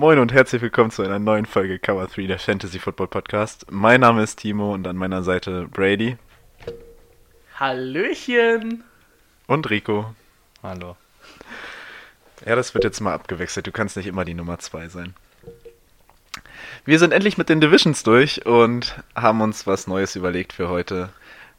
[0.00, 3.66] Moin und herzlich willkommen zu einer neuen Folge Cover 3 der Fantasy Football Podcast.
[3.68, 6.16] Mein Name ist Timo und an meiner Seite Brady
[7.56, 8.84] Hallöchen!
[9.48, 10.14] und Rico.
[10.62, 10.96] Hallo.
[12.46, 13.66] Ja, das wird jetzt mal abgewechselt.
[13.66, 15.14] Du kannst nicht immer die Nummer 2 sein.
[16.84, 21.08] Wir sind endlich mit den Divisions durch und haben uns was Neues überlegt für heute.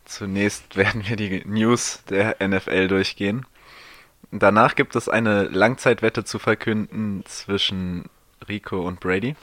[0.05, 3.45] Zunächst werden wir die News der NFL durchgehen.
[4.31, 8.05] Danach gibt es eine Langzeitwette zu verkünden zwischen
[8.47, 9.35] Rico und Brady.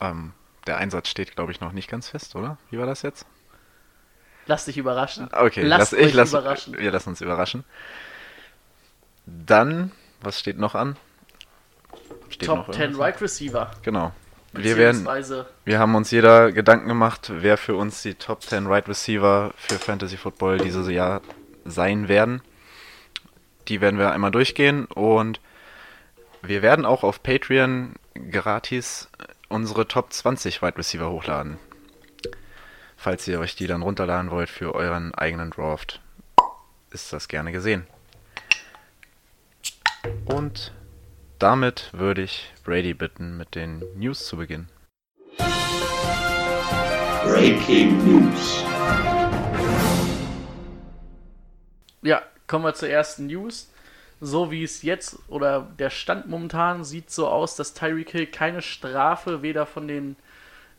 [0.00, 0.32] Ähm,
[0.66, 2.58] der Einsatz steht, glaube ich, noch nicht ganz fest, oder?
[2.70, 3.26] Wie war das jetzt?
[4.46, 5.28] Lass dich überraschen.
[5.32, 6.78] Okay, Lasst lass, ich lass, überraschen.
[6.78, 7.64] wir lassen uns überraschen.
[9.26, 10.96] Dann, was steht noch an?
[12.28, 13.00] Steht Top noch 10 irgendwas?
[13.00, 13.70] Right Receiver.
[13.82, 14.12] Genau.
[14.52, 15.06] Wir, werden,
[15.64, 19.78] wir haben uns jeder Gedanken gemacht, wer für uns die Top 10 Right Receiver für
[19.78, 21.20] Fantasy Football dieses Jahr
[21.66, 22.40] sein werden.
[23.68, 25.40] Die werden wir einmal durchgehen und
[26.42, 27.94] wir werden auch auf Patreon
[28.30, 29.08] gratis
[29.48, 31.58] unsere Top 20 Wide Receiver hochladen.
[32.96, 36.00] Falls ihr euch die dann runterladen wollt für euren eigenen Draft,
[36.90, 37.86] ist das gerne gesehen.
[40.24, 40.72] Und
[41.38, 44.68] damit würde ich Brady bitten, mit den News zu beginnen.
[47.24, 48.64] Breaking News.
[52.02, 53.68] Ja, kommen wir zur ersten News.
[54.20, 58.62] So wie es jetzt oder der Stand momentan sieht so aus, dass Tyreek Hill keine
[58.62, 60.16] Strafe weder von den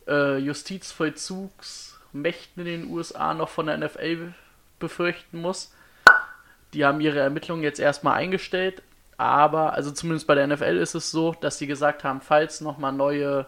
[0.08, 4.34] äh, Justizvollzugsmächten in den USA noch von der NFL
[4.80, 5.72] befürchten muss.
[6.74, 8.82] Die haben ihre Ermittlungen jetzt erstmal eingestellt,
[9.18, 12.94] aber also zumindest bei der NFL ist es so, dass sie gesagt haben, falls nochmal
[12.94, 13.46] neue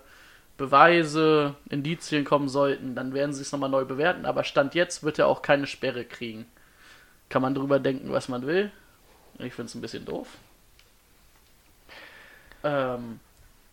[0.57, 5.19] Beweise, Indizien kommen sollten, dann werden sie es nochmal neu bewerten, aber Stand jetzt wird
[5.19, 6.46] er auch keine Sperre kriegen
[7.31, 8.72] kann man drüber denken, was man will.
[9.44, 10.28] Ich finde es ein bisschen doof.
[12.63, 13.19] Ähm,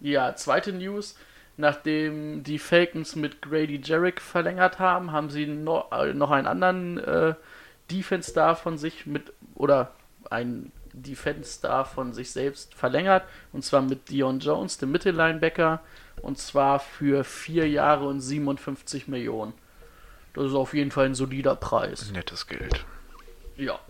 [0.01, 1.17] ja, zweite News.
[1.57, 6.99] Nachdem die Falcons mit Grady Jarrick verlängert haben, haben sie no, äh, noch einen anderen
[6.99, 7.35] äh,
[7.91, 9.93] Defense-Star von sich mit, oder
[10.31, 13.25] einen Defense-Star von sich selbst verlängert.
[13.53, 15.81] Und zwar mit Dion Jones, dem Mittellinebacker.
[16.23, 19.53] Und zwar für vier Jahre und 57 Millionen.
[20.35, 22.13] Das ist auf jeden Fall ein solider Preis.
[22.13, 22.85] Nettes Geld.
[23.57, 23.81] Ja.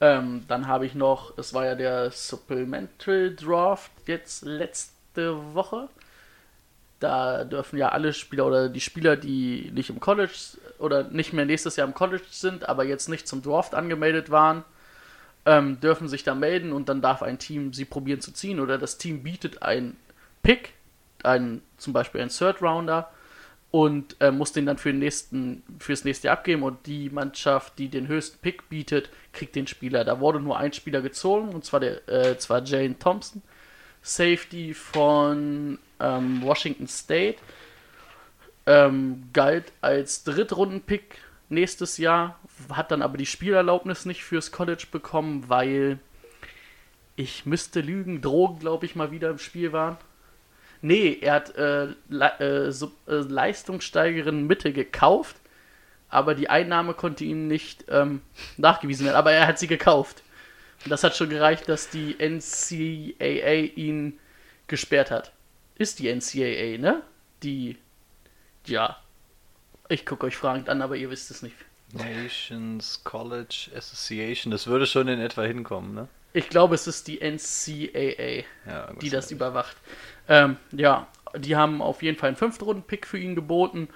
[0.00, 5.88] Ähm, dann habe ich noch, es war ja der Supplemental Draft jetzt letzte Woche.
[7.00, 11.44] Da dürfen ja alle Spieler oder die Spieler, die nicht im College oder nicht mehr
[11.44, 14.64] nächstes Jahr im College sind, aber jetzt nicht zum Draft angemeldet waren,
[15.46, 18.78] ähm, dürfen sich da melden und dann darf ein Team sie probieren zu ziehen oder
[18.78, 19.96] das Team bietet einen
[20.42, 20.74] Pick,
[21.22, 23.10] einen, zum Beispiel einen Third Rounder
[23.70, 27.78] und äh, muss den dann für den nächsten, fürs nächste Jahr abgeben und die Mannschaft,
[27.78, 30.04] die den höchsten Pick bietet, kriegt den Spieler.
[30.04, 33.42] Da wurde nur ein Spieler gezogen und zwar der, äh, zwar Jane Thompson,
[34.02, 37.38] Safety von ähm, Washington State,
[38.66, 41.16] ähm, galt als Drittrunden-Pick
[41.50, 42.38] nächstes Jahr,
[42.70, 45.98] hat dann aber die Spielerlaubnis nicht fürs College bekommen, weil
[47.16, 49.96] ich müsste lügen, Drogen, glaube ich, mal wieder im Spiel waren.
[50.80, 55.36] Nee, er hat äh, Le äh, Sub äh, Leistungssteigerin Mitte gekauft,
[56.08, 58.22] aber die Einnahme konnte ihm nicht ähm,
[58.56, 59.16] nachgewiesen werden.
[59.16, 60.22] Aber er hat sie gekauft.
[60.84, 64.18] Und das hat schon gereicht, dass die NCAA ihn
[64.68, 65.32] gesperrt hat.
[65.76, 67.02] Ist die NCAA, ne?
[67.42, 67.76] Die.
[68.66, 68.98] Ja.
[69.88, 71.56] Ich gucke euch fragend an, aber ihr wisst es nicht.
[71.92, 76.08] Nations College Association, das würde schon in etwa hinkommen, ne?
[76.32, 78.44] Ich glaube, es ist die NCAA.
[78.66, 79.76] Ja, die das überwacht.
[80.28, 81.06] Ähm, ja,
[81.36, 83.88] die haben auf jeden Fall einen Fünftrunden-Pick für ihn geboten.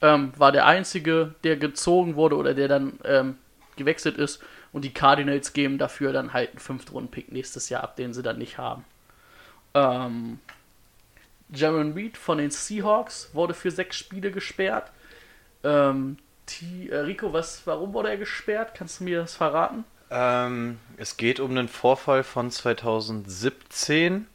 [0.00, 3.38] Ähm, war der einzige, der gezogen wurde oder der dann ähm,
[3.76, 4.42] gewechselt ist.
[4.72, 8.38] Und die Cardinals geben dafür dann halt einen Fünftrunden-Pick nächstes Jahr ab, den sie dann
[8.38, 8.84] nicht haben.
[9.74, 10.40] Ähm,
[11.50, 14.90] Jaron Reed von den Seahawks wurde für sechs Spiele gesperrt.
[15.62, 16.16] Ähm,
[16.46, 18.72] T äh, Rico, was, warum wurde er gesperrt?
[18.74, 19.84] Kannst du mir das verraten?
[20.16, 24.28] Ähm, es geht um einen Vorfall von 2017,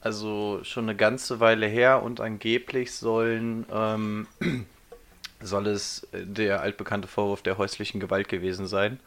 [0.00, 4.26] also schon eine ganze Weile her und angeblich sollen ähm,
[5.40, 8.98] soll es der altbekannte Vorwurf der häuslichen Gewalt gewesen sein.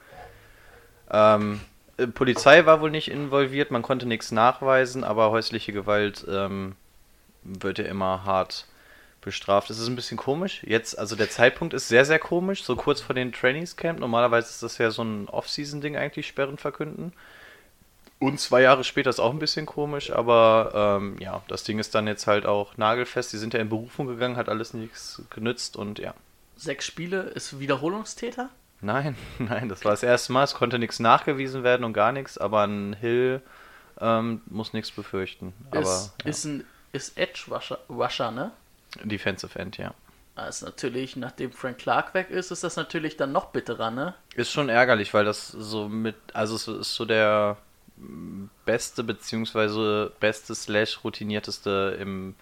[1.12, 1.60] Ähm,
[1.98, 6.78] äh, Polizei war wohl nicht involviert, man konnte nichts nachweisen, aber häusliche Gewalt ähm,
[7.44, 8.68] wird ja immer hart
[9.26, 9.70] bestraft.
[9.70, 10.64] Es ist ein bisschen komisch.
[10.66, 14.00] Jetzt, also der Zeitpunkt ist sehr, sehr komisch, so kurz vor den Trainingscamp.
[14.00, 17.12] Normalerweise ist das ja so ein Off-Season-Ding eigentlich, Sperren verkünden.
[18.20, 21.94] Und zwei Jahre später ist auch ein bisschen komisch, aber ähm, ja, das Ding ist
[21.94, 23.34] dann jetzt halt auch nagelfest.
[23.34, 26.14] Die sind ja in Berufung gegangen, hat alles nichts genützt und ja.
[26.56, 28.50] Sechs Spiele ist Wiederholungstäter?
[28.80, 30.46] Nein, nein, das war das erste Mal.
[30.46, 33.42] Es konnte nichts nachgewiesen werden und gar nichts, aber ein Hill
[34.00, 35.54] ähm, muss nichts befürchten.
[35.72, 36.30] Aber ist, ja.
[36.30, 38.52] ist ein ist Edge Rusher, Rusher, ne?
[39.04, 39.94] Defensive End, ja.
[40.36, 44.16] Das ist natürlich, nachdem Frank Clark weg ist, ist das natürlich dann noch bitterer, ne?
[44.36, 47.58] Ist schon ärgerlich, weil das so mit, also es ist so der
[47.98, 52.36] mm, beste beziehungsweise beste slash routinierteste im,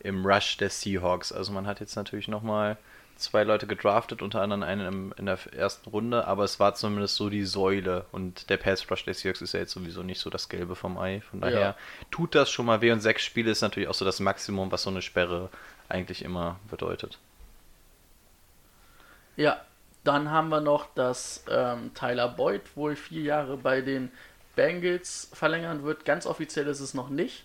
[0.00, 1.32] im Rush der Seahawks.
[1.32, 2.76] Also man hat jetzt natürlich nochmal
[3.16, 7.16] zwei Leute gedraftet, unter anderem einen im, in der ersten Runde, aber es war zumindest
[7.16, 10.28] so die Säule und der Pass Rush der Seahawks ist ja jetzt sowieso nicht so
[10.28, 11.22] das Gelbe vom Ei.
[11.22, 11.76] Von daher Ja.
[12.10, 14.82] tut das schon mal weh und sechs Spiele ist natürlich auch so das Maximum, was
[14.82, 15.48] so eine Sperre
[15.88, 17.18] eigentlich immer bedeutet.
[19.36, 19.60] Ja,
[20.04, 24.10] dann haben wir noch, dass ähm, Tyler Boyd wohl vier Jahre bei den
[24.56, 26.04] Bengals verlängern wird.
[26.04, 27.44] Ganz offiziell ist es noch nicht.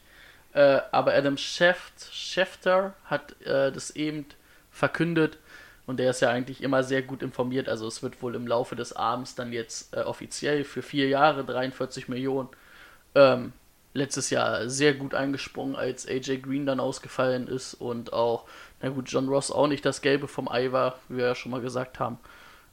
[0.53, 4.25] Äh, aber Adam Scheft, Schefter hat äh, das eben
[4.71, 5.37] verkündet
[5.85, 7.67] und der ist ja eigentlich immer sehr gut informiert.
[7.67, 11.43] Also es wird wohl im Laufe des Abends dann jetzt äh, offiziell für vier Jahre
[11.43, 12.49] 43 Millionen.
[13.15, 13.53] Ähm,
[13.93, 18.45] letztes Jahr sehr gut eingesprungen, als AJ Green dann ausgefallen ist und auch,
[18.81, 21.51] na gut, John Ross auch nicht das Gelbe vom Ei war, wie wir ja schon
[21.51, 22.17] mal gesagt haben.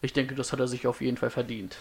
[0.02, 1.76] Ich denke, das hat er sich auf jeden Fall verdient.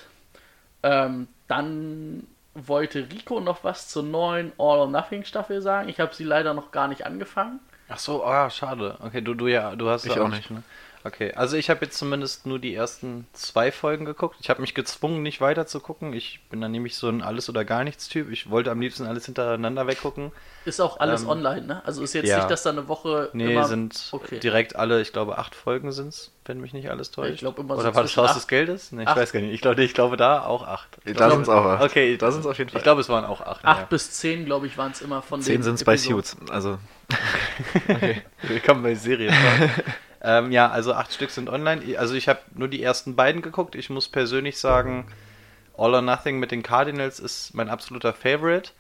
[0.84, 5.88] Ähm, dann wollte Rico noch was zur neuen All or Nothing Staffel sagen.
[5.90, 7.60] Ich habe sie leider noch gar nicht angefangen.
[7.88, 8.98] Ach so, ah, schade.
[9.02, 10.52] Okay, du, du ja, du hast Ich ja auch nicht.
[10.52, 10.64] ne?
[11.06, 14.36] Okay, also ich habe jetzt zumindest nur die ersten zwei Folgen geguckt.
[14.42, 16.12] Ich habe mich gezwungen, nicht weiter zu gucken.
[16.14, 18.30] Ich bin dann nämlich so ein Alles- oder gar nichts-Typ.
[18.30, 20.34] Ich wollte am liebsten alles hintereinander weggucken.
[20.66, 21.82] Ist auch alles Ähm, online, ne?
[21.86, 22.38] Also ist jetzt ja.
[22.40, 23.64] nicht, dass da eine Woche Nee, immer...
[23.66, 24.40] sind okay.
[24.40, 27.32] direkt alle, ich glaube, acht Folgen sind es, wenn mich nicht alles täuscht.
[27.36, 28.92] Ich glaube immer so Oder war das Haus des Geldes?
[28.92, 29.54] Nee, ich acht- weiß gar nicht.
[29.54, 30.90] Ich glaube, ich glaube da auch acht.
[31.06, 31.82] Ich Da sind es auch acht.
[31.84, 32.80] Okay, da sind es auf jeden Fall.
[32.80, 33.64] Ich glaube, es waren auch acht.
[33.64, 33.86] Acht ja.
[33.86, 35.96] bis zehn, glaube ich, waren es immer von Zehn den sind es bei.
[35.96, 36.36] Suits.
[36.50, 36.78] Also,
[38.44, 39.34] Willkommen bei Serien.
[40.22, 41.98] ähm, ja, also acht Stück sind online.
[41.98, 43.76] Also ich habe nur die ersten beiden geguckt.
[43.76, 45.06] Ich muss persönlich sagen,
[45.78, 48.72] All or Nothing mit den Cardinals ist mein absoluter Favorite.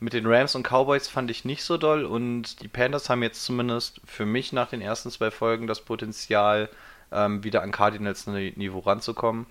[0.00, 3.44] Mit den Rams und Cowboys fand ich nicht so doll und die Panthers haben jetzt
[3.44, 6.68] zumindest für mich nach den ersten zwei Folgen das Potenzial,
[7.12, 9.46] ähm, wieder an Cardinals Ni- Niveau ranzukommen.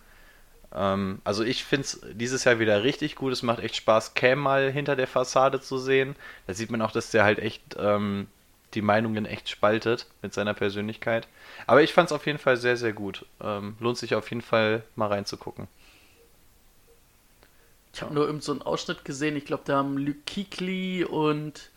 [0.76, 3.34] Ähm, also ich finde es dieses Jahr wieder richtig gut.
[3.34, 6.16] Es macht echt Spaß, Cam mal hinter der Fassade zu sehen.
[6.46, 8.28] Da sieht man auch, dass der halt echt ähm,
[8.76, 11.28] die Meinungen echt spaltet mit seiner Persönlichkeit.
[11.68, 13.26] Aber ich fand es auf jeden Fall sehr, sehr gut.
[13.42, 15.68] Ähm, lohnt sich auf jeden Fall mal reinzugucken.
[17.94, 19.36] Ich habe nur irgend so einen Ausschnitt gesehen.
[19.36, 21.70] Ich glaube, da haben Luke Kuechly und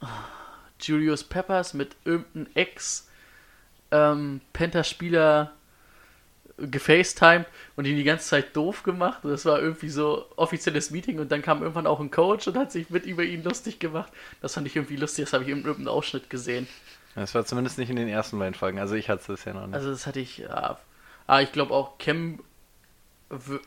[0.00, 0.06] ah,
[0.80, 3.08] Julius Peppers mit irgendeinem Ex
[3.90, 5.52] ähm, Panther-Spieler
[6.70, 7.46] gefacetimed
[7.76, 9.24] und ihn die ganze Zeit doof gemacht.
[9.24, 12.56] Und das war irgendwie so offizielles Meeting und dann kam irgendwann auch ein Coach und
[12.56, 14.12] hat sich mit über ihn lustig gemacht.
[14.40, 15.24] Das fand ich irgendwie lustig.
[15.24, 16.66] Das habe ich in irgendeinem Ausschnitt gesehen.
[17.14, 18.78] Das war zumindest nicht in den ersten beiden Folgen.
[18.78, 19.74] Also ich hatte es ja noch nicht.
[19.74, 20.78] Also das hatte ich, ja.
[21.26, 22.40] Ah, ich glaube auch Cam,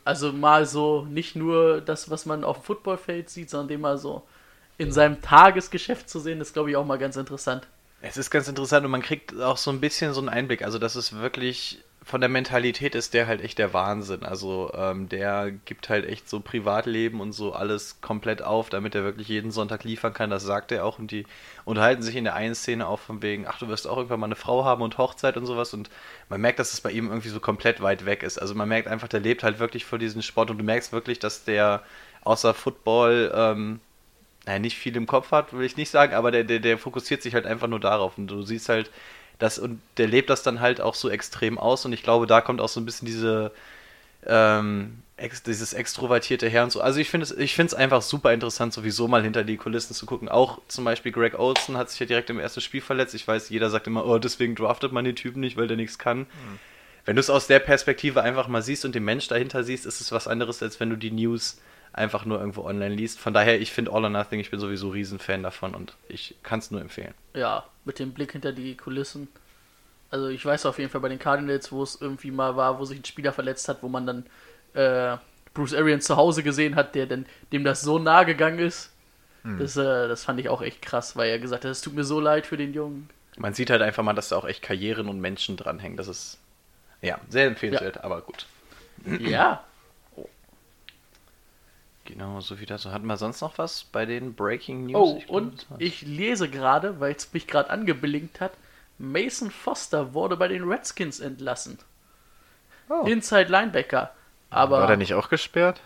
[0.04, 3.98] also mal so nicht nur das, was man auf dem Footballfeld sieht, sondern den mal
[3.98, 4.24] so
[4.78, 7.68] in seinem Tagesgeschäft zu sehen, ist glaube ich auch mal ganz interessant.
[8.06, 10.62] Es ist ganz interessant und man kriegt auch so ein bisschen so einen Einblick.
[10.62, 14.24] Also, das ist wirklich von der Mentalität ist der halt echt der Wahnsinn.
[14.24, 19.04] Also, ähm, der gibt halt echt so Privatleben und so alles komplett auf, damit er
[19.04, 20.30] wirklich jeden Sonntag liefern kann.
[20.30, 21.00] Das sagt er auch.
[21.00, 21.26] Und die
[21.66, 24.26] unterhalten sich in der einen Szene auch von wegen, ach, du wirst auch irgendwann mal
[24.28, 25.74] eine Frau haben und Hochzeit und sowas.
[25.74, 25.90] Und
[26.30, 28.38] man merkt, dass es bei ihm irgendwie so komplett weit weg ist.
[28.38, 31.20] Also, man merkt einfach, der lebt halt wirklich vor diesem Sport und du merkst wirklich,
[31.20, 31.84] dass der
[32.24, 33.80] außer Football, ähm,
[34.46, 37.22] naja, nicht viel im Kopf hat, will ich nicht sagen, aber der, der, der fokussiert
[37.22, 38.18] sich halt einfach nur darauf.
[38.18, 38.92] Und du siehst halt,
[39.44, 41.86] das und der lebt das dann halt auch so extrem aus.
[41.86, 43.52] Und ich glaube, da kommt auch so ein bisschen diese,
[44.26, 46.80] ähm, ex, dieses extrovertierte Her und so.
[46.80, 50.30] Also ich finde es ich einfach super interessant, sowieso mal hinter die Kulissen zu gucken.
[50.30, 53.14] Auch zum Beispiel Greg Olson hat sich ja direkt im ersten Spiel verletzt.
[53.16, 56.00] Ich weiß, jeder sagt immer, oh, deswegen draftet man den Typen nicht, weil der nichts
[56.00, 56.26] kann.
[57.06, 60.00] Wenn du es aus der Perspektive einfach mal siehst und den Mensch dahinter siehst, ist
[60.00, 61.58] es was anderes, als wenn du die News
[61.94, 63.20] einfach nur irgendwo online liest.
[63.20, 66.60] Von daher, ich finde All or Nothing, ich bin sowieso Riesenfan davon und ich kann
[66.60, 67.14] es nur empfehlen.
[67.34, 69.28] Ja, mit dem Blick hinter die Kulissen.
[70.10, 72.86] Also ich weiß auf jeden Fall bei den Cardinals, wo es irgendwie mal war, wo
[72.86, 74.26] sich ein Spieler verletzt hat, wo man dann
[74.74, 75.18] äh,
[75.54, 78.92] Bruce Arians zu Hause gesehen hat, der dann, dem das so nah gegangen ist.
[79.60, 82.06] Das, äh, das fand ich auch echt krass, weil er gesagt hat, es tut mir
[82.06, 83.10] so leid für den Jungen.
[83.38, 85.98] Man sieht halt einfach mal, dass da auch echt Karrieren und Menschen dranhängen.
[85.98, 86.38] Das ist
[87.02, 88.46] ja sehr empfehlenswert, aber gut.
[89.20, 89.64] ja.
[92.06, 92.86] Genau, so wie das.
[92.86, 94.96] Hatten wir sonst noch was bei den Breaking News?
[94.96, 98.52] Oh, Ich glaub, und ich lese gerade, weil es mich gerade angeblinkt hat,
[98.98, 101.80] Mason Foster wurde bei den Redskins entlassen.
[103.06, 104.12] Inside Linebacker.
[104.50, 105.82] Aber War der nicht auch gesperrt?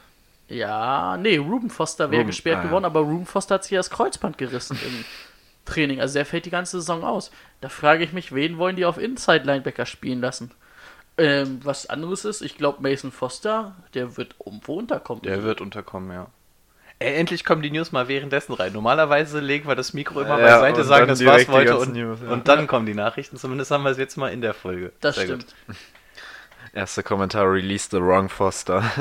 [0.49, 2.67] Ja, nee, Ruben Foster wäre gesperrt ah, ja.
[2.67, 5.05] geworden, aber Ruben Foster hat sich das Kreuzband gerissen im
[5.65, 5.99] Training.
[6.01, 7.31] Also der fällt die ganze Saison aus.
[7.61, 10.51] Da frage ich mich, wen wollen die auf Inside Linebacker spielen lassen?
[11.17, 15.23] Ähm, was anderes ist, ich glaube Mason Foster, der wird irgendwo unterkommen.
[15.23, 16.27] Der wird unterkommen, ja.
[16.99, 18.73] Ey, endlich kommen die News mal währenddessen rein.
[18.73, 22.19] Normalerweise legen wir das Mikro immer Ja, beiseite, und sagen, das war's heute und, News,
[22.23, 22.29] ja.
[22.31, 23.37] und dann kommen die Nachrichten.
[23.37, 24.91] Zumindest haben wir es jetzt mal in der Folge.
[25.01, 25.45] das Sehr stimmt.
[25.67, 25.75] gut.
[26.73, 28.83] Erster Kommentar, release the wrong Foster.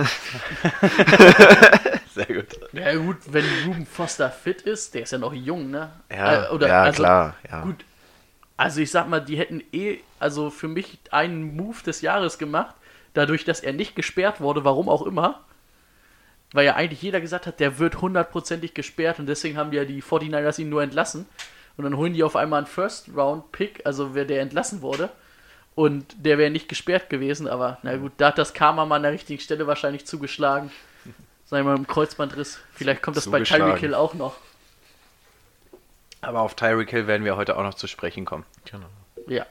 [2.15, 2.47] Sehr gut.
[2.73, 5.91] Ja gut, wenn Ruben Foster fit ist, der ist ja noch jung, ne?
[6.11, 7.35] Ja, Äh, oder, ja also, klar.
[7.51, 7.63] Ja.
[7.63, 7.85] Gut.
[8.57, 12.75] Also ich sag mal, die hätten eh, also für mich einen Move des Jahres gemacht,
[13.15, 15.43] dadurch, dass er nicht gesperrt wurde, warum auch immer.
[16.53, 20.03] Weil ja eigentlich jeder gesagt hat, der wird hundertprozentig gesperrt und deswegen haben ja die
[20.03, 21.27] 49ers ihn nur entlassen.
[21.77, 25.11] Und dann holen die auf einmal einen First-Round-Pick, also wer der entlassen wurde.
[25.75, 29.03] Und der wäre nicht gesperrt gewesen, aber na gut, da hat das Karma mal an
[29.03, 30.71] der richtigen Stelle wahrscheinlich zugeschlagen.
[31.45, 32.61] Sagen wir mal im Kreuzbandriss.
[32.73, 33.43] Vielleicht kommt das bei.
[33.43, 34.37] Tyreek Hill auch noch.
[36.21, 38.45] Aber auf Tyreek Hill werden wir heute auch noch zu sprechen kommen.
[38.71, 38.87] Genau.
[39.27, 39.47] Ja.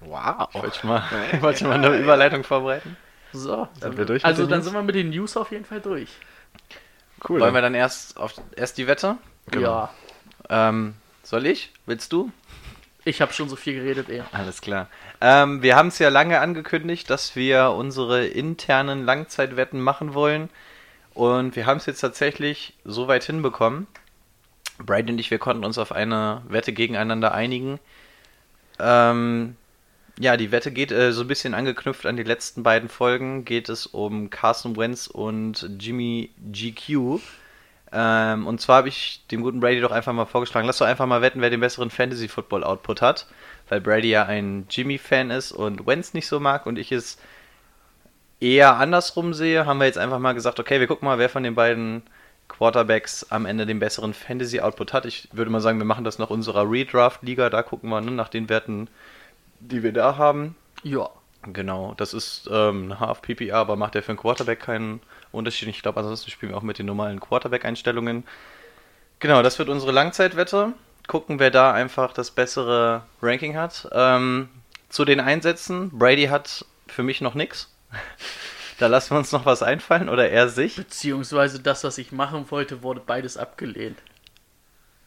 [0.00, 0.52] Wow.
[0.54, 1.02] Wollte ich mal,
[1.40, 2.96] wollte ich mal eine Überleitung vorbereiten?
[3.32, 3.68] So.
[3.80, 4.64] Sind wir durch also dann News?
[4.66, 6.10] sind wir mit den News auf jeden Fall durch.
[7.28, 7.40] Cool.
[7.40, 9.16] Wollen wir dann erst auf erst die Wette?
[9.50, 9.62] Genau.
[9.68, 9.90] Ja.
[10.48, 11.72] Ähm, soll ich?
[11.86, 12.30] Willst du?
[13.04, 14.26] Ich habe schon so viel geredet, eher.
[14.32, 14.88] Alles klar.
[15.20, 20.48] Ähm, wir haben es ja lange angekündigt, dass wir unsere internen Langzeitwetten machen wollen.
[21.12, 23.86] Und wir haben es jetzt tatsächlich so weit hinbekommen.
[24.78, 27.78] Brady und ich, wir konnten uns auf eine Wette gegeneinander einigen.
[28.78, 29.56] Ähm,
[30.18, 33.44] ja, die Wette geht äh, so ein bisschen angeknüpft an die letzten beiden Folgen.
[33.44, 37.20] Geht es um Carson Wentz und Jimmy GQ.
[37.92, 41.06] Ähm, und zwar habe ich dem guten Brady doch einfach mal vorgeschlagen, lass doch einfach
[41.06, 43.26] mal wetten, wer den besseren Fantasy-Football-Output hat.
[43.68, 47.18] Weil Brady ja ein Jimmy-Fan ist und Wentz nicht so mag und ich es
[48.40, 51.42] eher andersrum sehe, haben wir jetzt einfach mal gesagt, okay, wir gucken mal, wer von
[51.44, 52.02] den beiden
[52.48, 55.06] Quarterbacks am Ende den besseren Fantasy-Output hat.
[55.06, 58.28] Ich würde mal sagen, wir machen das nach unserer Redraft-Liga, da gucken wir ne, nach
[58.28, 58.88] den Werten,
[59.60, 60.54] die wir da haben.
[60.82, 61.10] Ja.
[61.52, 65.68] Genau, das ist ähm, eine Half PPA, aber macht ja für einen Quarterback keinen Unterschied.
[65.68, 68.24] Ich glaube, ansonsten spielen wir auch mit den normalen Quarterback-Einstellungen.
[69.18, 70.72] Genau, das wird unsere Langzeitwette.
[71.06, 73.88] Gucken, wer da einfach das bessere Ranking hat.
[73.92, 74.48] Ähm,
[74.88, 77.70] zu den Einsätzen, Brady hat für mich noch nichts.
[78.78, 80.76] Da lassen wir uns noch was einfallen oder er sich.
[80.76, 83.98] Beziehungsweise das, was ich machen wollte, wurde beides abgelehnt.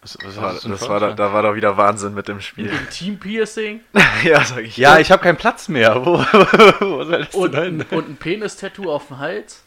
[0.02, 2.68] Was Das war, das war, da, da war doch wieder Wahnsinn mit dem Spiel.
[2.68, 3.82] Im Team Piercing
[4.24, 4.78] ja, sag ich.
[4.78, 5.96] Ja, ich habe keinen Platz mehr.
[6.06, 7.98] Wo, wo soll das und, denn hin?
[7.98, 9.64] und ein Penis-Tattoo auf dem Hals.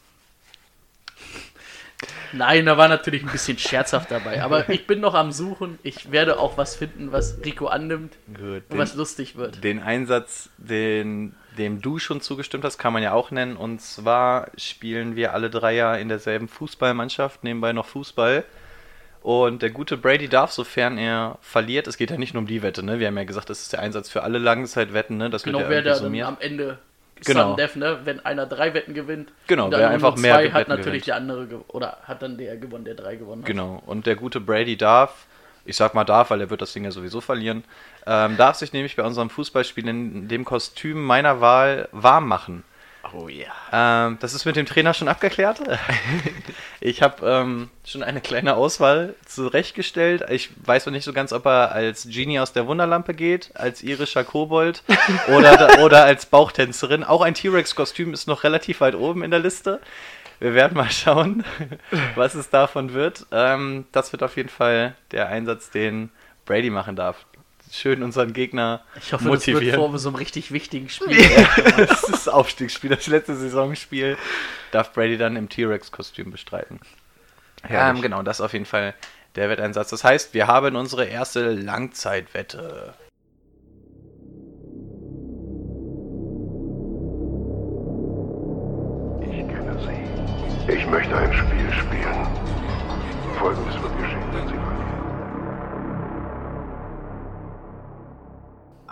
[2.33, 4.43] Nein, da war natürlich ein bisschen scherzhaft dabei.
[4.43, 5.79] Aber ich bin noch am Suchen.
[5.83, 9.63] Ich werde auch was finden, was Rico annimmt Gut, und was lustig wird.
[9.65, 13.57] Den Einsatz, den, dem du schon zugestimmt hast, kann man ja auch nennen.
[13.57, 18.45] Und zwar spielen wir alle drei ja in derselben Fußballmannschaft, nebenbei noch Fußball.
[19.23, 22.63] Und der gute Brady darf, sofern er verliert, es geht ja nicht nur um die
[22.63, 23.01] Wette, ne?
[23.01, 25.29] Wir haben ja gesagt, das ist der Einsatz für alle Langzeitwetten, ne?
[25.29, 26.27] Das Genau, wird ja wer da summiert.
[26.27, 26.79] am Ende
[27.27, 27.55] Genau.
[27.55, 27.99] Death, ne?
[28.05, 31.07] Wenn einer drei Wetten gewinnt, Genau, wer einfach nur mehr zwei, Wetten hat natürlich gewinnt.
[31.07, 33.47] der andere oder hat dann der gewonnen, der drei gewonnen hat.
[33.47, 35.27] Genau, und der gute Brady darf,
[35.67, 37.63] ich sag mal darf, weil er wird das Ding ja sowieso verlieren,
[38.07, 42.65] ähm, darf sich nämlich bei unserem Fußballspiel in dem Kostüm meiner Wahl warm machen.
[43.13, 43.49] Oh ja.
[43.73, 45.61] Ähm, das ist mit dem Trainer schon abgeklärt.
[46.81, 50.25] ich habe ähm, schon eine kleine Auswahl zurechtgestellt.
[50.31, 53.83] Ich weiß noch nicht so ganz, ob er als Genie aus der Wunderlampe geht, als
[53.83, 54.85] irischer Kobold
[55.29, 57.03] oder, oder als Bauchtänzerin.
[57.03, 59.81] Auch ein T-Rex-Kostüm ist noch relativ weit oben in der Liste.
[60.39, 61.45] Wir werden mal schauen,
[62.15, 63.27] was es davon wird.
[63.33, 66.11] Ähm, das wird auf jeden Fall der Einsatz, den
[66.47, 67.27] Brady machen darf.
[67.73, 69.81] Schön unseren Gegner Ich hoffe, das wird motivieren.
[69.81, 71.17] vor so einem richtig wichtigen Spiel.
[71.77, 74.17] das ist das Aufstiegsspiel, das letzte Saisonspiel.
[74.73, 76.81] Darf Brady dann im T-Rex-Kostüm bestreiten.
[77.69, 78.95] Ähm, genau, das ist auf jeden Fall
[79.37, 79.91] der Wetteinsatz.
[79.91, 82.95] Das heißt, wir haben unsere erste Langzeitwette.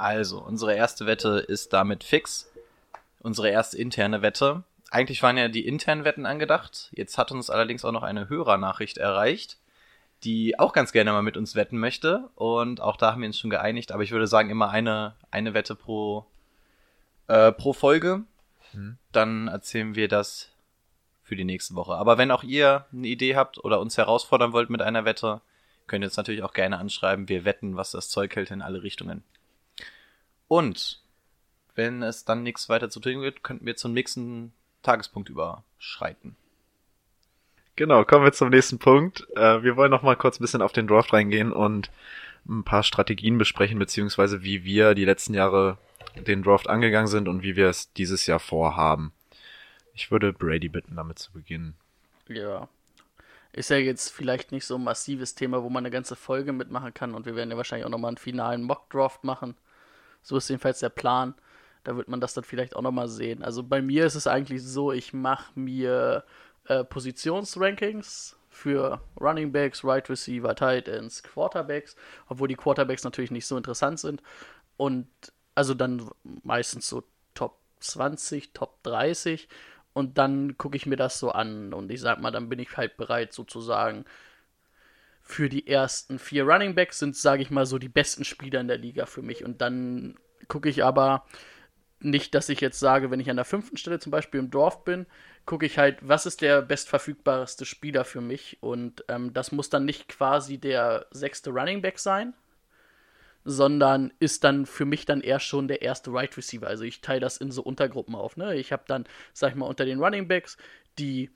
[0.08, 2.50] Also, unsere erste Wette ist damit fix.
[3.20, 4.62] Unsere erste interne Wette.
[4.90, 6.88] Eigentlich waren ja die internen Wetten angedacht.
[6.92, 9.58] Jetzt hat uns allerdings auch noch eine Hörernachricht erreicht,
[10.24, 12.30] die auch ganz gerne mal mit uns wetten möchte.
[12.36, 13.92] Und auch da haben wir uns schon geeinigt.
[13.92, 16.24] Aber ich würde sagen, immer eine, eine Wette pro,
[17.26, 18.22] äh, pro Folge.
[19.12, 20.48] Dann erzählen wir das
[21.22, 21.96] für die nächste Woche.
[21.96, 25.42] Aber wenn auch ihr eine Idee habt oder uns herausfordern wollt mit einer Wette,
[25.86, 27.28] könnt ihr uns natürlich auch gerne anschreiben.
[27.28, 29.22] Wir wetten, was das Zeug hält in alle Richtungen.
[30.48, 31.00] Und
[31.74, 34.52] wenn es dann nichts weiter zu tun gibt, könnten wir zum nächsten
[34.82, 36.36] Tagespunkt überschreiten.
[37.76, 39.28] Genau, kommen wir zum nächsten Punkt.
[39.36, 41.90] Äh, wir wollen noch mal kurz ein bisschen auf den Draft reingehen und
[42.48, 45.78] ein paar Strategien besprechen, beziehungsweise wie wir die letzten Jahre
[46.16, 49.12] den Draft angegangen sind und wie wir es dieses Jahr vorhaben.
[49.94, 51.74] Ich würde Brady bitten, damit zu beginnen.
[52.28, 52.68] Ja.
[53.52, 56.94] Ist ja jetzt vielleicht nicht so ein massives Thema, wo man eine ganze Folge mitmachen
[56.94, 59.54] kann und wir werden ja wahrscheinlich auch nochmal einen finalen Mock-Draft machen.
[60.28, 61.34] So ist jedenfalls der Plan.
[61.84, 63.42] Da wird man das dann vielleicht auch nochmal sehen.
[63.42, 66.22] Also bei mir ist es eigentlich so, ich mache mir
[66.66, 71.96] äh, Positionsrankings für Running Backs, Right Receiver, Tight Ends, Quarterbacks,
[72.28, 74.22] obwohl die Quarterbacks natürlich nicht so interessant sind.
[74.76, 75.08] Und
[75.54, 76.10] also dann
[76.42, 79.48] meistens so Top 20, Top 30.
[79.94, 82.76] Und dann gucke ich mir das so an und ich sag mal, dann bin ich
[82.76, 84.04] halt bereit sozusagen
[85.28, 88.66] für die ersten vier Running Backs sind, sage ich mal, so die besten Spieler in
[88.66, 89.44] der Liga für mich.
[89.44, 90.16] Und dann
[90.48, 91.26] gucke ich aber
[92.00, 94.84] nicht, dass ich jetzt sage, wenn ich an der fünften Stelle zum Beispiel im Dorf
[94.84, 95.04] bin,
[95.44, 98.56] gucke ich halt, was ist der bestverfügbarste Spieler für mich.
[98.62, 102.32] Und ähm, das muss dann nicht quasi der sechste Running Back sein,
[103.44, 106.66] sondern ist dann für mich dann eher schon der erste Right Receiver.
[106.66, 108.38] Also ich teile das in so Untergruppen auf.
[108.38, 108.56] Ne?
[108.56, 109.04] Ich habe dann,
[109.34, 110.56] sag ich mal, unter den Running Backs
[110.98, 111.28] die,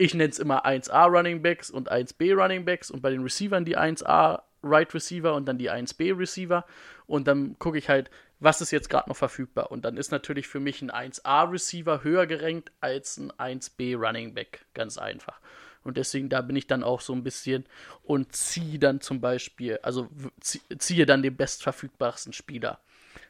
[0.00, 3.66] ich nenne es immer 1A Running Backs und 1B Running Backs und bei den Receivern
[3.66, 6.64] die 1A Right Receiver und dann die 1B Receiver.
[7.06, 9.70] Und dann gucke ich halt, was ist jetzt gerade noch verfügbar.
[9.70, 14.64] Und dann ist natürlich für mich ein 1A-Receiver höher gerankt als ein 1B Running Back.
[14.72, 15.38] Ganz einfach.
[15.84, 17.66] Und deswegen, da bin ich dann auch so ein bisschen
[18.02, 20.08] und ziehe dann zum Beispiel, also
[20.40, 22.80] ziehe dann den bestverfügbarsten Spieler.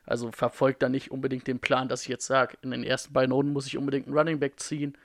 [0.06, 3.32] Also verfolgt dann nicht unbedingt den Plan, dass ich jetzt sage, in den ersten beiden
[3.32, 4.96] Runden muss ich unbedingt einen Running Back ziehen,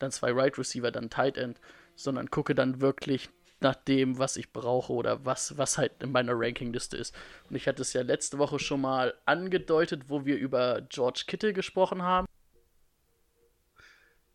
[0.00, 1.60] dann zwei Right Receiver, dann Tight End,
[1.94, 3.30] sondern gucke dann wirklich
[3.60, 7.14] nach dem, was ich brauche oder was, was halt in meiner Rankingliste ist.
[7.48, 11.52] Und ich hatte es ja letzte Woche schon mal angedeutet, wo wir über George Kittle
[11.52, 12.26] gesprochen haben.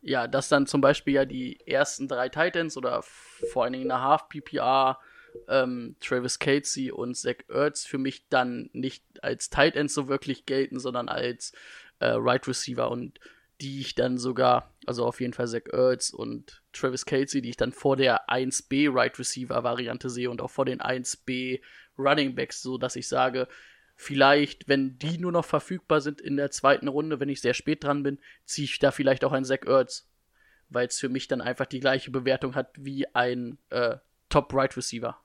[0.01, 4.01] Ja, dass dann zum Beispiel ja die ersten drei Titans oder vor allen Dingen eine
[4.01, 4.99] Half PPR,
[5.47, 10.79] ähm, Travis Casey und Zach Ertz für mich dann nicht als Tight so wirklich gelten,
[10.79, 11.53] sondern als
[11.99, 13.19] äh, Right Receiver und
[13.61, 17.57] die ich dann sogar, also auf jeden Fall Zach Ertz und Travis Kelsey, die ich
[17.57, 21.61] dann vor der 1B Right Receiver Variante sehe und auch vor den 1B
[21.97, 23.47] Running Backs, so dass ich sage,
[23.95, 27.83] vielleicht, wenn die nur noch verfügbar sind in der zweiten Runde, wenn ich sehr spät
[27.83, 30.09] dran bin, ziehe ich da vielleicht auch einen Zach Ertz,
[30.69, 33.97] weil es für mich dann einfach die gleiche Bewertung hat wie ein äh,
[34.29, 35.17] Top Right Receiver.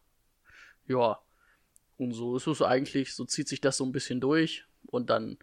[0.86, 1.20] Ja.
[1.96, 5.36] Und so ist es eigentlich, so zieht sich das so ein bisschen durch und dann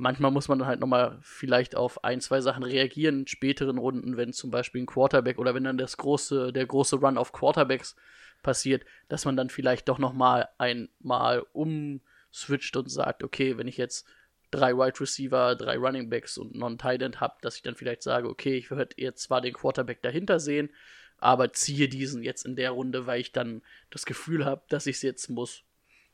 [0.00, 4.16] manchmal muss man dann halt nochmal vielleicht auf ein, zwei Sachen reagieren in späteren Runden,
[4.16, 7.96] wenn zum Beispiel ein Quarterback oder wenn dann das große, der große Run auf Quarterbacks
[8.42, 14.08] passiert, dass man dann vielleicht doch nochmal einmal umswitcht und sagt, okay, wenn ich jetzt
[14.50, 18.28] drei Wide Receiver, drei Running Backs und Non-Tight End habe, dass ich dann vielleicht sage,
[18.28, 20.70] okay, ich würde jetzt zwar den Quarterback dahinter sehen,
[21.18, 23.60] aber ziehe diesen jetzt in der Runde, weil ich dann
[23.90, 25.62] das Gefühl habe, dass ich es jetzt muss.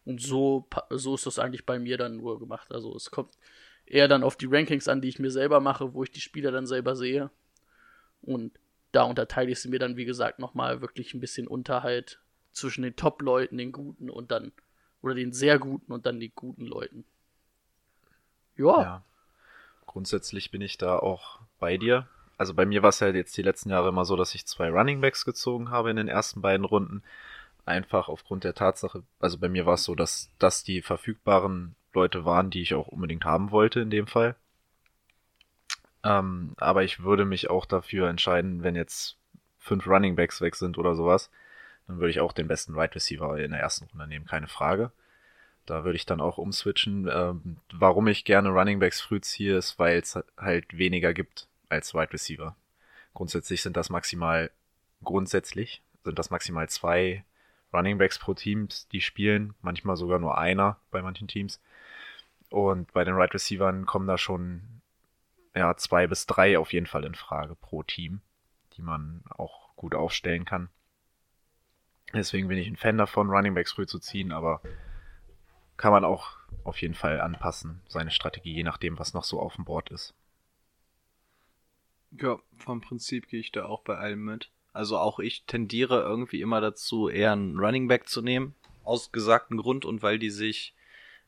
[0.05, 2.72] Und so, so ist das eigentlich bei mir dann nur gemacht.
[2.72, 3.37] Also es kommt
[3.87, 6.51] eher dann auf die Rankings an, die ich mir selber mache, wo ich die Spieler
[6.51, 7.31] dann selber sehe.
[8.22, 8.59] Und
[8.92, 12.20] da unterteile ich sie mir dann, wie gesagt, nochmal wirklich ein bisschen Unterhalt
[12.53, 14.53] zwischen den Top-Leuten, den Guten und dann,
[15.03, 17.05] oder den sehr Guten und dann den guten Leuten.
[18.57, 18.83] Ja.
[18.83, 19.05] ja.
[19.87, 22.09] Grundsätzlich bin ich da auch bei dir.
[22.38, 24.70] Also bei mir war es halt jetzt die letzten Jahre immer so, dass ich zwei
[24.70, 27.03] Running Backs gezogen habe in den ersten beiden Runden.
[27.64, 32.24] Einfach aufgrund der Tatsache, also bei mir war es so, dass das die verfügbaren Leute
[32.24, 34.37] waren, die ich auch unbedingt haben wollte in dem Fall.
[36.04, 39.16] Ähm, aber ich würde mich auch dafür entscheiden, wenn jetzt
[39.59, 41.30] fünf Running Backs weg sind oder sowas,
[41.88, 44.46] dann würde ich auch den besten Wide right Receiver in der ersten Runde nehmen, keine
[44.46, 44.92] Frage.
[45.64, 47.09] Da würde ich dann auch umswitchen.
[47.12, 51.92] Ähm, warum ich gerne Running Backs früh ziehe, ist, weil es halt weniger gibt als
[51.92, 52.54] Wide Receiver.
[53.14, 54.50] Grundsätzlich sind das maximal,
[55.02, 57.24] grundsätzlich sind das maximal zwei
[57.72, 61.61] Running Backs pro Teams, die spielen, manchmal sogar nur einer bei manchen Teams.
[62.50, 64.76] Und bei den Right Receivern kommen da schon
[65.54, 68.20] ja, zwei bis drei auf jeden Fall in Frage pro Team,
[68.76, 70.68] die man auch gut aufstellen kann.
[72.14, 74.61] Deswegen bin ich ein Fan davon, Running Backs früh zu ziehen, aber
[75.76, 79.56] kann man auch auf jeden Fall anpassen, seine Strategie, je nachdem, was noch so auf
[79.56, 80.14] dem Board ist.
[82.12, 84.50] Ja, vom Prinzip gehe ich da auch bei allem mit.
[84.72, 88.54] Also auch ich tendiere irgendwie immer dazu, eher einen Running Back zu nehmen,
[88.85, 90.74] aus gesagten Grund und weil die sich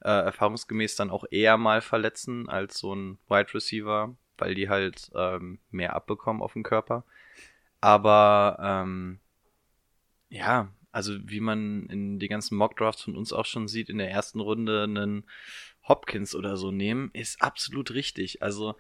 [0.03, 5.11] äh, erfahrungsgemäß dann auch eher mal verletzen als so ein Wide Receiver, weil die halt
[5.15, 7.05] ähm, mehr abbekommen auf dem Körper.
[7.81, 9.21] Aber ähm,
[10.29, 14.11] ja, also wie man in die ganzen Mock-Drafts von uns auch schon sieht, in der
[14.11, 15.25] ersten Runde einen
[15.87, 18.43] Hopkins oder so nehmen, ist absolut richtig.
[18.43, 18.75] Also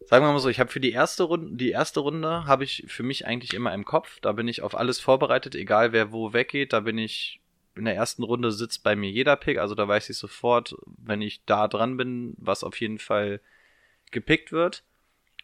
[0.00, 2.84] sagen wir mal so, ich habe für die erste Runde, die erste Runde habe ich
[2.88, 4.20] für mich eigentlich immer im Kopf.
[4.20, 6.72] Da bin ich auf alles vorbereitet, egal wer wo weggeht.
[6.72, 7.40] Da bin ich
[7.76, 11.22] in der ersten Runde sitzt bei mir jeder Pick, also da weiß ich sofort, wenn
[11.22, 13.40] ich da dran bin, was auf jeden Fall
[14.10, 14.84] gepickt wird.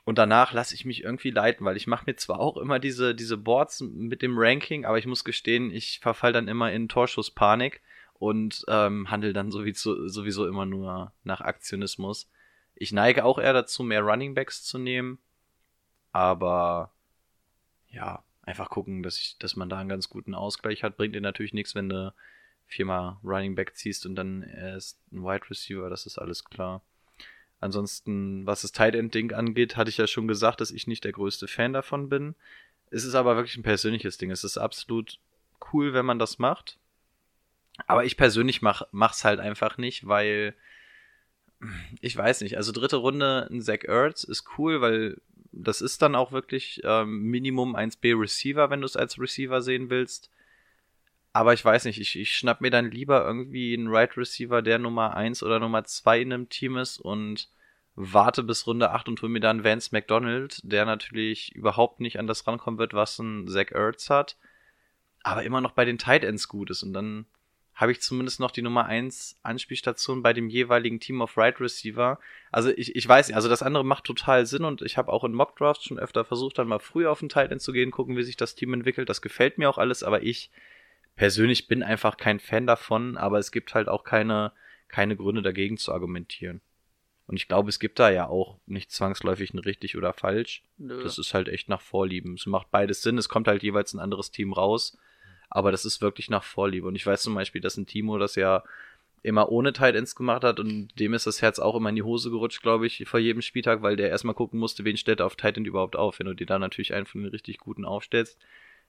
[0.05, 3.14] Und danach lasse ich mich irgendwie leiten, weil ich mache mir zwar auch immer diese,
[3.14, 7.81] diese Boards mit dem Ranking, aber ich muss gestehen, ich verfall dann immer in Torschusspanik
[8.14, 12.29] und ähm, handle dann sowieso, sowieso immer nur nach Aktionismus.
[12.75, 15.18] Ich neige auch eher dazu, mehr Running Backs zu nehmen,
[16.11, 16.92] aber
[17.90, 20.96] ja, einfach gucken, dass, ich, dass man da einen ganz guten Ausgleich hat.
[20.96, 22.14] Bringt dir natürlich nichts, wenn du
[22.66, 26.83] viermal Running Back ziehst und dann erst ein Wide Receiver, das ist alles klar.
[27.61, 31.05] Ansonsten, was das Tight End Ding angeht, hatte ich ja schon gesagt, dass ich nicht
[31.05, 32.35] der größte Fan davon bin.
[32.90, 34.31] Es ist aber wirklich ein persönliches Ding.
[34.31, 35.18] Es ist absolut
[35.72, 36.78] cool, wenn man das macht.
[37.87, 40.55] Aber ich persönlich mach, mach's halt einfach nicht, weil
[42.00, 42.57] ich weiß nicht.
[42.57, 45.20] Also dritte Runde ein Zach Ertz ist cool, weil
[45.53, 49.91] das ist dann auch wirklich ähm, Minimum 1B Receiver, wenn du es als Receiver sehen
[49.91, 50.31] willst.
[51.33, 54.79] Aber ich weiß nicht, ich, ich schnapp mir dann lieber irgendwie einen Right Receiver, der
[54.79, 57.49] Nummer 1 oder Nummer 2 in einem Team ist und
[57.95, 62.27] warte bis Runde 8 und hol mir dann Vance McDonald, der natürlich überhaupt nicht an
[62.27, 64.37] das rankommen wird, was ein Zach Ertz hat,
[65.23, 66.83] aber immer noch bei den Tight Ends gut ist.
[66.83, 67.27] Und dann
[67.75, 72.19] habe ich zumindest noch die Nummer 1 Anspielstation bei dem jeweiligen Team of Right Receiver.
[72.51, 75.25] Also ich, ich weiß nicht, also das andere macht total Sinn und ich habe auch
[75.25, 77.91] in Mock Drafts schon öfter versucht, dann mal früh auf den Tight End zu gehen,
[77.91, 79.09] gucken, wie sich das Team entwickelt.
[79.09, 80.51] Das gefällt mir auch alles, aber ich
[81.17, 84.53] persönlich bin einfach kein Fan davon, aber es gibt halt auch keine,
[84.89, 86.61] keine Gründe dagegen zu argumentieren.
[87.27, 90.65] Und ich glaube, es gibt da ja auch nicht zwangsläufig ein richtig oder falsch.
[90.77, 91.03] Nö.
[91.03, 92.35] Das ist halt echt nach Vorlieben.
[92.35, 93.17] Es macht beides Sinn.
[93.17, 94.99] Es kommt halt jeweils ein anderes Team raus.
[95.55, 96.87] Aber das ist wirklich nach Vorliebe.
[96.87, 98.62] Und ich weiß zum Beispiel, dass ein Timo das ja
[99.23, 102.03] immer ohne Tight Ends gemacht hat und dem ist das Herz auch immer in die
[102.03, 105.27] Hose gerutscht, glaube ich, vor jedem Spieltag, weil der erstmal gucken musste, wen stellt er
[105.27, 106.19] auf Tight End überhaupt auf.
[106.19, 108.37] Wenn du dir da natürlich einen von den richtig guten aufstellst,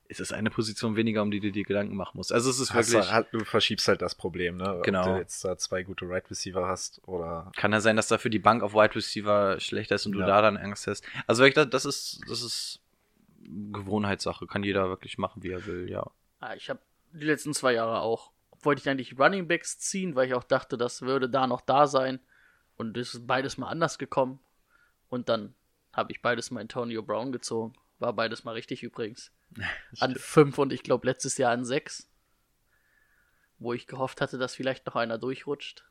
[0.08, 2.34] ist es eine Position weniger, um die du dir Gedanken machen musst.
[2.34, 3.08] Also es ist Hast wirklich.
[3.10, 4.82] du, halt- du verschiebst halt das Problem, ne?
[4.84, 5.02] Genau.
[5.02, 7.52] Ob du jetzt da zwei gute Right Receiver hast oder.
[7.56, 10.26] Kann ja sein, dass dafür die Bank auf Wide Receiver schlechter ist und du Ja.
[10.28, 11.06] da dann Angst hast.
[11.28, 12.80] Also wirklich, das ist, das ist
[13.72, 14.48] Gewohnheitssache.
[14.48, 16.06] Kann jeder wirklich machen, wie er will, ja.
[16.44, 16.82] Ah, ich habe
[17.14, 20.78] die letzten zwei Jahre auch, wollte ich eigentlich Running Backs ziehen, weil ich auch dachte,
[20.78, 22.20] das würde da noch da sein.
[22.76, 24.42] Und es ist beides mal anders gekommen.
[25.08, 25.56] Und dann
[25.94, 27.78] habe ich beides mal Antonio Brown gezogen.
[28.00, 29.32] War beides mal richtig übrigens.
[30.02, 32.12] An fünf und ich glaube letztes Jahr an sechs.
[33.58, 35.86] Wo ich gehofft hatte, dass vielleicht noch einer durchrutscht.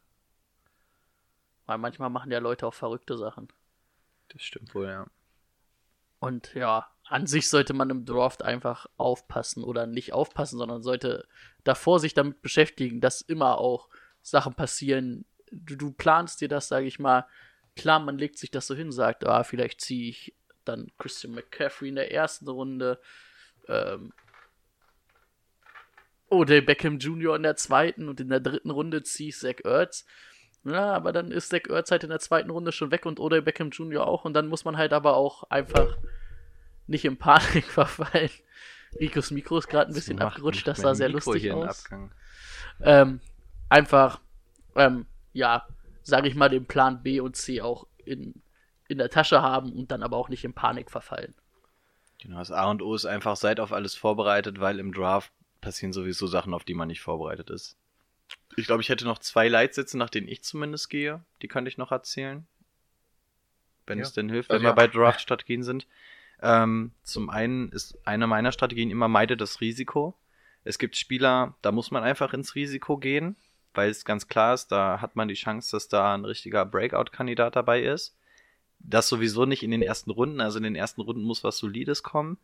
[1.64, 3.48] Weil manchmal machen ja Leute auch verrückte Sachen.
[4.28, 5.06] Das stimmt wohl, ja.
[6.18, 11.26] Und ja, an sich sollte man im Draft einfach aufpassen oder nicht aufpassen, sondern sollte
[11.64, 13.88] davor sich damit beschäftigen, dass immer auch
[14.22, 15.24] Sachen passieren.
[15.50, 17.26] Du, du planst dir das, sage ich mal.
[17.76, 20.34] Klar, man legt sich das so hin, sagt, ah, vielleicht ziehe ich
[20.64, 23.00] dann Christian McCaffrey in der ersten Runde,
[23.68, 24.12] ähm,
[26.28, 27.36] Odell Beckham Jr.
[27.36, 30.06] in der zweiten und in der dritten Runde ziehe ich Zach Ertz.
[30.64, 33.42] Ja, aber dann ist Zach Ertz halt in der zweiten Runde schon weg und Odell
[33.42, 34.06] Beckham Jr.
[34.06, 35.98] auch und dann muss man halt aber auch einfach
[36.86, 38.30] nicht in Panik verfallen.
[38.98, 41.84] Ricos Mikro ist gerade ein bisschen Macht abgerutscht, das sah sehr Mikro lustig aus.
[42.80, 43.20] Ähm,
[43.68, 44.20] einfach,
[44.76, 45.66] ähm, ja,
[46.02, 48.42] sage ich mal, den Plan B und C auch in,
[48.88, 51.34] in der Tasche haben und dann aber auch nicht in Panik verfallen.
[52.20, 55.92] Genau, das A und O ist einfach, seid auf alles vorbereitet, weil im Draft passieren
[55.92, 57.76] sowieso Sachen, auf die man nicht vorbereitet ist.
[58.56, 61.24] Ich glaube, ich hätte noch zwei Leitsätze, nach denen ich zumindest gehe.
[61.40, 62.46] Die könnte ich noch erzählen.
[63.86, 64.04] Wenn Ja.
[64.04, 64.74] es denn hilft, Also wenn wir ja.
[64.74, 65.86] bei Draft-Strategien sind.
[66.42, 70.14] Ähm, zum einen ist eine meiner Strategien immer meide das Risiko.
[70.64, 73.36] Es gibt Spieler, da muss man einfach ins Risiko gehen,
[73.74, 77.56] weil es ganz klar ist, da hat man die Chance, dass da ein richtiger Breakout-Kandidat
[77.56, 78.16] dabei ist.
[78.80, 82.02] Das sowieso nicht in den ersten Runden, also in den ersten Runden muss was Solides
[82.02, 82.38] kommen.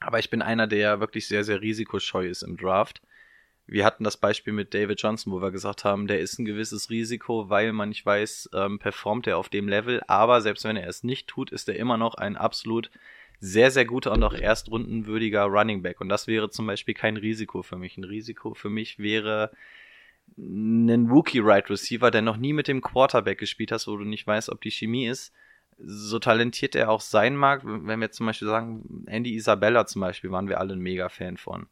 [0.00, 3.00] Aber ich bin einer, der wirklich sehr, sehr risikoscheu ist im Draft.
[3.70, 6.88] Wir hatten das Beispiel mit David Johnson, wo wir gesagt haben, der ist ein gewisses
[6.88, 10.00] Risiko, weil man nicht weiß, ähm, performt er auf dem Level.
[10.06, 12.90] Aber selbst wenn er es nicht tut, ist er immer noch ein absolut
[13.40, 16.00] sehr, sehr guter und auch erstrundenwürdiger Running Back.
[16.00, 17.98] Und das wäre zum Beispiel kein Risiko für mich.
[17.98, 19.52] Ein Risiko für mich wäre
[20.38, 24.26] ein Rookie Right Receiver, der noch nie mit dem Quarterback gespielt hast, wo du nicht
[24.26, 25.34] weißt, ob die Chemie ist.
[25.78, 30.30] So talentiert er auch sein mag, wenn wir zum Beispiel sagen, Andy Isabella zum Beispiel,
[30.30, 31.66] waren wir alle ein mega Fan von.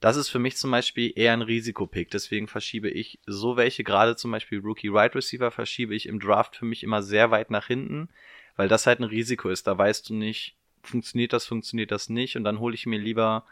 [0.00, 2.10] Das ist für mich zum Beispiel eher ein Risikopick.
[2.10, 6.56] Deswegen verschiebe ich so welche, gerade zum Beispiel Rookie Right Receiver, verschiebe ich im Draft
[6.56, 8.08] für mich immer sehr weit nach hinten,
[8.56, 9.66] weil das halt ein Risiko ist.
[9.66, 13.44] Da weißt du nicht, funktioniert das, funktioniert das nicht und dann hole ich mir lieber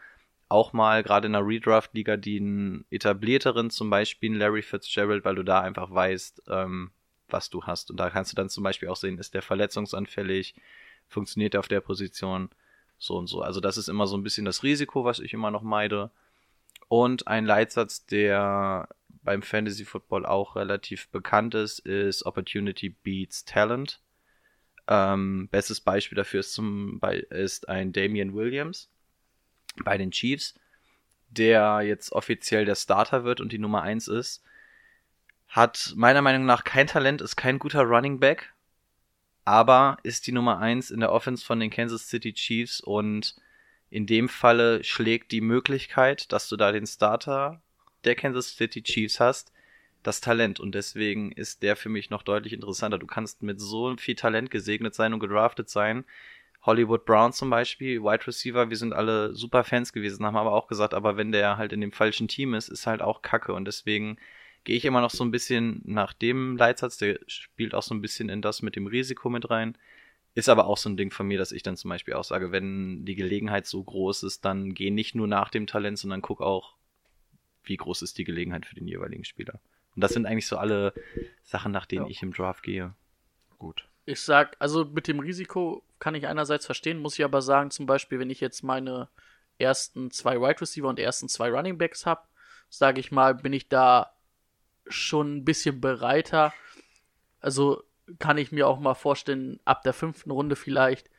[0.49, 5.61] auch mal gerade in einer Redraft-Liga den etablierteren, zum Beispiel Larry Fitzgerald, weil du da
[5.61, 6.91] einfach weißt, ähm,
[7.29, 7.91] was du hast.
[7.91, 10.55] Und da kannst du dann zum Beispiel auch sehen, ist der verletzungsanfällig,
[11.07, 12.49] funktioniert er auf der Position,
[12.99, 13.43] so und so.
[13.43, 16.11] Also das ist immer so ein bisschen das Risiko, was ich immer noch meide.
[16.89, 18.89] Und ein Leitsatz, der
[19.23, 24.01] beim Fantasy Football auch relativ bekannt ist, ist Opportunity beats Talent.
[24.87, 26.99] Ähm, bestes Beispiel dafür ist, zum,
[27.29, 28.91] ist ein Damian Williams
[29.85, 30.55] bei den Chiefs,
[31.29, 34.43] der jetzt offiziell der Starter wird und die Nummer 1 ist.
[35.47, 38.55] Hat meiner Meinung nach kein Talent, ist kein guter Running Back,
[39.45, 43.37] aber ist die Nummer 1 in der Offense von den Kansas City Chiefs und
[43.91, 47.63] in dem Falle schlägt die Möglichkeit, dass du da den Starter
[48.05, 49.53] der Kansas City Chiefs hast,
[50.03, 50.61] das Talent.
[50.61, 52.99] Und deswegen ist der für mich noch deutlich interessanter.
[52.99, 56.05] Du kannst mit so viel Talent gesegnet sein und gedraftet sein.
[56.63, 60.67] Hollywood Brown zum Beispiel, Wide Receiver, wir sind alle super Fans gewesen, haben aber auch
[60.67, 63.55] gesagt, aber wenn der halt in dem falschen Team ist, ist halt auch Kacke.
[63.55, 64.19] Und deswegen
[64.65, 68.03] gehe ich immer noch so ein bisschen nach dem Leitsatz, der spielt auch so ein
[68.03, 69.79] bisschen in das mit dem Risiko mit rein.
[70.39, 72.53] Ist aber auch so ein Ding von mir, dass ich dann zum Beispiel auch sage,
[72.53, 76.41] wenn die Gelegenheit so groß ist, dann geh nicht nur nach dem Talent, sondern guck
[76.41, 76.77] auch,
[77.65, 79.59] wie groß ist die Gelegenheit für den jeweiligen Spieler.
[79.97, 80.95] Und das sind eigentlich so alle
[81.43, 82.11] Sachen, nach denen ja.
[82.13, 82.95] ich im Draft gehe.
[83.59, 83.89] Gut.
[84.07, 87.87] Ich sag, also mit dem Risiko kann ich einerseits verstehen, muss ich aber sagen, zum
[87.87, 89.09] Beispiel, wenn ich jetzt meine
[89.59, 92.23] ersten zwei Wide Receiver und ersten zwei Running Backs habe,
[92.69, 94.13] sage ich mal, bin ich da
[94.87, 96.55] schon ein bisschen bereiter.
[97.41, 97.83] Also
[98.19, 101.11] kann ich mir auch mal vorstellen, ab der fünften Runde vielleicht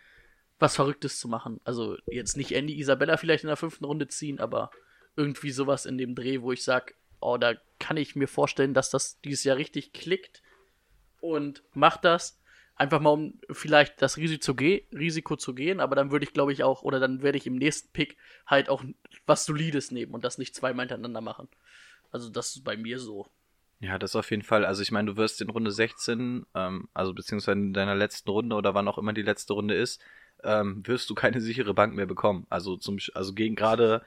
[0.59, 1.61] was Verrücktes zu machen.
[1.63, 4.71] Also jetzt nicht Andy Isabella vielleicht in der fünften Runde ziehen, aber
[5.15, 8.89] irgendwie sowas in dem Dreh, wo ich sage, oh, da kann ich mir vorstellen, dass
[8.89, 10.41] das dieses Jahr richtig klickt
[11.21, 12.37] und macht das.
[12.75, 16.31] Einfach mal, um vielleicht das Risiko zu, ge Risiko zu gehen, aber dann würde ich,
[16.31, 18.15] glaube ich, auch, oder dann werde ich im nächsten Pick
[18.47, 18.85] halt auch
[19.25, 21.49] was Solides nehmen und das nicht zweimal hintereinander machen.
[22.11, 23.27] Also das ist bei mir so.
[23.79, 24.65] Ja, das auf jeden Fall.
[24.65, 28.55] Also ich meine, du wirst in Runde 16, ähm, also beziehungsweise in deiner letzten Runde
[28.55, 30.01] oder wann auch immer die letzte Runde ist,
[30.43, 32.45] ähm, wirst du keine sichere Bank mehr bekommen.
[32.49, 34.01] Also zum, also gegen gerade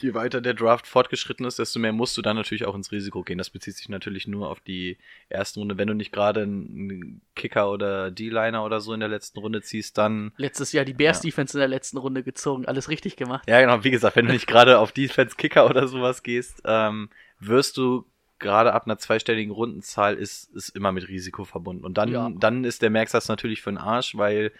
[0.00, 3.22] je weiter der Draft fortgeschritten ist, desto mehr musst du dann natürlich auch ins Risiko
[3.22, 3.38] gehen.
[3.38, 5.78] Das bezieht sich natürlich nur auf die ersten Runde.
[5.78, 9.98] Wenn du nicht gerade einen Kicker oder D-Liner oder so in der letzten Runde ziehst,
[9.98, 10.32] dann.
[10.36, 11.30] Letztes Jahr die Bears ja.
[11.30, 13.48] Defense in der letzten Runde gezogen, alles richtig gemacht.
[13.48, 13.84] Ja, genau.
[13.84, 18.06] Wie gesagt, wenn du nicht gerade auf Defense Kicker oder sowas gehst, ähm, wirst du
[18.42, 21.84] gerade ab einer zweistelligen Rundenzahl ist, ist immer mit Risiko verbunden.
[21.84, 22.30] Und dann, ja.
[22.30, 24.52] dann ist der Merksatz natürlich für den Arsch, weil,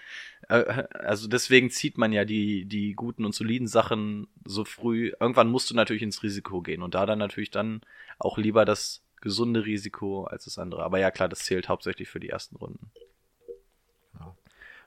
[0.49, 5.13] äh, also deswegen zieht man ja die, die guten und soliden Sachen so früh.
[5.21, 7.83] Irgendwann musst du natürlich ins Risiko gehen und da dann natürlich dann
[8.19, 10.83] auch lieber das gesunde Risiko als das andere.
[10.83, 12.91] Aber ja, klar, das zählt hauptsächlich für die ersten Runden.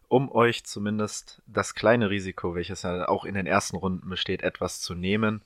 [0.08, 4.79] Um euch zumindest das kleine Risiko, welches ja auch in den ersten Runden besteht, etwas
[4.79, 5.41] zu nehmen,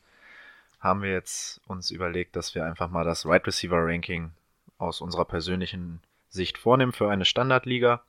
[0.79, 4.31] haben wir jetzt uns überlegt, dass wir einfach mal das Right Receiver Ranking
[4.77, 8.01] aus unserer persönlichen Sicht vornehmen für eine Standardliga.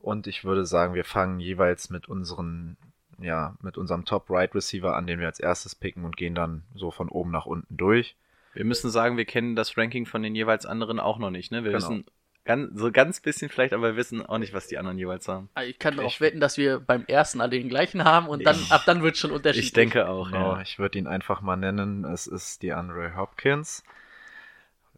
[0.00, 2.76] Und ich würde sagen, wir fangen jeweils mit unseren,
[3.18, 6.62] ja, mit unserem Top Right Receiver an, den wir als erstes picken und gehen dann
[6.74, 8.16] so von oben nach unten durch.
[8.52, 11.64] Wir müssen sagen, wir kennen das Ranking von den jeweils anderen auch noch nicht, ne?
[11.64, 11.76] Wir genau.
[11.76, 12.04] wissen
[12.44, 15.50] Ganz, so ganz bisschen vielleicht, aber wir wissen auch nicht, was die anderen jeweils haben.
[15.54, 18.56] Ah, ich kann darauf wetten, dass wir beim ersten alle den gleichen haben und dann
[18.56, 19.66] ich, ab dann wird schon unterschiedlich.
[19.66, 20.62] Ich denke auch, genau, ja.
[20.62, 22.04] Ich würde ihn einfach mal nennen.
[22.04, 23.84] Es ist die Andre Hopkins.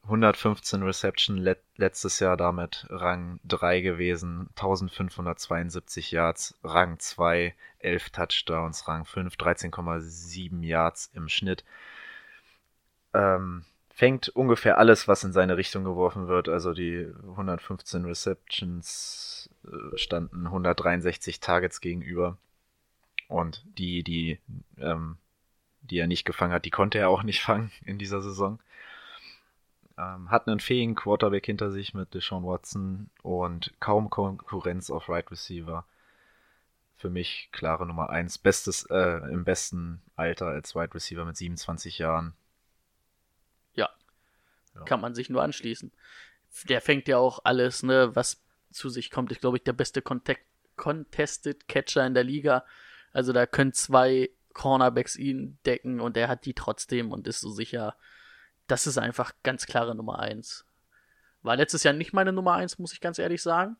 [0.04, 8.88] 115 Reception let letztes Jahr damit Rang 3 gewesen, 1572 Yards, Rang 2, 11 Touchdowns,
[8.88, 11.64] Rang 5, 13,7 Yards im Schnitt.
[13.14, 16.48] Ähm, fängt ungefähr alles, was in seine Richtung geworfen wird.
[16.48, 22.38] Also die 115 Receptions äh, standen 163 Targets gegenüber.
[23.28, 24.38] Und die, die,
[24.78, 25.16] ähm,
[25.82, 28.58] die er nicht gefangen hat, die konnte er auch nicht fangen in dieser Saison.
[29.98, 35.30] Ähm, hat einen fähigen Quarterback hinter sich mit Deshaun Watson und kaum Konkurrenz auf Right
[35.30, 35.84] Receiver.
[36.96, 38.38] Für mich klare Nummer 1.
[38.38, 42.32] Bestes, äh, im besten Alter als Wide Receiver mit 27 Jahren
[44.74, 44.82] ja.
[44.84, 45.92] Kann man sich nur anschließen.
[46.64, 49.32] Der fängt ja auch alles, ne, was zu sich kommt.
[49.32, 50.44] Ist, glaube ich, der beste Contact
[50.76, 52.64] Contested Catcher in der Liga.
[53.12, 57.50] Also da können zwei Cornerbacks ihn decken und er hat die trotzdem und ist so
[57.50, 57.96] sicher.
[58.66, 60.64] Das ist einfach ganz klare Nummer 1.
[61.42, 63.76] War letztes Jahr nicht meine Nummer 1, muss ich ganz ehrlich sagen.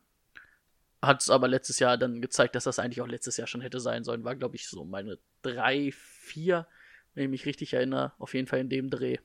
[1.01, 3.79] Hat es aber letztes Jahr dann gezeigt, dass das eigentlich auch letztes Jahr schon hätte
[3.79, 4.23] sein sollen.
[4.23, 6.67] War, glaube ich, so meine 3, 4,
[7.13, 8.13] wenn ich mich richtig erinnere.
[8.19, 9.17] Auf jeden Fall in dem Dreh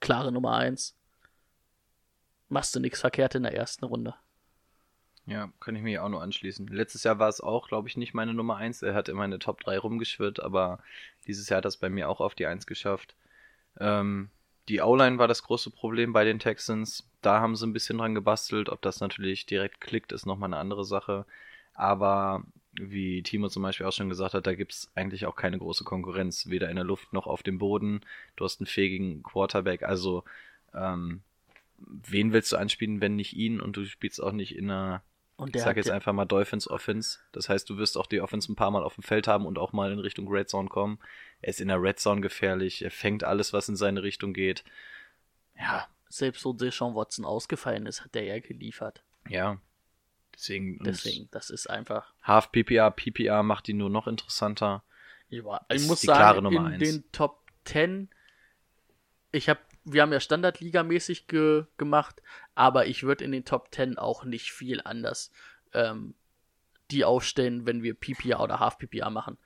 [0.00, 0.96] klare Nummer 1.
[2.48, 4.14] Machst du nichts verkehrt in der ersten Runde.
[5.26, 6.66] Ja, kann ich mich auch nur anschließen.
[6.66, 8.82] Letztes Jahr war es auch, glaube ich, nicht meine Nummer 1.
[8.82, 10.80] Er hat immer in der Top 3 rumgeschwirrt, aber
[11.26, 13.14] dieses Jahr hat das bei mir auch auf die 1 geschafft.
[13.78, 14.30] Ähm,
[14.68, 17.08] die O-Line war das große Problem bei den Texans.
[17.22, 18.68] Da haben sie ein bisschen dran gebastelt.
[18.68, 21.26] Ob das natürlich direkt klickt, ist nochmal eine andere Sache.
[21.74, 25.58] Aber wie Timo zum Beispiel auch schon gesagt hat, da gibt es eigentlich auch keine
[25.58, 28.00] große Konkurrenz, weder in der Luft noch auf dem Boden.
[28.36, 30.24] Du hast einen fähigen Quarterback, also
[30.74, 31.22] ähm,
[31.78, 35.02] wen willst du anspielen, wenn nicht ihn und du spielst auch nicht in einer,
[35.36, 37.18] Und ich der sag jetzt einfach mal Dolphins Offense.
[37.32, 39.58] Das heißt, du wirst auch die Offense ein paar Mal auf dem Feld haben und
[39.58, 40.98] auch mal in Richtung Red Zone kommen.
[41.40, 44.64] Er ist in der Red Zone gefährlich, er fängt alles, was in seine Richtung geht.
[45.56, 49.02] Ja, Selbst wo Deshaun Watson ausgefallen ist, hat der ja geliefert.
[49.28, 49.58] ja.
[50.40, 52.14] Deswegen, Deswegen, das ist einfach.
[52.22, 54.82] Half PPR, PPR macht ihn nur noch interessanter.
[55.28, 56.78] Ja, ich muss sagen, in eins.
[56.78, 58.08] den Top 10,
[59.32, 62.22] ich habe, wir haben ja Standardliga-mäßig ge gemacht,
[62.54, 65.30] aber ich würde in den Top 10 auch nicht viel anders
[65.72, 66.14] ähm,
[66.90, 69.38] die aufstellen, wenn wir PPA oder Half PPA machen.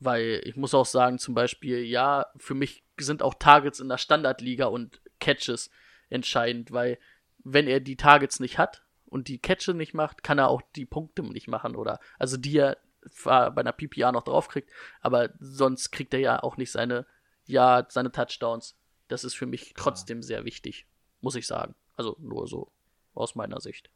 [0.00, 3.98] Weil ich muss auch sagen, zum Beispiel, ja, für mich sind auch Targets in der
[3.98, 5.70] Standardliga und Catches
[6.10, 6.98] entscheidend, weil
[7.44, 10.86] wenn er die Targets nicht hat und die Catches nicht macht, kann er auch die
[10.86, 12.78] Punkte nicht machen oder also die er
[13.24, 17.06] bei einer PPA noch draufkriegt, aber sonst kriegt er ja auch nicht seine
[17.46, 18.76] ja seine Touchdowns.
[19.08, 20.86] Das ist für mich trotzdem sehr wichtig,
[21.20, 21.74] muss ich sagen.
[21.96, 22.70] Also nur so
[23.14, 23.90] aus meiner Sicht.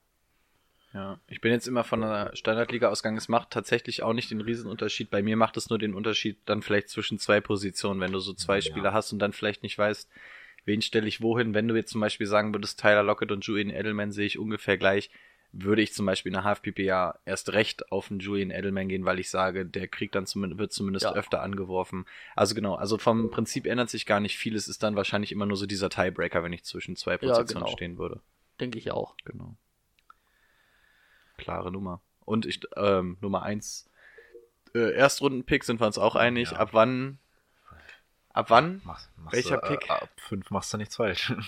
[0.94, 3.16] Ja, ich bin jetzt immer von einer Standardliga ausgegangen.
[3.16, 5.10] Es macht tatsächlich auch nicht den Riesenunterschied.
[5.10, 8.34] Bei mir macht es nur den Unterschied dann vielleicht zwischen zwei Positionen, wenn du so
[8.34, 10.10] zwei Spieler hast und dann vielleicht nicht weißt,
[10.64, 11.54] wen stelle ich wohin.
[11.54, 14.78] Wenn du jetzt zum Beispiel sagen würdest, Tyler Lockett und Julian Edelman sehe ich ungefähr
[14.78, 15.10] gleich,
[15.54, 19.18] würde ich zum Beispiel in der Half-PPA erst recht auf den Julian Edelman gehen, weil
[19.20, 21.12] ich sage, der kriegt dann zumindest, wird zumindest Ja.
[21.14, 22.06] öfter angeworfen.
[22.34, 24.56] Also genau, also vom Prinzip ändert sich gar nicht viel.
[24.56, 27.64] Es ist dann wahrscheinlich immer nur so dieser Tiebreaker, wenn ich zwischen zwei Ja, Positionen
[27.64, 27.76] genau.
[27.76, 28.20] stehen würde.
[28.60, 29.14] Denke ich auch.
[29.26, 29.54] Genau.
[31.36, 32.00] Klare Nummer.
[32.24, 33.90] Und ich, ähm, Nummer eins
[34.74, 36.52] äh, Erstrunden-Pick sind wir uns auch einig.
[36.52, 36.58] Ja.
[36.58, 37.18] Ab wann?
[38.32, 38.80] Ab wann?
[38.84, 39.88] Machst, machst Welcher du, Pick?
[39.88, 41.32] Äh, ab 5 machst du nichts falsch.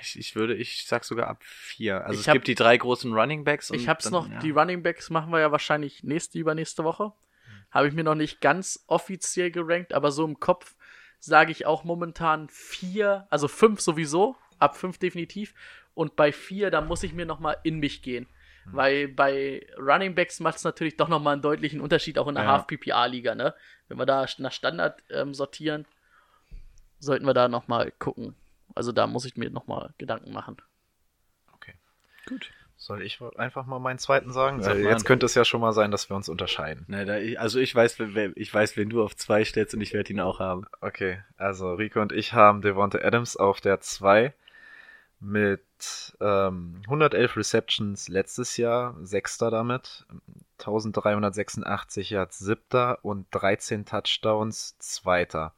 [0.00, 2.00] Ich, ich würde, ich sag sogar ab vier.
[2.06, 3.70] Also Ich es hab- gibt die drei großen Running Backs.
[3.70, 4.38] und Ich hab's dann- noch, ja.
[4.38, 7.12] die Running Backs machen wir ja wahrscheinlich nächste, übernächste Woche.
[7.70, 10.74] Habe ich mir noch nicht ganz offiziell gerankt, aber so im Kopf
[11.20, 15.54] sage ich auch momentan vier, also fünf sowieso, ab fünf definitiv.
[15.94, 18.26] Und bei vier, da muss ich mir nochmal in mich gehen.
[18.64, 18.72] Hm.
[18.74, 22.44] Weil bei Running Backs macht es natürlich doch nochmal einen deutlichen Unterschied, auch in der
[22.44, 22.52] Ja.
[22.52, 23.54] Half-PPA-Liga, ne?
[23.88, 25.86] Wenn wir da nach Standard ähm, sortieren,
[27.02, 28.34] sollten wir da nochmal gucken.
[28.74, 30.56] Also da muss ich mir nochmal Gedanken machen.
[31.54, 31.74] Okay.
[32.26, 32.50] Gut.
[32.76, 34.60] Soll ich einfach mal meinen zweiten sagen?
[34.62, 35.06] Sag mal jetzt an.
[35.06, 36.84] könnte es ja schon mal sein, dass wir uns unterscheiden.
[36.88, 39.80] Na, da, ich, also ich weiß, wer- ich weiß, wen du auf zwei stellst und
[39.82, 40.66] ich werde ihn auch haben.
[40.80, 44.32] Okay, also Rico und ich haben Devonta Adams auf der 2
[45.20, 45.62] mit
[46.20, 50.04] ähm, 111 Receptions letztes Jahr, Sechster damit,
[50.58, 55.52] 1386 Yards, Siebter und 13 Touchdowns, Zweiter.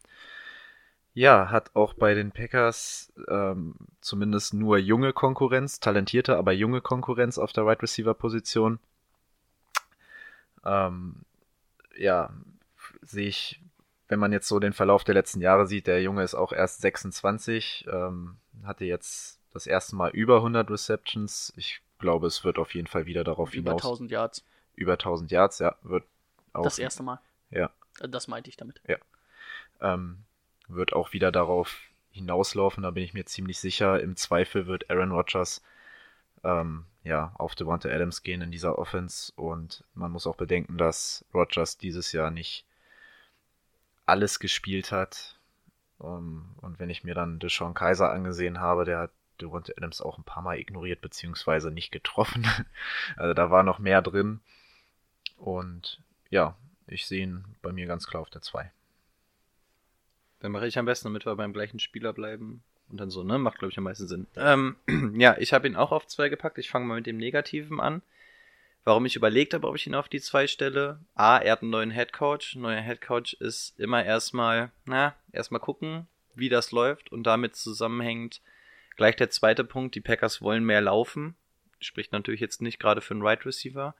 [1.14, 7.38] Ja, hat auch bei den Packers ähm, zumindest nur junge Konkurrenz, talentierte, aber junge Konkurrenz
[7.38, 8.80] auf der Wide Receiver Position.
[10.64, 11.24] Ähm,
[11.96, 12.30] ja,
[13.02, 13.60] sehe ich,
[14.08, 16.80] wenn man jetzt so den Verlauf der letzten Jahre sieht, der Junge ist auch erst
[16.80, 21.52] 26, ähm, hatte jetzt das erste Mal über 100 Receptions.
[21.56, 23.82] Ich glaube, es wird auf jeden Fall wieder darauf Über hinaus.
[23.82, 24.44] 1000 Yards.
[24.74, 26.04] Über 1000 Yards, ja, wird
[26.52, 26.64] auch.
[26.64, 27.20] Das erste Mal.
[27.50, 27.70] Ja.
[28.00, 28.80] Äh, Das meinte ich damit.
[29.80, 30.24] ähm,
[30.68, 34.00] wird auch wieder darauf hinauslaufen, da bin ich mir ziemlich sicher.
[34.00, 35.62] Im Zweifel wird Aaron Rodgers
[36.44, 41.24] ähm, ja, auf Devonta Adams gehen in dieser Offense und man muss auch bedenken, dass
[41.34, 42.64] Rodgers dieses Jahr nicht
[44.06, 45.38] alles gespielt hat.
[46.00, 50.18] Ähm, und wenn ich mir dann Deshaun Kaiser angesehen habe, der hat Devonta Adams auch
[50.18, 52.46] ein paar Mal ignoriert beziehungsweise nicht getroffen.
[53.16, 54.40] also da war noch mehr drin.
[55.36, 56.00] Und
[56.30, 58.70] ja, ich sehe ihn bei mir ganz klar auf der 2.
[60.44, 62.62] Dann mache ich am besten, damit wir beim gleichen Spieler bleiben.
[62.90, 63.38] Und dann so, ne?
[63.38, 64.26] Macht, glaube ich, am meisten Sinn.
[64.36, 64.76] Ähm,
[65.18, 66.58] ja, ich habe ihn auch auf zwei gepackt.
[66.58, 68.02] Ich fange mal mit dem Negativen an.
[68.84, 71.00] Warum ich überlegt habe, ob ich ihn auf die zwei stelle.
[71.14, 72.56] A, er hat einen neuen Headcoach.
[72.56, 77.10] Neuer Headcoach ist immer erstmal, na, erstmal gucken, wie das läuft.
[77.10, 78.42] Und damit zusammenhängt
[78.96, 79.94] gleich der zweite Punkt.
[79.94, 81.36] Die Packers wollen mehr laufen.
[81.80, 83.94] Spricht natürlich jetzt nicht gerade für einen Right Receiver.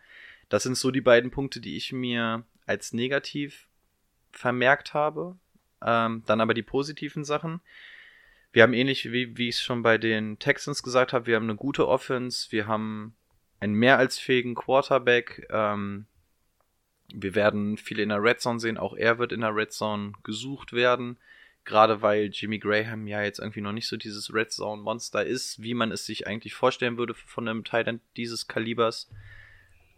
[0.50, 3.66] Das sind so die beiden Punkte, die ich mir als negativ
[4.30, 5.38] vermerkt habe.
[5.82, 7.60] Ähm, dann aber die positiven Sachen.
[8.52, 11.44] Wir haben ähnlich wie, wie ich es schon bei den Texans gesagt habe, wir haben
[11.44, 13.16] eine gute Offense, wir haben
[13.60, 15.46] einen mehr als fähigen Quarterback.
[15.50, 16.06] Ähm,
[17.12, 20.12] wir werden viel in der Red Zone sehen, auch er wird in der Red Zone
[20.22, 21.18] gesucht werden.
[21.64, 25.62] gerade weil Jimmy Graham ja jetzt irgendwie noch nicht so dieses Red Zone Monster ist,
[25.62, 29.10] wie man es sich eigentlich vorstellen würde von einem Titan dieses Kalibers.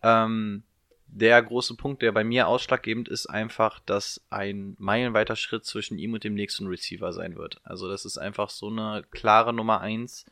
[0.02, 0.62] Ähm,
[1.08, 6.12] der große Punkt, der bei mir ausschlaggebend ist, einfach, dass ein meilenweiter Schritt zwischen ihm
[6.14, 7.60] und dem nächsten Receiver sein wird.
[7.64, 10.26] Also das ist einfach so eine klare Nummer eins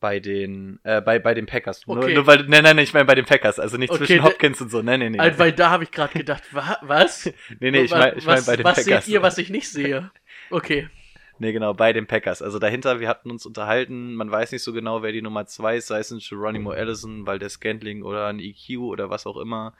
[0.00, 1.86] bei den äh, bei, bei den Packers.
[1.86, 2.14] Nur, Okay.
[2.14, 4.24] nur weil, nein, nein, nein, ich meine bei den Packers, also nicht Okay, zwischen da-
[4.24, 4.82] Hopkins und so.
[4.82, 5.20] Nein, nein, nein.
[5.20, 7.26] Also, weil da habe ich gerade gedacht, wa was?
[7.60, 9.04] nee, nee, ich Was- meine ich mein was- bei den was Packers.
[9.04, 10.10] seht ihr, was ich nicht sehe?
[10.50, 10.88] Okay.
[11.40, 12.42] Nee, genau, bei den Packers.
[12.42, 15.78] Also dahinter, wir hatten uns unterhalten, man weiß nicht so genau, wer die Nummer zwei
[15.78, 19.36] ist, sei es ein Geronimo Allison, weil der Scantling oder ein EQ oder was auch
[19.38, 19.74] immer.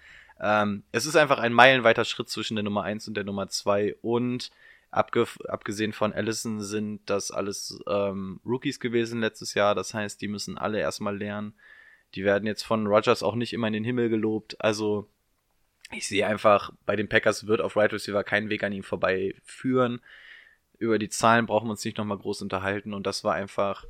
[0.45, 3.97] Ähm, es ist einfach ein meilenweiter Schritt zwischen der Nummer eins und der Nummer zwei
[4.03, 4.51] und
[4.90, 9.74] abge abgesehen von Allison sind das alles ähm, Rookies gewesen letztes Jahr.
[9.74, 11.55] Das heißt, die müssen alle erstmal lernen.
[12.14, 14.61] Die werden jetzt von Rogers auch nicht immer in den Himmel gelobt.
[14.61, 15.09] Also
[15.90, 19.34] ich sehe einfach, bei den Packers wird auf Right Receiver kein Weg an ihm vorbei
[19.42, 20.01] führen
[20.78, 23.84] über die Zahlen brauchen wir uns nicht nochmal groß unterhalten und das war einfach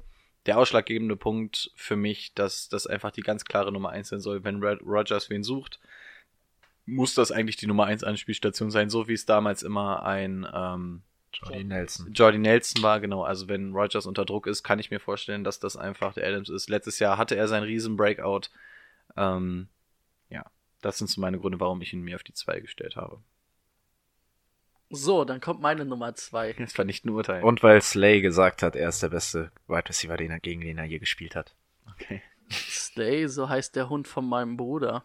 [0.46, 4.44] der ausschlaggebende Punkt für mich, dass das einfach die ganz klare Nummer eins sein soll.
[4.44, 5.80] Wenn Rogers wen sucht,
[6.86, 11.02] muss das eigentlich die Nummer eins Anspielstation sein, so wie es damals immer ein ähm,
[11.32, 12.12] Jordy Nelson.
[12.12, 13.22] Jordy Nelson war, genau.
[13.24, 16.48] Also wenn Rogers unter Druck ist, kann ich mir vorstellen, dass das einfach der Adams
[16.48, 16.68] ist.
[16.68, 18.48] Letztes Jahr hatte er seinen riesen Breakout.
[19.16, 19.68] Ähm,
[20.28, 20.44] ja,
[20.80, 23.18] das sind so meine Gründe, warum ich ihn mir auf die zwei gestellt habe.
[24.90, 26.52] So, dann kommt meine Nummer zwei.
[26.58, 27.42] Das war nicht ein Urteil.
[27.42, 30.78] Und weil Slay gesagt hat, er ist der beste Wide Receiver, den er, gegen den
[30.78, 31.54] er je gespielt hat.
[31.90, 32.22] okay.
[32.50, 35.04] Slay, so heißt der Hund von meinem Bruder.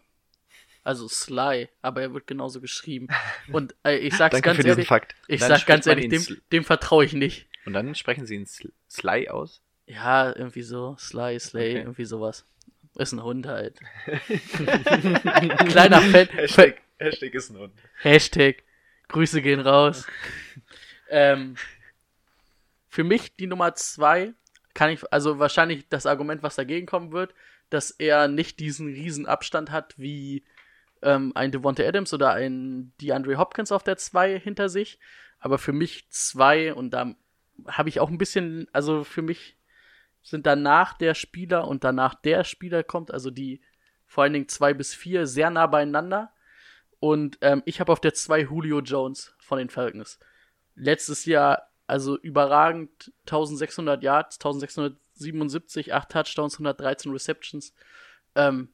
[0.84, 3.08] Also Sly, aber er wird genauso geschrieben.
[3.52, 5.16] Und äh, ich sag's Danke ganz für diesen ehrlich, Fakt.
[5.28, 7.48] ich Dann sag ganz ehrlich, dem, dem vertraue ich nicht.
[7.66, 9.62] Und dann sprechen sie ihn Sl Sly aus?
[9.86, 11.80] Ja, irgendwie so, Sly, Slay, Okay.
[11.80, 12.46] irgendwie sowas.
[12.96, 13.80] Ist ein Hund halt.
[15.70, 16.28] Kleiner Fan.
[16.48, 17.74] Fan Hashtag ist ein Hund.
[18.02, 18.64] Hashtag.
[19.08, 20.06] Grüße gehen raus.
[21.10, 21.56] ähm,
[22.90, 24.34] für mich die Nummer zwei
[24.74, 27.34] kann ich, also wahrscheinlich das Argument, was dagegen kommen wird,
[27.70, 30.44] dass er nicht diesen riesen Abstand hat wie
[31.02, 35.00] ähm, ein Devonta Adams oder ein DeAndre Hopkins auf der zwei hinter sich.
[35.40, 37.16] Aber für mich zwei und da
[37.68, 39.58] habe ich auch ein bisschen, also für mich
[40.22, 43.62] sind danach der Spieler und danach der Spieler kommt, also die
[44.06, 46.34] vor allen Dingen zwei bis vier sehr nah beieinander.
[47.00, 50.20] Und ähm, ich habe auf der 2 Julio Jones von den Falcons.
[50.76, 57.74] Letztes Jahr, also überragend, 1600 Yards, 1677, 8 Touchdowns, 113 Receptions.
[58.36, 58.70] Ähm,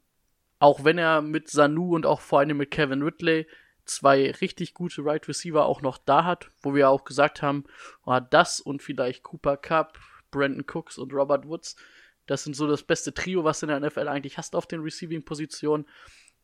[0.60, 3.48] auch wenn er mit Sanu und auch vor allem mit Kevin Ridley
[3.86, 7.66] zwei richtig gute Right Receiver auch noch da hat, wo wir auch gesagt haben,
[8.06, 10.00] oh, das und vielleicht Cooper Cup,
[10.32, 11.76] Brandon Cooks und Robert Woods,
[12.26, 15.86] das sind so das beste Trio, was in der NFL eigentlich hast auf den Receiving-Positionen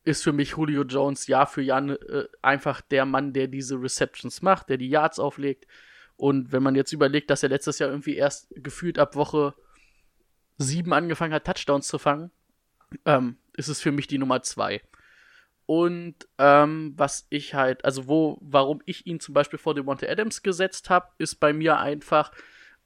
[0.04, 4.42] ist für mich Julio Jones Jahr für Jahr äh, einfach der Mann, der diese Receptions
[4.42, 5.68] macht, der die Yards auflegt.
[6.16, 9.54] Und wenn man jetzt überlegt, dass er letztes Jahr irgendwie erst gefühlt ab Woche
[10.58, 12.32] sieben angefangen hat, Touchdowns zu fangen,
[13.06, 14.82] ähm, ist es für mich die Nummer zwei.
[15.66, 20.44] Und ähm, was ich halt, also wo, warum ich ihn zum Beispiel vor Devonta Adams
[20.44, 22.32] gesetzt habe, ist bei mir einfach,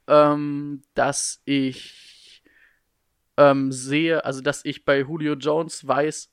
[0.06, 2.44] ähm, dass ich
[3.36, 6.32] ähm, sehe, also dass ich bei Julio Jones weiß,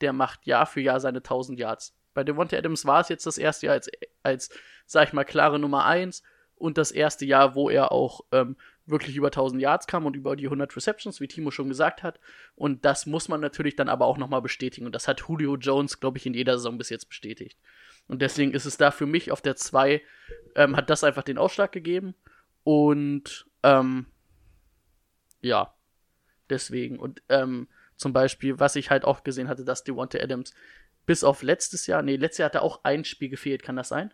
[0.00, 1.96] der macht Jahr für Jahr seine 1000 Yards.
[2.14, 3.90] Bei Devonta Adams war es jetzt das erste Jahr als,
[4.22, 4.50] als
[4.86, 6.22] sag ich mal, klare Nummer 1
[6.54, 8.56] und das erste Jahr, wo er auch ähm,
[8.88, 12.20] wirklich über 1000 Yards kam und über die 100 Receptions, wie Timo schon gesagt hat.
[12.54, 14.86] Und das muss man natürlich dann aber auch nochmal bestätigen.
[14.86, 17.58] Und das hat Julio Jones, glaube ich, in jeder Saison bis jetzt bestätigt.
[18.06, 20.02] Und deswegen ist es da für mich auf der 2,
[20.54, 22.14] ähm, hat das einfach den Ausschlag gegeben.
[22.64, 24.06] Und ähm,
[25.40, 25.74] ja,
[26.48, 26.98] deswegen.
[26.98, 30.54] Und ähm, zum Beispiel, was ich halt auch gesehen hatte, dass Devonta Adams
[31.04, 33.88] bis auf letztes Jahr, nee, letztes Jahr hat er auch ein Spiel gefehlt, kann das
[33.88, 34.12] sein?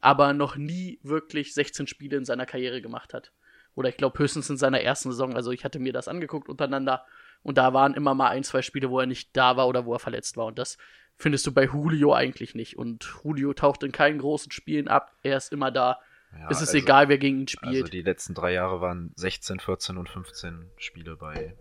[0.00, 3.32] Aber noch nie wirklich 16 Spiele in seiner Karriere gemacht hat.
[3.74, 5.34] Oder ich glaube höchstens in seiner ersten Saison.
[5.34, 7.04] Also ich hatte mir das angeguckt untereinander
[7.42, 9.94] und da waren immer mal ein, zwei Spiele, wo er nicht da war oder wo
[9.94, 10.46] er verletzt war.
[10.46, 10.76] Und das
[11.16, 12.76] findest du bei Julio eigentlich nicht.
[12.76, 15.12] Und Julio taucht in keinen großen Spielen ab.
[15.22, 15.98] Er ist immer da.
[16.32, 17.74] Ja, es ist also- egal, wer gegen ihn spielt.
[17.74, 21.56] Also die letzten drei Jahre waren 16, 14 und 15 Spiele bei.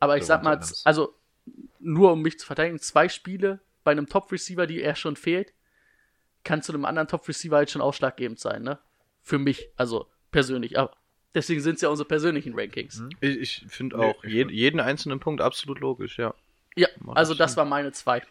[0.00, 1.14] Aber ich sag mal, also
[1.78, 5.52] nur um mich zu verteidigen, zwei Spiele bei einem Top-Receiver, die er schon fehlt,
[6.42, 8.78] kann zu einem anderen Top-Receiver halt schon ausschlaggebend sein, ne?
[9.22, 10.78] Für mich, also persönlich.
[10.78, 10.90] Aber
[11.34, 13.02] deswegen sind es ja unsere persönlichen Rankings.
[13.20, 16.34] Ich, ich finde Nee, auch ich jed find- jeden einzelnen Punkt absolut logisch, ja.
[16.76, 17.58] Ja, Macht also das Sinn.
[17.58, 18.22] war meine zwei.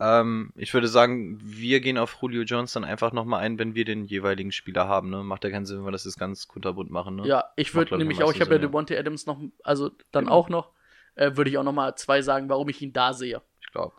[0.00, 3.84] Ähm, ich würde sagen, wir gehen auf Julio Jones dann einfach nochmal ein, wenn wir
[3.84, 5.10] den jeweiligen Spieler haben.
[5.10, 5.22] Ne?
[5.22, 7.16] Macht ja keinen Sinn, wenn wir das jetzt ganz kunterbunt machen.
[7.16, 7.26] Ne?
[7.28, 8.58] Ja, ich würde nämlich auch, ich habe ja.
[8.58, 10.34] Devontae Adams noch, also dann Genau.
[10.36, 10.70] auch noch,
[11.14, 13.40] äh, würde ich auch noch mal zwei sagen, warum ich ihn da sehe.
[13.60, 13.94] Ich glaube,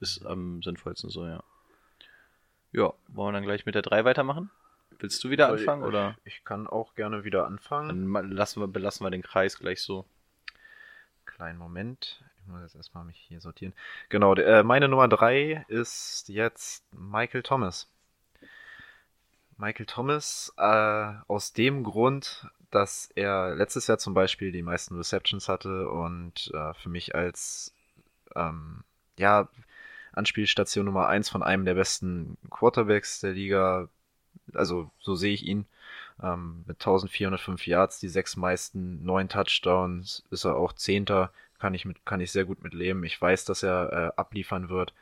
[0.00, 1.44] ist am sinnvollsten so, ja.
[2.72, 4.50] Ja, wollen wir dann gleich mit der 3 weitermachen?
[4.98, 6.16] Willst du wieder anfangen oder?
[6.24, 8.12] Ich kann auch gerne wieder anfangen.
[8.12, 10.06] Dann lassen wir, belassen wir den Kreis gleich so.
[11.24, 12.22] Kleinen Moment.
[12.40, 13.74] Ich muss jetzt erstmal mich hier sortieren.
[14.08, 17.90] Genau, äh, meine Nummer 3 ist jetzt Michael Thomas.
[19.58, 25.48] Michael Thomas äh, aus dem Grund, dass er letztes Jahr zum Beispiel die meisten Receptions
[25.48, 27.74] hatte und äh, für mich als
[28.34, 28.84] ähm,
[29.18, 29.48] ja,
[30.12, 33.88] Anspielstation Nummer 1 von einem der besten Quarterbacks der Liga,
[34.54, 35.66] also so sehe ich ihn,
[36.22, 41.84] ähm, mit 1405 Yards, die sechs meisten, neun Touchdowns, ist er auch Zehnter, kann ich,
[41.84, 43.04] mit, kann ich sehr gut mit leben.
[43.04, 44.94] Ich weiß, dass er äh, abliefern wird,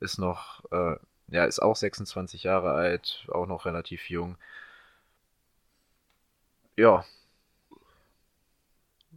[0.00, 0.96] ist noch, äh,
[1.28, 4.36] ja, ist auch 26 Jahre alt, auch noch relativ jung.
[6.76, 7.04] Ja.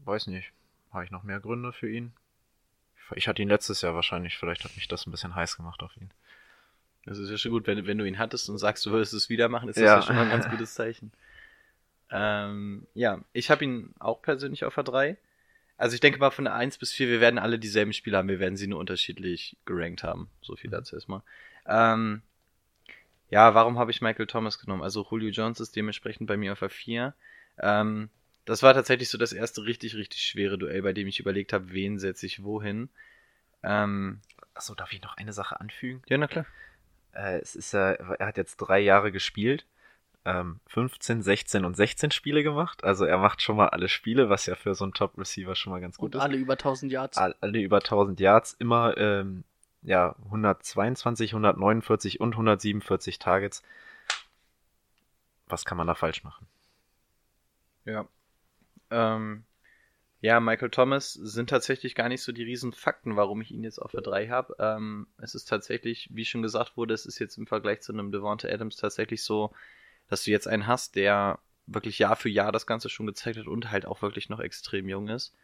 [0.06, 0.52] Weiß nicht.
[0.94, 2.14] Habe ich noch mehr Gründe für ihn?
[3.16, 5.96] Ich hatte ihn letztes Jahr wahrscheinlich, vielleicht hat mich das ein bisschen heiß gemacht auf
[5.98, 6.12] ihn.
[7.08, 9.30] Das ist ja schon gut, wenn, wenn du ihn hattest und sagst, du würdest es
[9.30, 9.96] wieder machen, ist das Ja.
[9.96, 11.12] ja, schon mal ein ganz gutes Zeichen.
[12.12, 15.18] Ähm, ja, ich habe ihn auch persönlich auf der 3.
[15.78, 18.30] Also ich denke mal von der 1 bis 4, wir werden alle dieselben Spiele haben,
[18.30, 20.30] wir werden sie nur unterschiedlich gerankt haben.
[20.42, 21.22] So viel dazu erstmal.
[21.66, 22.22] Ähm,
[23.30, 24.84] ja, warum habe ich Michael Thomas genommen?
[24.84, 27.14] Also Julio Jones ist dementsprechend bei mir auf der 4.
[27.60, 28.10] Ähm,
[28.46, 31.72] das war tatsächlich so das erste richtig, richtig schwere Duell, bei dem ich überlegt habe,
[31.72, 32.90] wen setze ich wohin.
[33.64, 34.22] Ähm,
[34.54, 36.02] Achso, darf ich noch eine Sache anfügen?
[36.08, 36.46] ja, na klar.
[37.14, 39.66] Äh, es ist ja, er hat jetzt drei Jahre gespielt,
[40.26, 42.84] ähm, 15, 16 und 16 Spiele gemacht.
[42.84, 45.80] Also er macht schon mal alle Spiele, was ja für so einen Top-Receiver schon mal
[45.82, 46.24] ganz gut Und ist.
[46.24, 47.18] alle über 1000 Yards.
[47.18, 49.44] All- alle über 1000 Yards, immer ähm,
[49.84, 53.64] ja 122, 149 und 147 Targets.
[55.48, 56.46] Was kann man da falsch machen?
[57.86, 58.06] Ja.
[58.92, 59.44] Ähm,
[60.20, 63.80] ja, Michael Thomas sind tatsächlich gar nicht so die riesen Fakten, warum ich ihn jetzt
[63.80, 64.56] auf der 3 habe.
[64.60, 68.12] Ähm, es ist tatsächlich, wie schon gesagt wurde, es ist jetzt im Vergleich zu einem
[68.12, 69.54] Devonta Adams tatsächlich so,
[70.10, 73.48] dass du jetzt einen hast, der wirklich Jahr für Jahr das Ganze schon gezeigt hat
[73.48, 75.36] und halt auch wirklich noch extrem jung ist.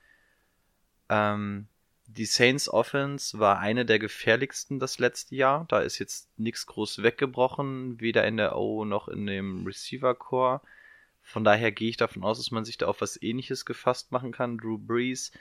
[1.10, 1.68] Ähm,
[2.08, 5.66] die Saints Offense war eine der gefährlichsten das letzte Jahr.
[5.70, 10.62] Da ist jetzt nichts groß weggebrochen, weder in der O noch in dem Receiver Core.
[11.24, 14.32] Von daher gehe ich davon aus, dass man sich da auf was ähnliches gefasst machen
[14.32, 14.58] kann.
[14.58, 15.32] Drew Brees,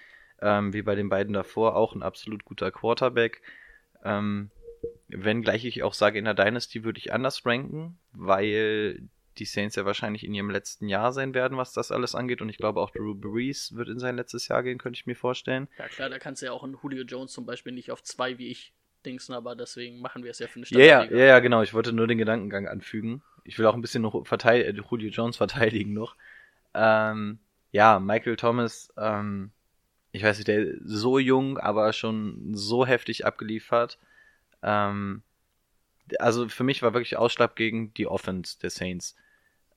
[0.40, 3.42] ähm, wie bei den beiden davor, auch ein absolut guter Quarterback.
[4.04, 4.50] Ähm,
[5.08, 9.02] wenngleich ich auch sage, in der Dynasty würde ich anders ranken, weil
[9.38, 12.42] die Saints ja wahrscheinlich in ihrem letzten Jahr sein werden, was das alles angeht.
[12.42, 15.16] Und ich glaube auch Drew Brees wird in sein letztes Jahr gehen, könnte ich mir
[15.16, 15.68] vorstellen.
[15.78, 18.38] Ja klar, da kannst du ja auch einen Julio Jones zum Beispiel nicht auf zwei
[18.38, 18.72] wie ich
[19.04, 21.62] dingsen, aber deswegen machen wir es ja für eine Ja, ja, ja, ja, genau.
[21.62, 23.22] Ich wollte nur den Gedankengang anfügen.
[23.44, 26.16] Ich will auch ein bisschen verteid äh, Julio Jones verteidigen noch.
[26.74, 27.38] Ähm,
[27.70, 29.50] ja, Michael Thomas, ähm,
[30.12, 33.98] ich weiß nicht, der ist so jung, aber schon so heftig abgeliefert.
[34.62, 35.22] Ähm,
[36.18, 39.16] also für mich war wirklich Ausschlag gegen die Offense der Saints.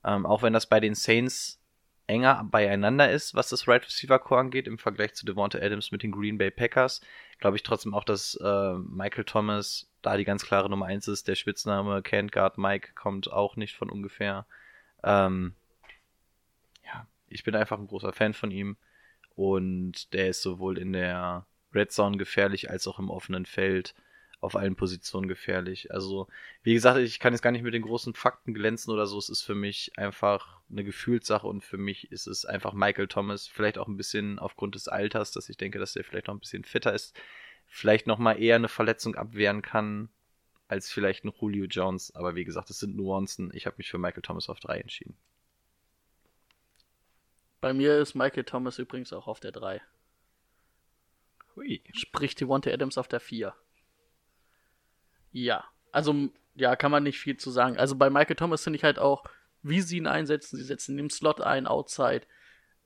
[0.04, 1.60] Ähm, auch wenn das bei den Saints
[2.06, 6.02] enger beieinander ist, was das Right Receiver Core angeht, im Vergleich zu Devonta Adams mit
[6.02, 7.00] den Green Bay Packers,
[7.38, 11.26] glaube ich trotzdem auch, dass äh, Michael Thomas da die ganz klare Nummer 1 ist.
[11.26, 14.46] Der Spitzname Can't Guard Mike kommt auch nicht von ungefähr.
[15.02, 15.54] Ähm,
[16.84, 18.76] ja, ich bin einfach ein großer Fan von ihm
[19.34, 23.94] und der ist sowohl in der Red Zone gefährlich als auch im offenen Feld
[24.40, 25.92] auf allen Positionen gefährlich.
[25.92, 26.28] Also,
[26.62, 29.18] wie gesagt, ich kann jetzt gar nicht mit den großen Fakten glänzen oder so.
[29.18, 33.46] Es ist für mich einfach eine Gefühlssache und für mich ist es einfach Michael Thomas.
[33.46, 36.40] Vielleicht auch ein bisschen aufgrund des Alters, dass ich denke, dass der vielleicht noch ein
[36.40, 37.18] bisschen fitter ist.
[37.66, 40.10] Vielleicht nochmal eher eine Verletzung abwehren kann
[40.68, 42.14] als vielleicht ein Julio Jones.
[42.14, 43.50] Aber wie gesagt, es sind Nuancen.
[43.54, 45.16] Ich habe mich für Michael Thomas auf 3 entschieden.
[47.60, 49.80] Bei mir ist Michael Thomas übrigens auch auf der 3.
[51.56, 51.82] Hui.
[51.94, 53.54] Sprich Devonta Adams auf der 4.
[55.36, 57.76] Ja, also ja, kann man nicht viel zu sagen.
[57.76, 59.22] Also bei Michael Thomas finde ich halt auch,
[59.62, 60.56] wie sie ihn einsetzen.
[60.56, 62.22] Sie setzen ihn im Slot ein, outside.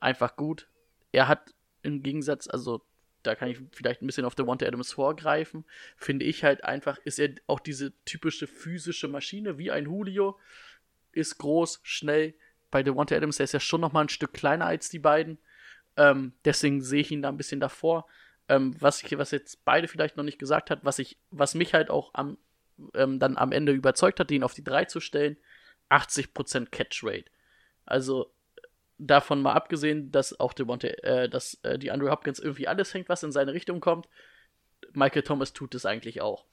[0.01, 0.67] Einfach gut.
[1.13, 2.83] Er hat im Gegensatz, also
[3.23, 5.65] da kann ich vielleicht ein bisschen auf Devonta Adams vorgreifen,
[5.97, 10.37] finde ich halt einfach, ist er auch diese typische physische Maschine, wie ein Julio.
[11.13, 12.35] Ist groß, schnell.
[12.73, 15.39] Bei Devonta Adams, der ist ja schon noch mal ein Stück kleiner als die beiden.
[15.97, 18.09] Ähm, deswegen sehe ich ihn da ein bisschen davor.
[18.51, 21.73] Ähm, was, ich, was jetzt beide vielleicht noch nicht gesagt hat, was, ich, was mich
[21.73, 22.37] halt auch am,
[22.95, 25.37] ähm, dann am Ende überzeugt hat, den auf die 3 zu stellen,
[25.89, 27.31] 80% Catch Rate.
[27.87, 28.33] Also
[28.99, 33.09] davon mal abgesehen, dass auch Devonta, äh, dass äh, die Andrew Hopkins irgendwie alles hängt,
[33.09, 34.09] was in seine Richtung kommt.
[34.93, 36.45] Michael Thomas tut es eigentlich auch.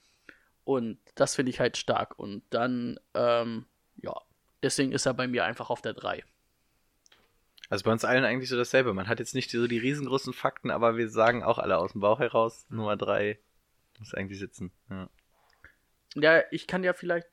[0.63, 2.19] Und das finde ich halt stark.
[2.19, 3.65] Und dann, ähm,
[3.97, 4.13] ja,
[4.61, 6.23] deswegen ist er bei mir einfach auf der 3.
[7.69, 8.93] Also bei uns allen eigentlich so dasselbe.
[8.93, 12.01] Man hat jetzt nicht so die riesengroßen Fakten, aber wir sagen auch alle aus dem
[12.01, 13.39] Bauch heraus, Nummer 3
[13.99, 14.71] muss eigentlich sitzen.
[14.89, 15.09] Ja.
[16.15, 17.27] Ja, ich kann ja vielleicht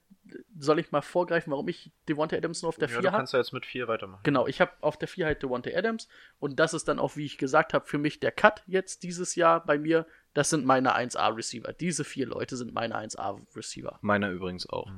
[0.59, 3.17] soll ich mal vorgreifen, warum ich Devonta Adams nur auf der ja, 4 du habe?
[3.19, 4.23] kannst ja jetzt mit vier weitermachen.
[4.23, 6.09] Genau, ich habe auf der 4 halt Devonta Adams
[6.39, 9.35] und das ist dann auch, wie ich gesagt habe, für mich der Cut jetzt dieses
[9.35, 10.07] Jahr bei mir.
[10.33, 11.73] Das sind meine 1A-Receiver.
[11.73, 13.99] Diese vier Leute sind meine 1A-Receiver.
[14.01, 14.91] Meiner übrigens auch.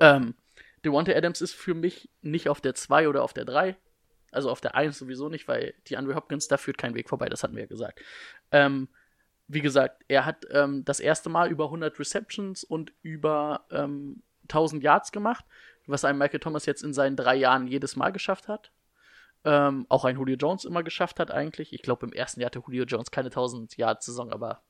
[0.00, 0.34] Ähm,
[0.84, 3.76] Devonta Adams ist für mich nicht auf der 2 oder auf der 3.
[4.32, 7.28] Also auf der 1 sowieso nicht, weil die Andre Hopkins, da führt kein Weg vorbei,
[7.28, 8.00] das hatten wir ja gesagt.
[8.50, 8.88] Ähm,
[9.48, 14.82] wie gesagt, er hat ähm, das erste Mal über 100 Receptions und über ähm, 1000
[14.82, 15.44] Yards gemacht,
[15.86, 18.72] was ein Michael Thomas jetzt in seinen drei Jahren jedes Mal geschafft hat.
[19.44, 21.72] Ähm, auch ein Julio Jones immer geschafft hat eigentlich.
[21.72, 24.62] Ich glaube, im ersten Jahr hatte Julio Jones keine 1000 Yards Saison, aber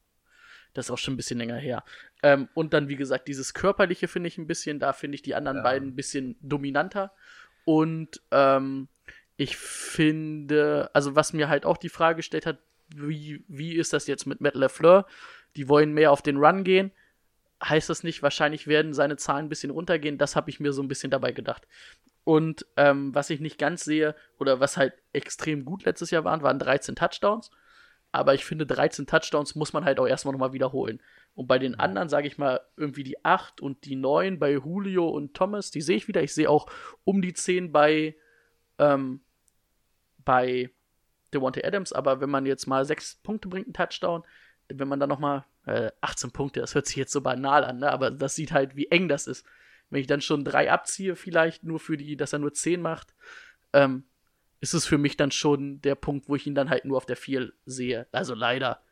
[0.72, 1.84] das ist auch schon ein bisschen länger her.
[2.22, 5.34] Ähm, und dann, wie gesagt, dieses Körperliche finde ich ein bisschen, da finde ich die
[5.34, 7.12] anderen beiden ein bisschen dominanter.
[7.64, 8.88] Und ähm,
[9.42, 12.58] ich finde, also was mir halt auch die Frage gestellt hat,
[12.94, 15.06] wie, wie ist das jetzt mit Matt LeFleur?
[15.56, 16.92] Die wollen mehr auf den Run gehen.
[17.62, 20.18] Heißt das nicht, wahrscheinlich werden seine Zahlen ein bisschen runtergehen?
[20.18, 21.66] Das habe ich mir so ein bisschen dabei gedacht.
[22.24, 26.42] Und ähm, was ich nicht ganz sehe, oder was halt extrem gut letztes Jahr waren,
[26.42, 27.50] waren 13 Touchdowns.
[28.12, 31.00] Aber ich finde, 13 Touchdowns muss man halt auch erstmal nochmal wiederholen.
[31.34, 35.08] Und bei den anderen, sage ich mal, irgendwie die 8 und die 9 bei Julio
[35.08, 36.22] und Thomas, die sehe ich wieder.
[36.22, 36.66] Ich sehe auch
[37.04, 38.14] um die 10 bei,
[38.78, 39.22] ähm,
[40.24, 40.70] bei
[41.32, 41.92] Devontae Adams.
[41.92, 44.24] Aber wenn man jetzt mal 6 Punkte bringt, einen Touchdown,
[44.68, 47.90] wenn man dann nochmal äh, 18 Punkte, das hört sich jetzt so banal an, ne?
[47.90, 49.46] aber das sieht halt, wie eng das ist.
[49.90, 53.14] Wenn ich dann schon drei abziehe, vielleicht nur für die, dass er nur 10 macht,
[53.72, 54.04] ähm,
[54.60, 57.04] ist es für mich dann schon der Punkt, wo ich ihn dann halt nur auf
[57.04, 58.06] der 4 sehe.
[58.12, 58.82] Also leider.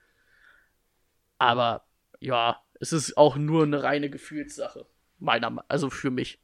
[1.39, 1.87] Aber
[2.18, 4.87] ja, es ist auch nur eine reine Gefühlssache.
[5.18, 6.43] Meiner, also für mich.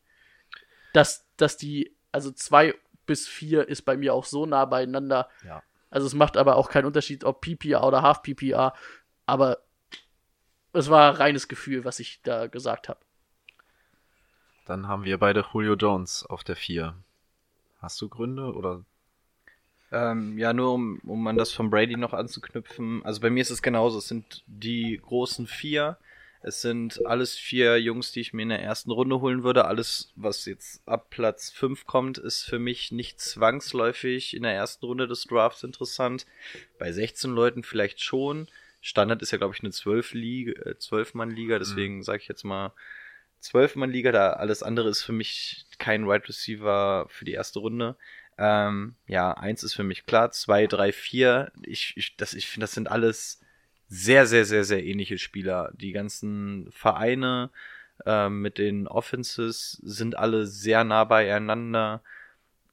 [0.93, 2.75] Dass, dass die, also 2
[3.07, 5.29] bis 4 ist bei mir auch so nah beieinander.
[5.45, 5.63] Ja.
[5.91, 8.75] Also es macht aber auch keinen Unterschied, ob PPR oder Half PPR.
[9.25, 9.59] Aber
[10.73, 13.01] es war reines Gefühl, was ich da gesagt habe.
[14.67, 16.95] Dann haben wir beide Julio Jones auf der 4.
[17.81, 18.85] Hast du Gründe oder?
[19.93, 23.05] Ähm, ja, nur um, um an das von Brady noch anzuknüpfen.
[23.05, 23.99] Also bei mir ist es genauso.
[23.99, 25.97] Es sind die großen vier.
[26.43, 29.65] Es sind alles vier Jungs, die ich mir in der ersten Runde holen würde.
[29.65, 34.87] Alles, was jetzt ab Platz 5 kommt, ist für mich nicht zwangsläufig in der ersten
[34.87, 36.27] Runde des Drafts interessant.
[36.79, 38.49] Bei 16 Leuten vielleicht schon.
[38.81, 42.73] Standard ist ja, glaube ich, eine 12-Liga, äh, 12-Mann-Liga, deswegen sage ich jetzt mal
[43.43, 44.13] 12-Mann-Liga.
[44.13, 47.97] Da alles andere ist für mich kein Wide Receiver für die erste Runde.
[48.39, 51.51] Ähm, ja, eins ist für mich klar, zwei, drei, vier.
[51.63, 53.41] Ich, ich, das, ich finde, das sind alles
[53.89, 55.73] sehr, sehr, sehr, sehr ähnliche Spieler.
[55.75, 57.51] Die ganzen Vereine
[58.05, 62.03] ähm, mit den Offenses sind alle sehr nah beieinander.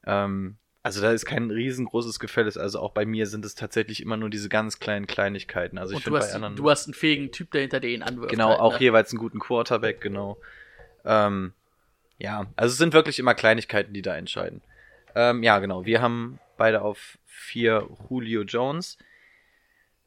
[0.06, 2.52] Ähm, also da ist kein riesengroßes Gefälle.
[2.56, 5.78] Also auch bei mir sind es tatsächlich immer nur diese ganz kleinen Kleinigkeiten.
[5.78, 6.56] Also ich Und du finde bei anderen.
[6.56, 8.30] du hast einen fähigen Typ dahinter, der ihn anwirft.
[8.30, 8.80] Genau, halt, auch ne?
[8.80, 10.36] jeweils einen guten Quarterback, genau.
[11.06, 11.54] Ähm,
[12.18, 14.60] ja, also es sind wirklich immer Kleinigkeiten, die da entscheiden.
[15.14, 15.86] Ähm, ja, genau.
[15.86, 18.98] Wir haben beide auf vier Julio Jones.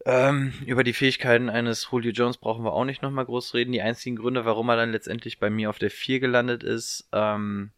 [0.09, 3.73] Ähm, über die Fähigkeiten eines Julio Jones brauchen wir auch nicht nochmal groß reden.
[3.73, 7.71] Die einzigen Gründe, warum er dann letztendlich bei mir auf der 4 gelandet ist, ähm,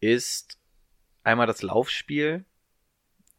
[0.00, 0.58] ist
[1.24, 2.46] einmal das Laufspiel,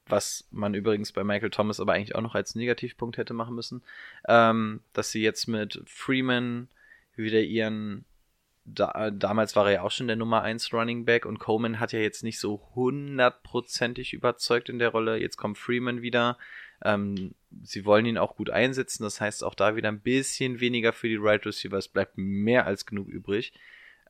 [0.06, 3.82] was man übrigens bei Michael Thomas aber eigentlich auch noch als Negativpunkt hätte machen müssen,
[4.28, 6.68] ähm, dass sie jetzt mit Freeman
[7.16, 8.06] wieder ihren
[8.66, 11.92] da, damals war er ja auch schon der Nummer 1 Running Back und Coleman hat
[11.92, 15.18] ja jetzt nicht so hundertprozentig überzeugt in der Rolle.
[15.18, 16.38] Jetzt kommt Freeman wieder.
[16.84, 20.94] Ähm, sie wollen ihn auch gut einsetzen, das heißt auch da wieder ein bisschen weniger
[20.94, 21.78] für die Right Receiver.
[21.78, 23.54] Es bleibt mehr als genug übrig.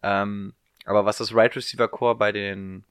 [0.01, 0.53] Ähm,
[0.85, 2.83] aber was das Right Receiver Core bei den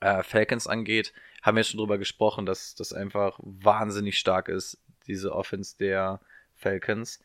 [0.00, 1.12] äh, Falcons angeht,
[1.42, 6.20] haben wir schon drüber gesprochen, dass das einfach wahnsinnig stark ist, diese Offense der
[6.54, 7.20] Falcons.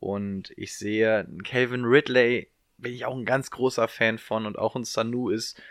[0.00, 2.48] Und ich sehe, Calvin Ridley
[2.78, 5.62] bin ich auch ein ganz großer Fan von und auch ein Sanu ist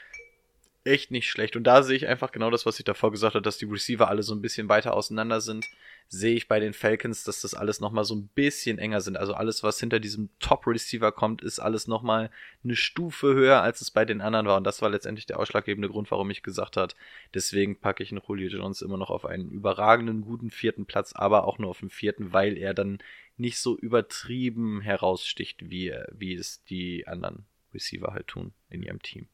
[0.84, 1.56] echt nicht schlecht.
[1.56, 4.08] Und da sehe ich einfach genau das, was ich davor gesagt habe, dass die Receiver
[4.08, 5.66] alle so ein bisschen weiter auseinander sind.
[6.08, 9.16] Sehe ich bei den Falcons, dass das alles nochmal so ein bisschen enger sind.
[9.16, 12.32] Also alles, was hinter diesem Top-Receiver kommt, ist alles nochmal
[12.64, 14.58] eine Stufe höher, als es bei den anderen war.
[14.58, 16.94] Und das war letztendlich der ausschlaggebende Grund, warum ich gesagt habe,
[17.34, 21.46] deswegen packe ich einen Julio Jones immer noch auf einen überragenden, guten vierten Platz, aber
[21.48, 23.00] auch nur auf den vierten, weil er dann
[23.38, 29.28] nicht so übertrieben heraussticht, wie, wie es die anderen Receiver halt tun in ihrem Team.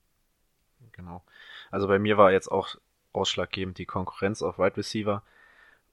[0.98, 1.24] Genau.
[1.72, 2.76] Also bei mir war jetzt auch
[3.14, 5.24] ausschlaggebend die Konkurrenz auf Wide Receiver.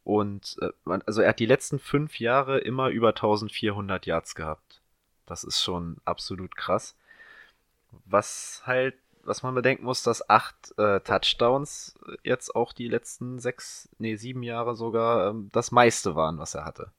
[0.03, 4.81] Und äh, man, also er hat die letzten fünf Jahre immer über 1400 Yards gehabt.
[5.27, 6.97] Das ist schon absolut krass.
[8.05, 13.89] Was halt, was man bedenken muss, dass acht äh, Touchdowns jetzt auch die letzten sechs,
[13.99, 16.93] nee, sieben Jahre sogar ähm, das meiste waren, was er hatte.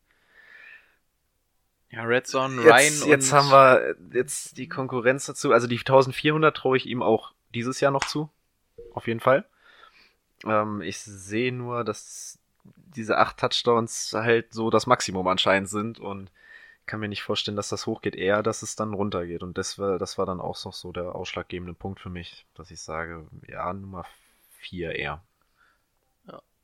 [1.92, 5.52] Ja, Red Zone, Ryan Jetzt, jetzt und haben wir jetzt die Konkurrenz dazu.
[5.52, 8.30] Also die 1400 traue ich ihm auch dieses Jahr noch zu.
[8.94, 9.46] Auf jeden Fall.
[10.46, 16.32] Ähm, ich sehe nur, dass diese acht Touchdowns halt so das Maximum anscheinend sind und
[16.86, 19.42] kann mir nicht vorstellen, dass das hochgeht, eher, dass es dann runtergeht.
[19.42, 22.70] Und das war, das war dann auch noch so der ausschlaggebende Punkt für mich, dass
[22.70, 24.06] ich sage, ja, Nummer
[24.60, 25.22] vier eher.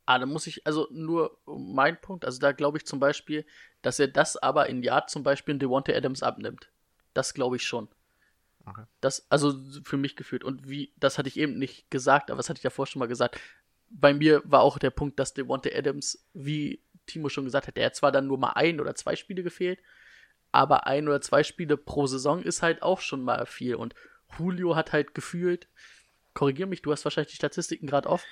[0.04, 3.46] Ah, da muss ich, also nur mein Punkt, also da glaube ich zum Beispiel,
[3.82, 6.68] dass er das aber in Jahr zum Beispiel in Devontae Adams abnimmt.
[7.14, 7.88] Das glaube ich schon.
[8.64, 8.84] Okay.
[9.00, 9.54] Das, also
[9.84, 10.44] für mich gefühlt.
[10.44, 13.06] Und wie, das hatte ich eben nicht gesagt, aber das hatte ich davor schon mal
[13.08, 13.40] gesagt.
[13.88, 17.86] Bei mir war auch der Punkt, dass Devontae Adams, wie Timo schon gesagt hat, der
[17.86, 19.80] hat zwar dann nur mal ein oder zwei Spiele gefehlt,
[20.52, 23.74] aber ein oder zwei Spiele pro Saison ist halt auch schon mal viel.
[23.74, 23.94] Und
[24.38, 25.68] Julio hat halt gefühlt,
[26.34, 28.24] korrigier mich, du hast wahrscheinlich die Statistiken gerade off,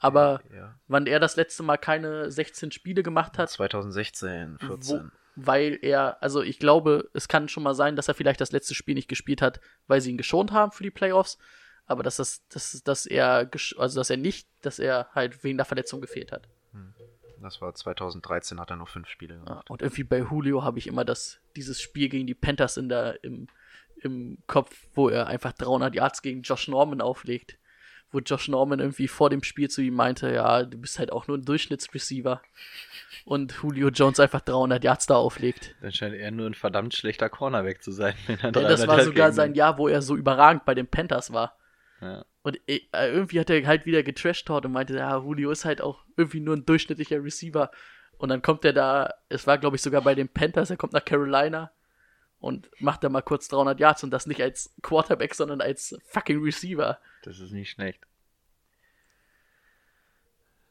[0.00, 0.78] aber Ja.
[0.88, 5.10] wann er das letzte Mal keine 16 Spiele gemacht hat, 2016, 14.
[5.40, 8.74] weil er, also ich glaube, es kann schon mal sein, dass er vielleicht das letzte
[8.74, 11.38] Spiel nicht gespielt hat, weil sie ihn geschont haben für die Playoffs,
[11.86, 15.64] aber dass das, dass, dass er, also dass er nicht, dass er halt wegen der
[15.64, 16.48] Verletzung gefehlt hat.
[17.40, 19.70] Das war 2013, hat er noch fünf Spiele Ja, gemacht.
[19.70, 23.22] und irgendwie bei Julio habe ich immer das, dieses Spiel gegen die Panthers in der,
[23.22, 23.46] im,
[24.02, 27.56] im Kopf, wo er einfach 300 Yards gegen Josh Norman auflegt.
[28.10, 31.26] Wo Josh Norman irgendwie vor dem Spiel zu ihm meinte, ja, du bist halt auch
[31.26, 32.40] nur ein Durchschnittsreceiver.
[33.24, 35.74] Und Julio Jones einfach 300 Yards da auflegt.
[35.82, 38.14] dann scheint er nur ein verdammt schlechter Cornerback zu sein.
[38.26, 40.86] Wenn er Ja, das 300 war sogar sein Jahr, wo er so überragend bei den
[40.86, 41.58] Panthers war.
[42.00, 42.24] Ja.
[42.42, 46.04] Und äh, irgendwie hat er halt wieder getrashtalkt und meinte, ja, Julio ist halt auch
[46.16, 47.70] irgendwie nur ein durchschnittlicher Receiver.
[48.16, 50.92] Und dann kommt er da, es war glaube ich sogar bei den Panthers, er kommt
[50.92, 51.70] nach Carolina
[52.40, 56.42] und macht da mal kurz 300 Yards und das nicht als Quarterback, sondern als fucking
[56.42, 56.98] Receiver.
[57.22, 58.00] Das ist nicht schlecht.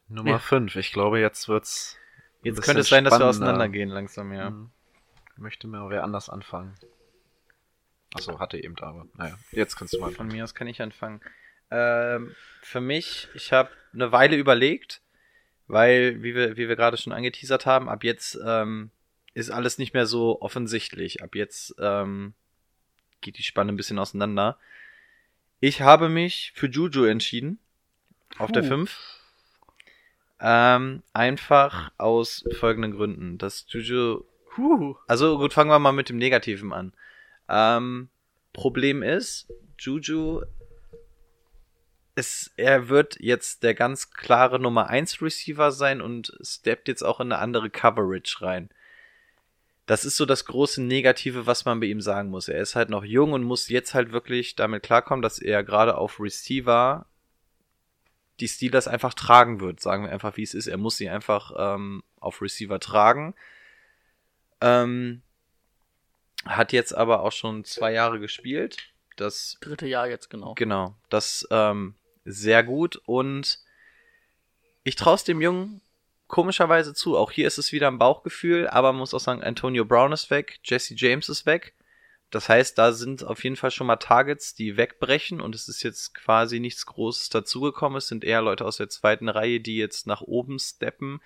[0.07, 0.39] Nummer Ja.
[0.39, 0.76] 5.
[0.78, 1.97] Ich glaube, jetzt wird's.
[2.43, 4.51] Jetzt könnte es sein, dass wir auseinandergehen langsam, ja.
[4.51, 4.72] Mhm.
[5.36, 6.76] Möchte mir wer anders anfangen.
[8.13, 9.05] Achso, hatte eben aber.
[9.15, 11.22] Naja, jetzt kannst du mal Von mir aus kann ich anfangen.
[11.70, 15.01] Ähm, für mich, ich habe eine Weile überlegt,
[15.68, 18.91] weil, wie wir, wie wir gerade schon angeteasert haben, ab jetzt ähm,
[19.38, 21.22] ist alles nicht mehr so offensichtlich.
[21.22, 22.34] Ab jetzt ähm,
[23.22, 24.58] geht die Spanne ein bisschen auseinander.
[25.60, 27.60] Ich habe mich für Juju entschieden.
[28.38, 28.68] Auf der Puh.
[28.68, 29.20] 5.
[30.40, 33.38] Ähm, einfach aus folgenden Gründen.
[33.38, 34.24] Dass Juju
[34.58, 34.96] Huh.
[35.08, 36.94] also gut, fangen wir mal mit dem Negativen an.
[37.48, 38.10] Ähm,
[38.54, 40.42] Problem ist, Juju,
[42.16, 47.20] ist, er wird jetzt der ganz klare Nummer 1 Receiver sein und steppt jetzt auch
[47.20, 48.70] in eine andere Coverage rein.
[49.88, 52.50] Das ist so das große Negative, was man bei ihm sagen muss.
[52.50, 55.98] Er ist halt noch jung und muss jetzt halt wirklich damit klarkommen, dass er gerade
[55.98, 57.06] auf Receiver
[58.42, 59.80] die Steelers einfach tragen wird.
[59.80, 60.68] Sagen wir einfach, wie es ist.
[60.68, 63.34] Er muss sie einfach ähm, auf Receiver tragen.
[64.60, 65.22] Ähm,
[66.46, 68.94] hat jetzt aber auch schon zwei Jahre gespielt.
[69.16, 70.54] Das, Dritte Jahr jetzt genau.
[70.54, 73.60] genau, das ähm, sehr gut und
[74.84, 75.82] ich traue es dem Jungen
[76.28, 77.17] komischerweise zu.
[77.17, 80.30] Auch hier ist es wieder ein Bauchgefühl, aber man muss auch sagen, Antonio Brown ist
[80.30, 81.73] weg, Jesse James ist weg.
[82.30, 85.82] Das heißt, da sind auf jeden Fall schon mal Targets, die wegbrechen und es ist
[85.82, 87.97] jetzt quasi nichts Großes dazugekommen.
[87.97, 91.21] Es sind eher Leute aus der zweiten Reihe, die jetzt nach oben steppen.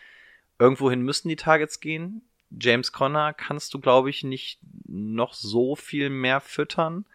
[0.60, 2.22] Irgendwohin müssen die Targets gehen.
[2.52, 7.06] James Conner kannst du, glaube ich, nicht noch so viel mehr füttern.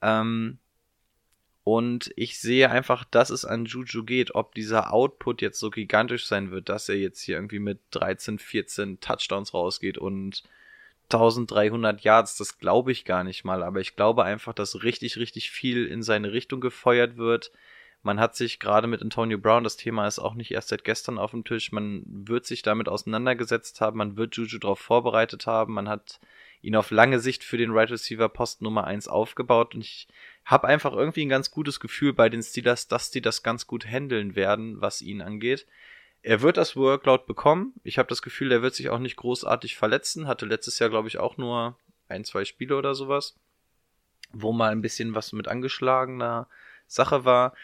[0.00, 0.58] Ähm,
[1.64, 6.26] und ich sehe einfach, dass es an Juju geht, ob dieser Output jetzt so gigantisch
[6.26, 10.42] sein wird, dass er jetzt hier irgendwie mit 13, 14 Touchdowns rausgeht und
[11.04, 15.50] 1300 Yards, das glaube ich gar nicht mal, aber ich glaube einfach, dass richtig, richtig
[15.50, 17.52] viel in seine Richtung gefeuert wird.
[18.02, 21.18] Man hat sich gerade mit Antonio Brown, das Thema ist auch nicht erst seit gestern
[21.18, 25.74] auf dem Tisch, man wird sich damit auseinandergesetzt haben, man wird Juju darauf vorbereitet haben,
[25.74, 26.18] man hat
[26.62, 30.08] ihn auf lange Sicht für den Right Receiver Post Nummer 1 aufgebaut und ich
[30.44, 33.86] habe einfach irgendwie ein ganz gutes Gefühl bei den Steelers, dass die das ganz gut
[33.86, 35.66] handeln werden, was ihn angeht.
[36.22, 37.74] Er wird das Workload bekommen.
[37.82, 40.28] Ich habe das Gefühl, er wird sich auch nicht großartig verletzen.
[40.28, 41.76] Hatte letztes Jahr, glaube ich, auch nur
[42.08, 43.36] ein, zwei Spiele oder sowas,
[44.32, 46.48] wo mal ein bisschen was mit angeschlagener
[46.86, 47.54] Sache war.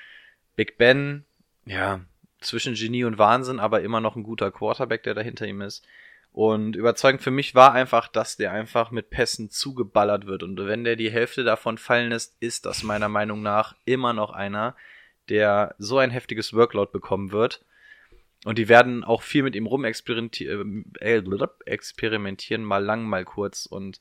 [0.57, 1.25] Big Ben,
[1.67, 2.01] ja,
[2.41, 5.85] zwischen Genie und Wahnsinn, aber immer noch ein guter Quarterback, der dahinter ihm ist.
[6.33, 10.43] Und überzeugend für mich war einfach, dass der einfach mit Pässen zugeballert wird.
[10.43, 14.31] Und wenn der die Hälfte davon fallen lässt, ist das meiner Meinung nach immer noch
[14.31, 14.77] einer,
[15.29, 17.65] der so ein heftiges Workload bekommen wird.
[18.45, 21.23] Und die werden auch viel mit ihm rumexperimentieren, äh,
[21.67, 23.67] experimentieren, mal lang, mal kurz.
[23.67, 24.01] Und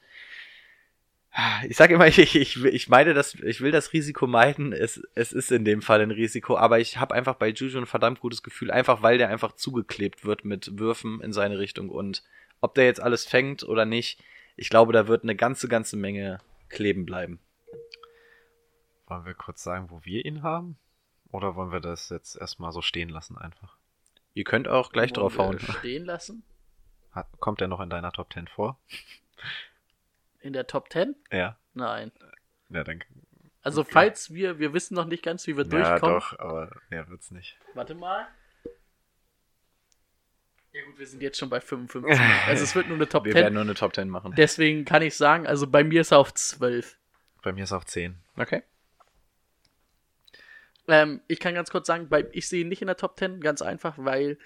[1.67, 4.73] ich sage immer, ich, ich, ich meine, das, ich will das Risiko meiden.
[4.73, 7.85] Es, es ist in dem Fall ein Risiko, aber ich habe einfach bei Juju ein
[7.85, 11.89] verdammt gutes Gefühl, einfach weil der einfach zugeklebt wird mit Würfen in seine Richtung.
[11.89, 12.23] Und
[12.61, 14.19] ob der jetzt alles fängt oder nicht,
[14.59, 17.39] Ich glaube, da wird eine ganze, ganze Menge kleben bleiben.
[19.05, 20.77] Wollen wir kurz sagen, wo wir ihn haben?
[21.31, 23.77] Oder wollen wir das jetzt erstmal so stehen lassen einfach?
[24.33, 25.59] Ihr könnt auch gleich Wollen wir draufhauen.
[25.59, 26.43] Stehen lassen.
[27.11, 28.79] Hat, kommt er noch in deiner Top 10 vor?
[30.39, 31.15] In der Top 10?
[31.31, 31.57] Ja.
[31.73, 32.11] Nein.
[32.69, 33.03] Ja, dann.
[33.61, 36.19] Also falls wir, wir wissen noch nicht ganz, wie wir Ja, durchkommen.
[36.19, 37.57] doch, aber ja, wird's nicht.
[37.73, 38.27] Warte mal.
[40.71, 42.19] Ja gut, wir sind jetzt schon bei 55.
[42.47, 43.41] Also es wird nur eine Top Wir 10.
[43.41, 44.33] werden nur eine Top 10 machen.
[44.37, 46.97] Deswegen kann ich sagen, also bei mir ist er auf 12.
[47.41, 48.17] Bei mir ist auf 10.
[48.37, 48.63] Okay.
[50.87, 53.41] Ähm, ich kann ganz kurz sagen, bei, ich sehe ihn nicht in der Top 10,
[53.41, 54.37] ganz einfach, weil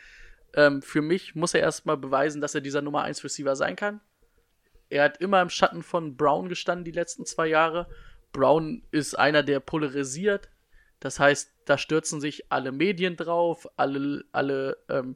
[0.55, 4.01] ähm, für mich muss er erstmal beweisen, dass er dieser Nummer 1 Receiver sein kann.
[4.91, 7.87] Er hat immer im Schatten von Brown gestanden die letzten zwei Jahre.
[8.33, 10.49] Brown ist einer, der polarisiert.
[10.99, 15.15] Das heißt, da stürzen sich alle Medien drauf, alle, alle, ähm,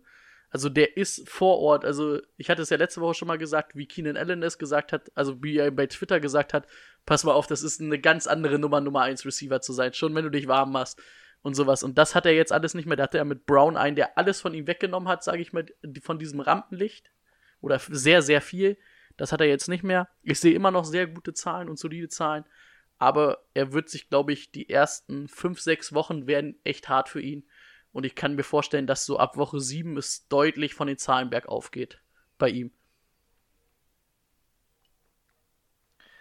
[0.49, 1.85] also der ist vor Ort.
[1.85, 4.93] Also ich hatte es ja letzte Woche schon mal gesagt, wie Keenan Allen es gesagt
[4.93, 6.67] hat, also wie er bei Twitter gesagt hat,
[7.05, 10.15] pass mal auf, das ist eine ganz andere Nummer, Nummer 1 Receiver zu sein, schon
[10.15, 11.01] wenn du dich warm machst
[11.41, 11.83] und sowas.
[11.83, 12.97] Und das hat er jetzt alles nicht mehr.
[12.97, 15.65] Da hatte er mit Brown einen, der alles von ihm weggenommen hat, sage ich mal,
[16.01, 17.11] von diesem Rampenlicht.
[17.61, 18.77] Oder sehr, sehr viel.
[19.17, 20.09] Das hat er jetzt nicht mehr.
[20.23, 22.45] Ich sehe immer noch sehr gute Zahlen und solide Zahlen.
[22.97, 27.21] Aber er wird sich, glaube ich, die ersten fünf, sechs Wochen werden echt hart für
[27.21, 27.45] ihn.
[27.91, 31.29] Und ich kann mir vorstellen, dass so ab Woche sieben es deutlich von den Zahlen
[31.29, 32.01] bergauf geht
[32.37, 32.71] bei ihm.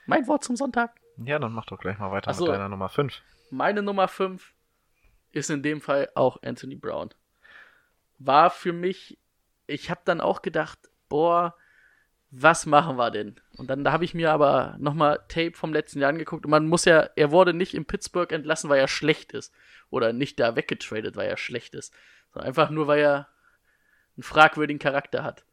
[0.07, 1.01] Mein Wort zum Sonntag.
[1.16, 2.45] Ja, dann mach doch gleich mal weiter Ach so.
[2.45, 3.22] mit deiner Nummer 5.
[3.51, 4.53] Meine Nummer 5
[5.32, 7.11] ist in dem Fall auch Anthony Brown.
[8.18, 9.18] War für mich,
[9.66, 10.78] ich habe dann auch gedacht,
[11.09, 11.57] boah,
[12.37, 13.37] was machen wir denn?
[13.57, 16.66] Und dann da habe ich mir aber nochmal Tape vom letzten Jahr angeguckt und man
[16.66, 19.55] muss ja, er wurde nicht in Pittsburgh entlassen, weil er schlecht ist.
[19.91, 21.95] Oder nicht da weggetradet, weil er schlecht ist.
[22.32, 23.28] Sondern einfach nur, weil er
[24.16, 25.45] einen fragwürdigen Charakter hat.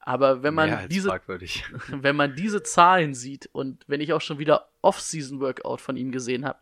[0.00, 1.64] Aber wenn man diese fragwürdig.
[1.88, 6.44] wenn man diese Zahlen sieht und wenn ich auch schon wieder Off-Season-Workout von ihm gesehen
[6.44, 6.58] habe,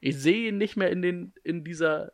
[0.00, 2.12] ich sehe ihn nicht mehr in den in dieser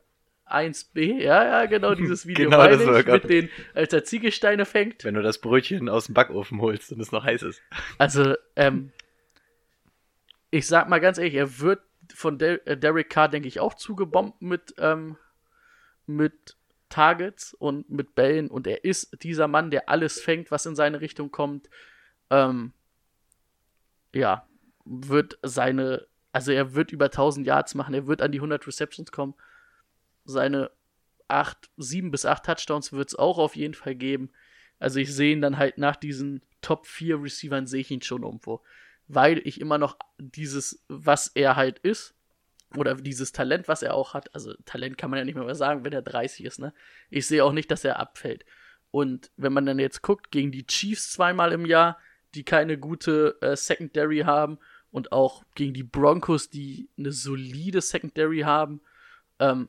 [0.53, 4.66] 1B, ja, ja, genau, dieses Video Genau meine das ich, mit den, als er Ziegelsteine
[4.66, 5.05] fängt.
[5.05, 7.62] Wenn du das Brötchen aus dem Backofen holst und es noch heiß ist.
[7.98, 8.92] Also, ähm,
[10.51, 11.80] ich sag mal ganz ehrlich, er wird
[12.14, 15.16] von Der äh, Derek Carr, denke ich, auch zugebombt mit, ähm,
[16.07, 16.57] mit
[16.88, 21.01] Targets und mit Bällen und er ist dieser Mann, der alles fängt, was in seine
[21.01, 21.70] Richtung kommt.
[22.30, 22.72] Ähm,
[24.12, 24.46] ja,
[24.84, 29.12] wird seine, also er wird über 1000 Yards machen, er wird an die 100 Receptions
[29.12, 29.34] kommen.
[30.25, 30.71] Seine
[31.29, 34.31] 8, 7 bis 8 Touchdowns wird es auch auf jeden Fall geben.
[34.79, 38.23] Also ich sehe ihn dann halt nach diesen Top 4 Receivern sehe ich ihn schon
[38.23, 38.62] irgendwo.
[39.09, 42.14] Weil ich immer noch dieses, was er halt ist,
[42.77, 45.85] oder dieses Talent, was er auch hat, also Talent kann man ja nicht mehr sagen,
[45.85, 46.73] wenn er 30 ist, ne?
[47.09, 48.45] Ich sehe auch nicht, dass er abfällt.
[48.93, 51.99] Und wenn man dann jetzt guckt, gegen die Chiefs zweimal im Jahr,
[52.37, 54.59] die keine gute äh, Secondary haben,
[54.93, 58.81] und auch gegen die Broncos, die eine solide Secondary haben,
[59.39, 59.68] ähm,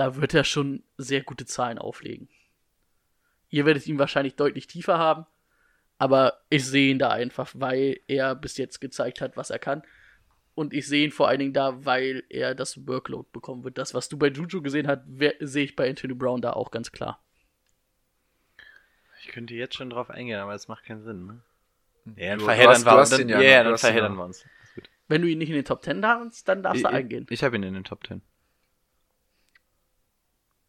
[0.00, 2.28] da wird er schon sehr gute Zahlen auflegen.
[3.50, 5.26] Ihr werdet ihn wahrscheinlich deutlich tiefer haben,
[5.98, 9.82] aber ich sehe ihn da einfach, weil er bis jetzt gezeigt hat, was er kann.
[10.54, 13.78] Und ich sehe ihn vor allen Dingen da, weil er das Workload bekommen wird.
[13.78, 15.02] Das, was du bei Juju gesehen hast,
[15.40, 17.22] sehe ich bei Anthony Brown da auch ganz klar.
[19.22, 21.40] Ich könnte jetzt schon drauf eingehen, aber es macht keinen Sinn, ne?
[22.16, 23.10] Ja, dann Du- verheddern du wir du uns.
[23.10, 24.44] ja, du dann verheddern wir uns.
[25.08, 27.26] Wenn du ihn nicht in den Top 10 hast, dann darfst du Ich, eingehen.
[27.30, 28.22] ich habe ihn in den Top 10.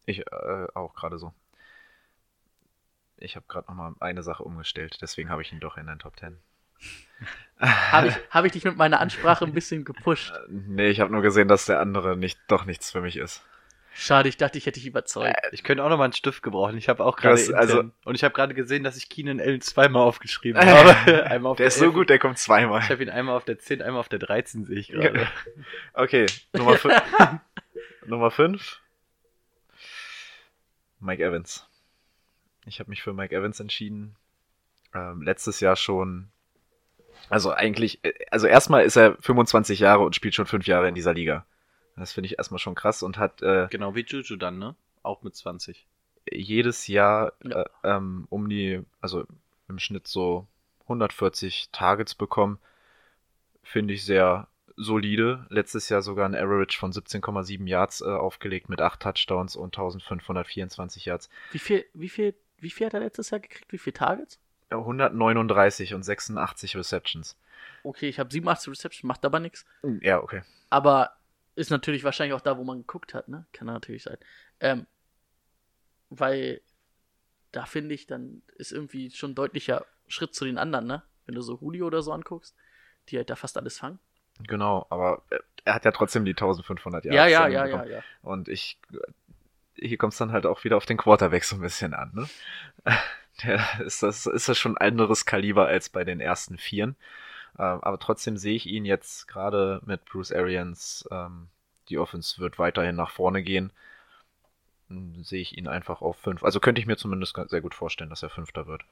[0.06, 1.32] Ich äh, auch gerade so.
[3.18, 5.98] Ich habe gerade noch mal eine Sache umgestellt, deswegen habe ich ihn doch in den
[6.00, 6.38] Top 10.
[7.60, 10.32] Habe ich, hab ich dich mit meiner Ansprache ein bisschen gepusht.
[10.48, 13.44] Nee, ich habe nur gesehen, dass der andere nicht doch nichts für mich ist.
[13.94, 15.36] Schade, ich dachte, ich hätte dich überzeugt.
[15.52, 16.78] Ich könnte auch noch mal einen Stift gebrauchen.
[16.78, 20.02] Ich habe auch gerade also- und ich habe gerade gesehen, dass ich Keenan Allen zweimal
[20.02, 21.24] aufgeschrieben habe.
[21.26, 21.94] einmal auf Der ist so 11.
[21.94, 22.80] gut, der kommt zweimal.
[22.80, 25.28] Ich habe ihn einmal auf der 10, einmal auf der 13 sehe ich gerade.
[25.92, 27.02] Okay, Nummer 5.
[28.06, 28.80] Nummer 5.
[31.02, 31.66] Mike Evans.
[32.64, 34.16] Ich habe mich für Mike Evans entschieden.
[34.94, 36.28] Ähm, letztes Jahr schon.
[37.28, 40.94] Also eigentlich, äh, also erstmal ist er 25 Jahre und spielt schon 5 Jahre in
[40.94, 41.44] dieser Liga.
[41.96, 44.74] Das finde ich erstmal schon krass und hat äh, Genau wie Juju dann, ne?
[45.02, 45.86] Auch mit 20.
[46.30, 47.62] jedes Jahr Ja.
[47.62, 49.26] äh, ähm, um die, also
[49.68, 50.46] im Schnitt so
[50.84, 52.58] 140 Targets bekommen.
[53.62, 55.46] Finde ich sehr solide.
[55.48, 61.06] Letztes Jahr sogar ein Average von 17,7 Yards äh, aufgelegt mit 8 Touchdowns und 1524
[61.06, 61.28] Yards.
[61.52, 63.72] Wie viel, wie viel, wie viel hat er letztes Jahr gekriegt?
[63.72, 64.38] Wie viele Targets?
[64.70, 67.36] Äh, 139 und 86 Receptions.
[67.84, 69.64] Okay, ich habe 87 Reception, macht aber nichts.
[70.00, 70.42] Ja, okay.
[70.70, 71.12] Aber
[71.54, 73.46] ist natürlich wahrscheinlich auch da, wo man geguckt hat, ne?
[73.52, 74.18] Kann natürlich sein.
[74.60, 74.86] Ähm,
[76.08, 76.60] weil
[77.52, 81.02] da finde ich, dann ist irgendwie schon ein deutlicher Schritt zu den anderen, ne?
[81.26, 82.54] wenn du so Julio oder so anguckst,
[83.08, 83.98] die halt da fast alles fangen.
[84.46, 87.16] Genau, aber äh, er hat ja trotzdem die 1500 Yards.
[87.16, 88.04] Ja, ja, ja, ja, ja.
[88.22, 88.78] Und ich,
[89.76, 92.28] hier kommt es dann halt auch wieder auf den Quarterback so ein bisschen an, ne?
[93.44, 96.96] Der ist das, ist das schon ein anderes Kaliber als bei den ersten Vieren.
[97.58, 101.48] Ähm, aber trotzdem sehe ich ihn jetzt gerade mit Bruce Arians, ähm,
[101.88, 103.72] die Offense wird weiterhin nach vorne gehen.
[104.90, 106.44] m, Sehe ich ihn einfach auf fünf.
[106.44, 108.82] Also könnte ich mir zumindest sehr gut vorstellen, dass er Fünfter wird.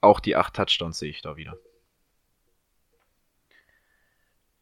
[0.00, 1.56] Auch die acht Touchdowns sehe ich da wieder.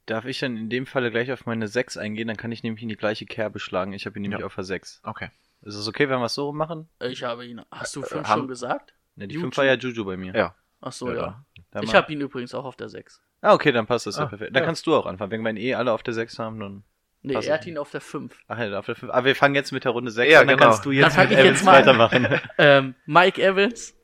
[0.06, 2.28] Darf ich dann in dem Falle gleich auf meine 6 eingehen?
[2.28, 3.92] Dann kann ich nämlich in die gleiche Kerbe schlagen.
[3.92, 4.46] Ich habe ihn nämlich Ja.
[4.46, 5.00] auf der 6.
[5.04, 5.30] Okay.
[5.62, 6.88] Ist es okay, wenn wir es so machen?
[7.00, 7.60] Ich habe ihn.
[7.72, 8.94] Hast du fünf Äh, haben- schon gesagt?
[9.16, 9.46] Ne, die Juju.
[9.46, 10.34] 5 war ja Juju bei mir.
[10.34, 10.54] Ja.
[10.80, 11.44] Ach so, Ja,
[11.74, 11.82] ja.
[11.82, 13.20] Ich habe ihn übrigens auch auf der 6.
[13.40, 14.54] Ah, okay, dann passt das ja Ah, perfekt.
[14.54, 14.66] Dann ja.
[14.66, 15.30] kannst du auch anfangen.
[15.32, 16.84] Wenn wir ihn eh alle auf der 6 haben, dann.
[17.22, 18.38] Nee, Passt er hat ihn auf der 5.
[18.46, 19.10] Ach ja, auf der 5.
[19.12, 20.68] Aber wir fangen jetzt mit der Runde 6 Ja, an, dann genau.
[20.70, 21.78] kannst du jetzt Dann mit ich jetzt Evans mal an.
[21.98, 22.40] weitermachen.
[22.58, 23.94] Ähm, Mike Evans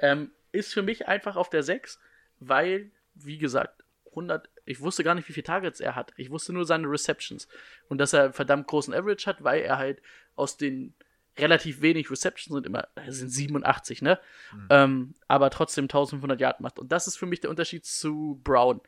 [0.00, 1.98] ähm, ist für mich einfach auf der 6,
[2.40, 6.12] weil, wie gesagt, 100, ich wusste gar nicht, wie viele Targets er hat.
[6.16, 7.48] Ich wusste nur seine Receptions.
[7.88, 10.02] Und dass er einen verdammt großen Average hat, weil er halt
[10.36, 10.94] aus den
[11.38, 14.18] relativ wenig Receptions sind immer, es sind 87, ne?
[14.70, 16.78] Ähm, aber trotzdem 1500 Yard macht.
[16.78, 18.80] Und das ist für mich der Unterschied zu Brown.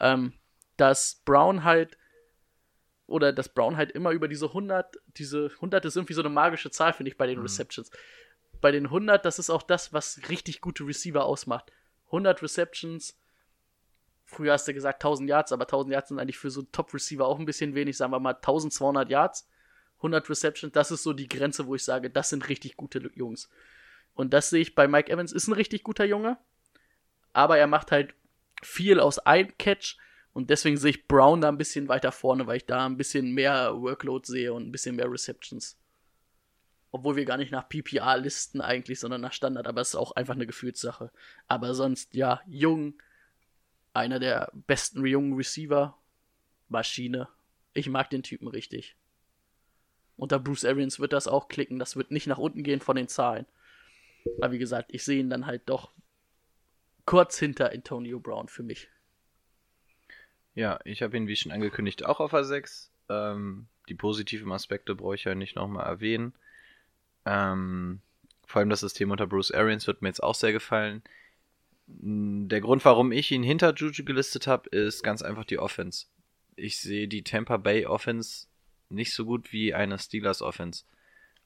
[0.00, 0.32] Ähm,
[0.76, 1.96] dass Brown halt
[3.06, 6.70] oder dass Brown halt immer über diese 100, diese 100 ist irgendwie so eine magische
[6.70, 7.90] Zahl, finde ich, bei den Receptions.
[8.60, 11.72] Bei den 100, das ist auch das, was richtig gute Receiver ausmacht.
[12.06, 13.18] 100 Receptions,
[14.30, 17.38] früher hast du gesagt 1000 Yards, aber 1000 Yards sind eigentlich für so Top-Receiver auch
[17.38, 19.48] ein bisschen wenig, sagen wir mal 1200 Yards,
[19.98, 23.50] 100 Receptions, das ist so die Grenze, wo ich sage, das sind richtig gute Jungs.
[24.14, 26.38] Und das sehe ich bei Mike Evans, ist ein richtig guter Junge,
[27.32, 28.14] aber er macht halt
[28.62, 29.98] viel aus einem Catch
[30.32, 33.32] und deswegen sehe ich Brown da ein bisschen weiter vorne, weil ich da ein bisschen
[33.32, 35.76] mehr Workload sehe und ein bisschen mehr Receptions.
[36.92, 40.12] Obwohl wir gar nicht nach PPA listen eigentlich, sondern nach Standard, aber es ist auch
[40.12, 41.12] einfach eine Gefühlssache.
[41.46, 42.94] Aber sonst, ja, jung,
[43.92, 45.96] einer der besten jungen Receiver,
[46.68, 47.28] Maschine.
[47.72, 48.96] Ich mag den Typen richtig.
[50.16, 53.08] Unter Bruce Arians wird das auch klicken, das wird nicht nach unten gehen von den
[53.08, 53.46] Zahlen.
[54.40, 55.92] Aber wie gesagt, ich sehe ihn dann halt doch
[57.06, 58.88] kurz hinter Antonio Brown für mich.
[60.54, 62.88] Ja, ich habe ihn, wie schon angekündigt, auch auf A6.
[63.08, 66.34] Ähm, die positiven Aspekte brauche ich ja nicht nochmal erwähnen.
[67.24, 68.00] Ähm,
[68.46, 71.02] vor allem das System unter Bruce Arians wird mir jetzt auch sehr gefallen.
[72.00, 76.06] Mm, Der Grund, warum ich ihn hinter Juju gelistet habe, ist ganz einfach die Offense.
[76.56, 78.46] Ich sehe die Tampa Bay Offense
[78.88, 80.84] nicht so gut wie eine Steelers Offense.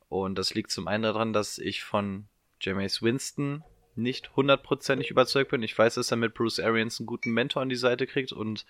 [0.08, 2.26] Und das liegt zum einen daran, dass ich von
[2.60, 3.62] Jameis Winston
[3.96, 5.62] nicht hundertprozentig überzeugt bin.
[5.62, 8.66] Ich weiß, dass er mit Bruce Arians einen guten Mentor an die Seite kriegt und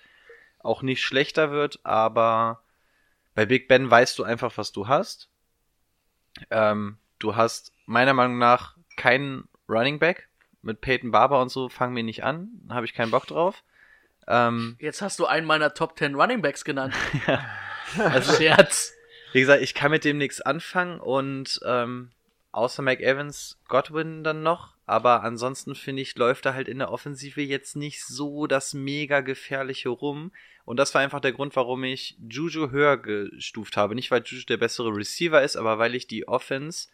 [0.58, 2.62] auch nicht schlechter wird, aber
[3.34, 5.28] bei Big Ben weißt du einfach, was du hast.
[6.50, 10.28] Ähm, du hast meiner Meinung nach keinen Running Back.
[10.64, 12.48] Mit Peyton Barber und so fangen wir nicht an.
[12.68, 13.62] Habe ich keinen Bock drauf.
[14.26, 16.94] Ähm, Jetzt hast du einen meiner Top 10 Running Backs genannt.
[17.96, 18.92] Also Scherz.
[19.32, 22.10] wie gesagt, ich kann mit dem nichts anfangen und ähm,
[22.50, 24.74] außer Mike Evans, Godwin dann noch.
[24.86, 29.20] Aber ansonsten finde ich, läuft da halt in der Offensive jetzt nicht so das mega
[29.20, 30.32] gefährliche rum.
[30.64, 33.94] Und das war einfach der Grund, warum ich Juju höher gestuft habe.
[33.94, 36.88] Nicht, weil Juju der bessere Receiver ist, aber weil ich die Offense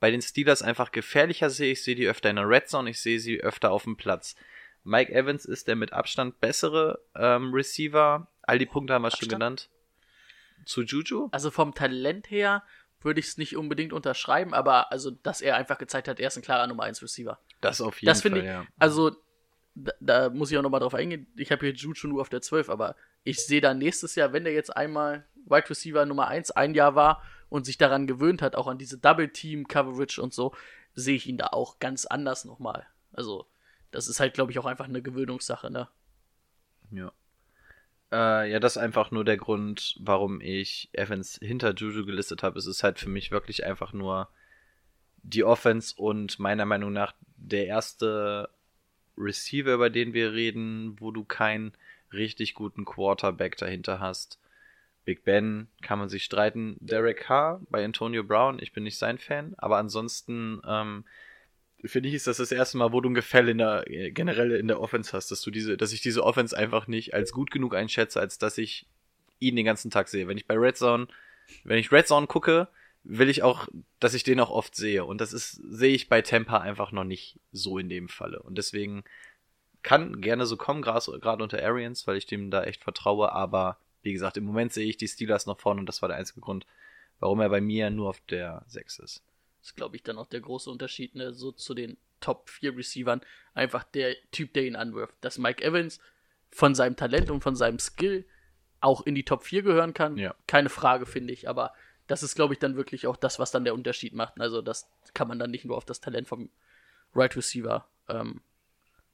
[0.00, 1.72] bei den Steelers einfach gefährlicher sehe.
[1.72, 4.36] Ich sehe die öfter in der Red Zone, ich sehe sie öfter auf dem Platz.
[4.84, 8.28] Mike Evans ist der mit Abstand bessere ähm, Receiver.
[8.42, 9.32] All die Punkte haben wir schon Abstand?
[9.32, 9.70] genannt.
[10.64, 11.28] Zu Juju?
[11.32, 12.62] Also vom Talent her
[13.02, 16.36] würde ich es nicht unbedingt unterschreiben, aber also, dass er einfach gezeigt hat, er ist
[16.36, 17.38] ein klarer Nummer 1 Receiver.
[17.60, 18.66] Das auf jeden Das finde Fall, ich, ja.
[18.78, 19.10] also
[19.74, 21.26] da, da muss ich auch nochmal drauf eingehen.
[21.36, 24.44] Ich habe hier Juju nur auf der 12, aber ich sehe da nächstes Jahr, wenn
[24.44, 28.56] der jetzt einmal Wide Receiver Nummer 1 ein Jahr war und sich daran gewöhnt hat,
[28.56, 30.54] auch an diese Double Team Coverage und so,
[30.94, 32.86] sehe ich ihn da auch ganz anders nochmal.
[33.12, 33.46] Also,
[33.90, 35.88] das ist halt, glaube ich, auch einfach eine Gewöhnungssache, ne?
[36.90, 37.12] Ja.
[38.12, 42.58] Äh, ja, das ist einfach nur der Grund, warum ich Evans hinter Juju gelistet habe.
[42.58, 44.28] Es ist halt für mich wirklich einfach nur
[45.22, 48.48] die Offense und meiner Meinung nach der erste
[49.18, 51.72] Receiver, über den wir reden, wo du keinen
[52.12, 54.38] richtig guten Quarterback dahinter hast.
[55.06, 56.76] Big Ben kann man sich streiten.
[56.80, 61.04] Derek Carr bei Antonio Brown, ich bin nicht sein Fan, aber ansonsten ähm,
[61.84, 64.50] finde ich, ist das das erste Mal, wo du ein Gefälle in der, äh, generell
[64.50, 67.50] in der Offense hast, dass du diese, dass ich diese Offense einfach nicht als gut
[67.50, 68.86] genug einschätze, als dass ich
[69.38, 70.26] ihn den ganzen Tag sehe.
[70.26, 71.06] Wenn ich bei Red Zone,
[71.62, 72.68] wenn ich Red Zone gucke,
[73.04, 73.68] will ich auch,
[74.00, 75.04] dass ich den auch oft sehe.
[75.04, 78.42] Und das ist, sehe ich bei Tampa einfach noch nicht so in dem Falle.
[78.42, 79.04] Und deswegen
[79.84, 84.12] kann gerne so kommen, gerade unter Arians, weil ich dem da echt vertraue, aber wie
[84.12, 86.64] gesagt, im Moment sehe ich die Steelers noch vorne und das war der einzige Grund,
[87.18, 89.22] warum er bei mir nur auf der 6 ist.
[89.58, 92.76] Das ist, glaube ich, dann auch der große Unterschied, ne, so zu den Top 4
[92.76, 93.20] Receivern
[93.52, 95.14] einfach der Typ, der ihn anwirft.
[95.20, 95.98] Dass Mike Evans
[96.50, 98.24] von seinem Talent und von seinem Skill
[98.80, 100.34] auch in die Top 4 gehören kann, Ja.
[100.46, 101.48] keine Frage, finde ich.
[101.48, 101.74] Aber
[102.06, 104.40] das ist, glaube ich, dann wirklich auch das, was dann der Unterschied macht.
[104.40, 106.48] Also das kann man dann nicht nur auf das Talent vom
[107.14, 108.40] Right Receiver ähm,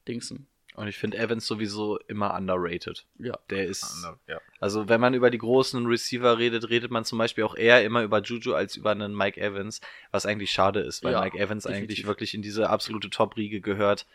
[0.06, 0.46] dingsen.
[0.74, 3.04] Und ich finde Evans sowieso immer underrated.
[3.18, 3.38] Ja.
[3.50, 4.06] Der ist.
[4.26, 4.40] Ja.
[4.58, 8.02] Also, wenn man über die großen Receiver redet, redet man zum Beispiel auch eher immer
[8.02, 9.80] über Juju als über einen Mike Evans,
[10.12, 11.82] was eigentlich schade ist, weil Ja, Mike Evans definitiv.
[11.90, 14.06] eigentlich wirklich in diese absolute Top-Riege gehört.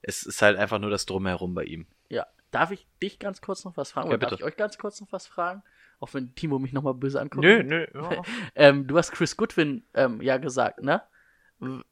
[0.00, 1.86] Es ist halt einfach nur das Drumherum bei ihm.
[2.08, 2.26] Ja.
[2.50, 4.08] Darf ich dich ganz kurz noch was fragen?
[4.08, 4.42] Ja, Oder darf bitte.
[4.42, 5.62] ich euch ganz kurz noch was fragen?
[6.00, 7.44] Auch wenn Timo mich nochmal böse anguckt.
[7.44, 7.86] nö.
[8.54, 11.02] Ähm, du hast Chris Goodwin ähm, ja gesagt, ne?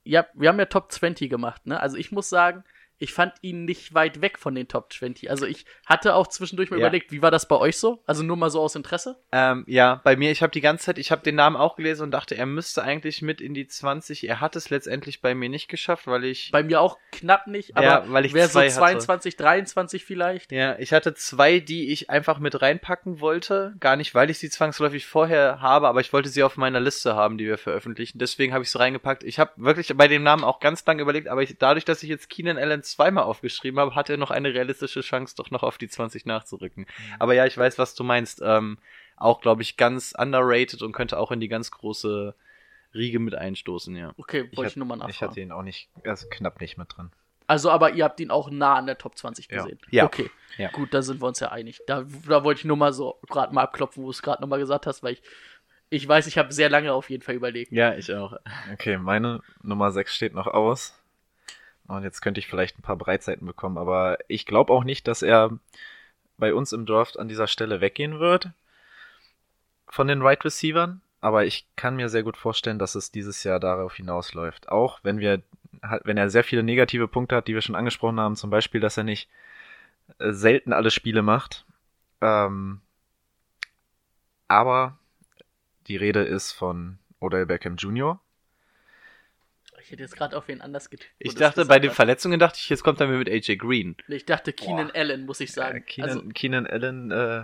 [0.04, 1.80] Ja, wir haben ja Top 20 gemacht, ne?
[1.80, 2.64] Also ich muss sagen,
[3.02, 5.28] ich fand ihn nicht weit weg von den Top 20.
[5.28, 6.86] Also ich hatte auch zwischendurch mal Ja.
[6.86, 8.00] überlegt, wie war das bei euch so?
[8.06, 9.18] Also nur mal so aus Interesse?
[9.32, 12.04] Ähm, ja, bei mir, ich habe die ganze Zeit, ich habe den Namen auch gelesen
[12.04, 14.28] und dachte, er müsste eigentlich mit in die 20.
[14.28, 16.50] Er hat es letztendlich bei mir nicht geschafft, weil ich.
[16.52, 18.74] Bei mir auch knapp nicht, aber Ja, weil ich wäre so zwei hatte.
[18.76, 20.52] 22, 23 vielleicht.
[20.52, 23.74] Ja, ich hatte zwei, die ich einfach mit reinpacken wollte.
[23.80, 27.16] Gar nicht, weil ich sie zwangsläufig vorher habe, aber ich wollte sie auf meiner Liste
[27.16, 28.18] haben, die wir veröffentlichen.
[28.18, 29.24] Deswegen habe ich sie reingepackt.
[29.24, 32.08] Ich habe wirklich bei dem Namen auch ganz lange überlegt, aber ich, dadurch, dass ich
[32.08, 35.78] jetzt Keenan Allen zweimal aufgeschrieben habe, hat er noch eine realistische Chance, doch noch auf
[35.78, 36.86] die 20 nachzurücken.
[37.18, 38.40] Aber ja, ich weiß, was du meinst.
[38.44, 38.78] Ähm,
[39.16, 42.34] auch, glaube ich, ganz underrated und könnte auch in die ganz große
[42.94, 44.12] Riege mit einstoßen, ja.
[44.16, 45.30] Okay, wollte ich, hat- nur mal Ich nachfragen.
[45.30, 47.10] hatte ihn auch nicht, also knapp nicht mit drin.
[47.46, 49.62] Also, aber ihr habt ihn auch nah an der Top 20 Ja.
[49.62, 49.78] gesehen.
[49.90, 50.04] Ja.
[50.06, 50.30] Okay.
[50.58, 50.70] Ja.
[50.70, 51.80] Gut, da sind wir uns ja einig.
[51.86, 54.58] Da, da wollte ich nur mal so gerade mal abklopfen, wo du es gerade nochmal
[54.58, 55.22] gesagt hast, weil ich,
[55.90, 57.70] ich weiß, ich habe sehr lange auf jeden Fall überlegt.
[57.72, 58.36] Ja, ich auch.
[58.72, 60.98] Okay, meine Nummer 6 steht noch aus.
[61.88, 65.22] Und jetzt könnte ich vielleicht ein paar Breitseiten bekommen, aber ich glaube auch nicht, dass
[65.22, 65.50] er
[66.38, 68.50] bei uns im Draft an dieser Stelle weggehen wird
[69.88, 71.02] von den Right Receivern.
[71.20, 74.70] Aber ich kann mir sehr gut vorstellen, dass es dieses Jahr darauf hinausläuft.
[74.70, 75.42] Auch wenn wir,
[76.02, 78.96] wenn er sehr viele negative Punkte hat, die wir schon angesprochen haben, zum Beispiel, dass
[78.96, 79.28] er nicht
[80.18, 81.64] äh, selten alle Spiele macht.
[82.20, 82.80] Ähm,
[84.48, 84.98] aber
[85.86, 88.18] die Rede ist von Odell Beckham Jr.
[89.92, 91.12] Ich hätte jetzt gerade auf wen anders getippt.
[91.18, 91.90] Ich dachte, bei den.
[91.90, 93.94] Verletzungen dachte ich, jetzt kommt er mir mit AJ Green.
[94.08, 95.78] Ich dachte Keenan Allen, muss ich sagen.
[95.78, 97.42] Äh, Keenan, also, Keenan Allen, äh,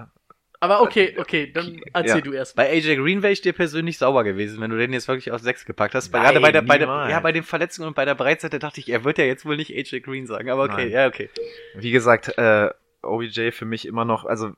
[0.59, 2.21] aber okay, okay, dann erzähl ja.
[2.23, 2.57] du erst.
[2.57, 5.43] Bei AJ Green wäre ich dir persönlich sauber gewesen, wenn du den jetzt wirklich auf
[5.43, 6.11] 6 gepackt hast.
[6.11, 8.81] Nein, Gerade bei der, bei der, ja, bei den Verletzungen und bei der Breitseite dachte
[8.81, 10.91] ich, er wird ja jetzt wohl nicht AJ Green sagen, aber okay, Nein.
[10.91, 11.29] ja, okay.
[11.75, 12.71] wie gesagt, äh,
[13.03, 14.53] OBJ für mich immer noch, also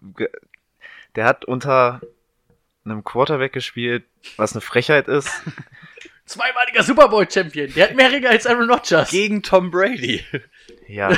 [1.16, 2.01] der hat unter
[2.84, 4.05] einem Quarterback gespielt,
[4.36, 5.43] was eine Frechheit ist.
[6.31, 7.72] Zweimaliger Super Bowl Champion.
[7.74, 9.11] Der hat mehr Ringe als Aaron Rodgers.
[9.11, 10.24] Gegen Tom Brady.
[10.87, 11.11] Ja,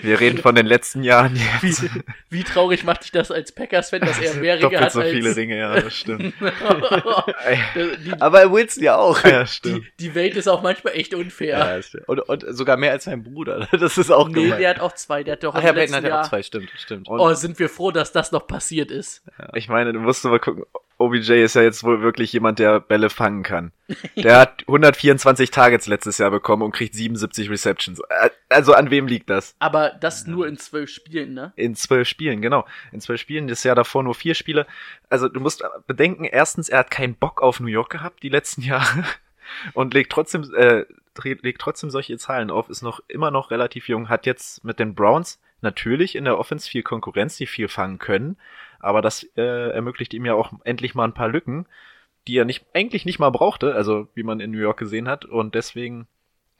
[0.00, 1.84] wir reden von den letzten Jahren Wie, jetzt.
[2.30, 5.10] wie traurig macht dich das als Packers-Fan, dass er mehr Ringe hat so als...
[5.10, 6.34] viele Ringe, ja, das stimmt.
[7.74, 9.24] die, Aber Wilson ja auch.
[9.24, 9.86] ja, stimmt.
[9.98, 11.58] die, die Welt ist auch manchmal echt unfair.
[11.58, 12.08] Ja, das stimmt.
[12.08, 13.68] Und, und sogar mehr als sein Bruder.
[13.84, 14.60] Das ist auch nee, gemein.
[14.60, 15.24] der hat auch zwei.
[15.24, 16.20] Der hat doch Ach im ja, letzten hat ja Jahr...
[16.22, 17.08] auch zwei, stimmt, stimmt.
[17.08, 19.22] Oh, sind wir froh, dass das noch passiert ist.
[19.54, 20.64] Ich meine, du musst mal gucken,
[20.98, 23.72] OBJ ist ja jetzt wohl wirklich jemand, der Bälle fangen kann.
[24.16, 28.00] Der hat 124 Targets letztes Jahr bekommen und kriegt 77 Receptions.
[28.48, 29.54] Also an wem liegt das?
[29.58, 31.52] Aber das nur in zwölf Spielen, ne?
[31.56, 32.64] In zwölf Spielen, genau.
[32.92, 34.66] In zwölf Spielen, das Jahr davor nur vier Spiele.
[35.10, 38.62] Also du musst bedenken, erstens, er hat keinen Bock auf New York gehabt die letzten
[38.62, 39.04] Jahre
[39.74, 40.84] und legt trotzdem, äh,
[41.22, 44.94] legt trotzdem solche Zahlen auf, ist noch immer noch relativ jung, hat jetzt mit den
[44.94, 48.36] Browns natürlich in der Offense viel Konkurrenz, die viel fangen können,
[48.84, 51.66] aber das äh, ermöglicht ihm ja auch endlich mal ein paar Lücken,
[52.26, 55.24] die er nicht eigentlich nicht mal brauchte, also wie man in New York gesehen hat
[55.24, 56.06] und deswegen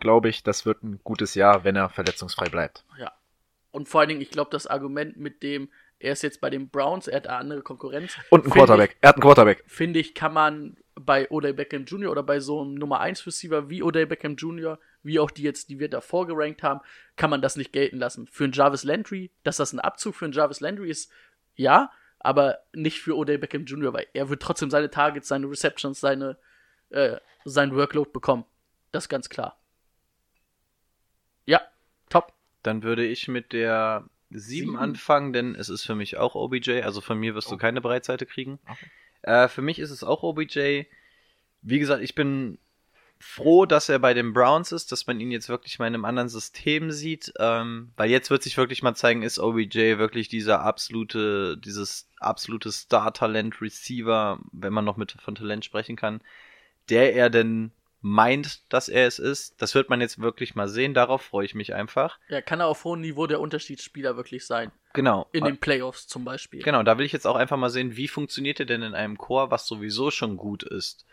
[0.01, 2.85] glaube ich, das wird ein gutes Jahr, wenn er verletzungsfrei bleibt.
[2.99, 3.13] Ja.
[3.71, 5.69] Und vor allen Dingen, ich glaube, das Argument mit dem,
[5.99, 8.17] er ist jetzt bei den Browns, er hat eine andere Konkurrenz.
[8.31, 8.97] Und ein Quarterback.
[9.01, 9.65] Er hat einen Quarterback.
[9.67, 12.11] Ich, finde ich, kann man bei Odell Beckham Jr.
[12.11, 15.71] oder bei so einem Nummer 1 Receiver wie Odell Beckham Jr., wie auch die jetzt,
[15.71, 16.81] die wir davor gerankt haben,
[17.17, 18.29] kann man das nicht gelten lassen.
[18.31, 21.11] Für einen Jarvis Landry, dass das ein Abzug für einen Jarvis Landry ist,
[21.57, 21.91] ja,
[22.25, 26.39] aber nicht für Odell Beckham Jr., weil er wird trotzdem seine Targets, seine Receptions, seine,
[26.89, 28.47] äh, sein Workload bekommen.
[28.93, 29.61] Das ist ganz klar.
[31.45, 31.61] Ja,
[32.09, 32.33] top.
[32.63, 36.81] Dann würde ich mit der 7 anfangen, denn es ist für mich auch OBJ.
[36.81, 38.59] Also von mir wirst du keine Breitseite kriegen.
[39.21, 40.85] Äh, für mich ist es auch OBJ.
[41.61, 42.59] Wie gesagt, ich bin
[43.25, 46.05] froh, dass er bei den Browns ist, dass man ihn jetzt wirklich mal in einem
[46.05, 47.33] anderen System sieht.
[47.39, 52.71] Ähm, weil jetzt wird sich wirklich mal zeigen, ist OBJ wirklich dieser absolute, dieses absolute
[52.71, 56.21] Star-Talent-Receiver, wenn man noch mit von Talent sprechen kann,
[56.91, 57.73] der er denn
[58.03, 59.61] meint, dass er es ist.
[59.61, 60.93] Das wird man jetzt wirklich mal sehen.
[60.93, 62.19] Darauf freue ich mich einfach.
[62.29, 64.71] Ja, kann er auf hohem Niveau der Unterschiedsspieler wirklich sein.
[64.93, 65.29] Genau.
[65.33, 66.63] In den Playoffs zum Beispiel.
[66.63, 69.17] Genau, da will ich jetzt auch einfach mal sehen, wie funktioniert er denn in einem
[69.17, 71.07] Chor, was sowieso schon gut ist.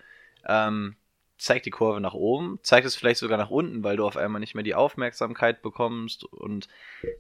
[0.46, 0.98] Ähm,
[1.42, 4.40] zeigt die Kurve nach oben, zeigt es vielleicht sogar nach unten, weil du auf einmal
[4.40, 6.68] nicht mehr die Aufmerksamkeit bekommst und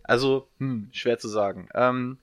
[0.03, 1.69] also hm, schwer zu sagen.
[1.73, 2.19] Ähm,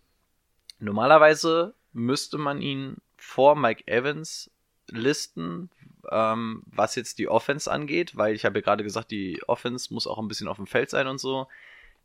[0.78, 4.48] normalerweise müsste man ihn vor Mike Evans
[4.86, 5.70] listen,
[6.08, 10.06] ähm, was jetzt die Offense angeht, weil ich habe ja gerade gesagt, die Offense muss
[10.06, 11.48] auch ein bisschen auf dem Feld sein und so.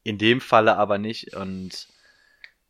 [0.02, 1.36] In dem Falle aber nicht.
[1.36, 1.88] Und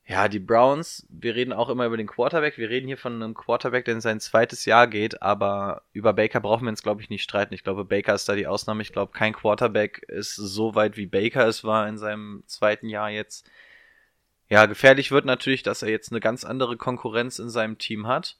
[0.06, 2.58] ja, die Browns, wir reden auch immer über den Quarterback.
[2.58, 6.42] Wir reden hier von einem Quarterback, der in sein zweites Jahr geht, aber über Baker
[6.42, 7.54] brauchen wir uns, glaube ich, nicht streiten.
[7.54, 8.82] Ich glaube, Baker ist da die Ausnahme.
[8.82, 13.10] Ich glaube, kein Quarterback ist so weit, wie Baker es war in seinem zweiten Jahr
[13.10, 13.50] jetzt.
[14.50, 18.36] Ja, gefährlich wird natürlich, dass er jetzt eine ganz andere Konkurrenz in seinem Team hat.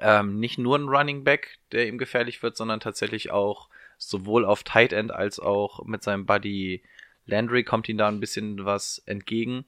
[0.00, 4.64] Ähm, nicht nur ein Running Back, der ihm gefährlich wird, sondern tatsächlich auch sowohl auf
[4.64, 6.82] Tight End als auch mit seinem Buddy
[7.26, 9.64] Landry kommt ihm da ein bisschen was entgegen.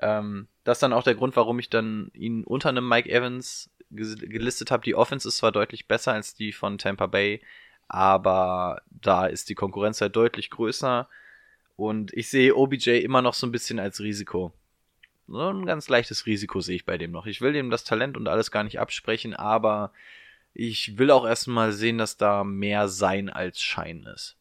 [0.00, 3.70] Ähm, das ist dann auch der Grund, warum ich dann ihn unter einem Mike Evans
[3.90, 4.82] gelistet habe.
[4.82, 7.42] Die Offense ist zwar deutlich besser als die von Tampa Bay,
[7.86, 11.08] aber da ist die Konkurrenz halt deutlich größer.
[11.76, 14.52] Und ich sehe OBJ immer noch so ein bisschen als Risiko.
[15.26, 17.26] So ein ganz leichtes Risiko sehe ich bei dem noch.
[17.26, 19.92] Ich will dem das Talent und alles gar nicht absprechen, aber
[20.52, 24.36] ich will auch erstmal sehen, dass da mehr Sein als Schein ist.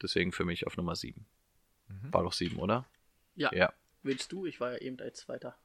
[0.00, 1.26] Deswegen für mich auf Nummer 7.
[1.88, 2.12] Mhm.
[2.12, 2.84] War doch 7, oder?
[3.34, 3.50] Ja.
[3.52, 3.72] Ja.
[4.02, 4.46] Willst du?
[4.46, 5.56] Ich war ja eben als Zweiter.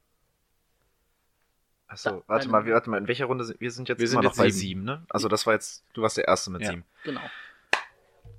[1.86, 4.16] Achso, Da, warte mal, warte mal, in welcher Runde sind wir sind jetzt Wir sind
[4.20, 4.80] immer noch jetzt bei sieben.
[4.80, 5.06] sieben, ne?
[5.10, 6.70] Also das war jetzt, du warst der Erste mit Ja.
[6.70, 6.84] sieben.
[7.04, 7.20] Genau.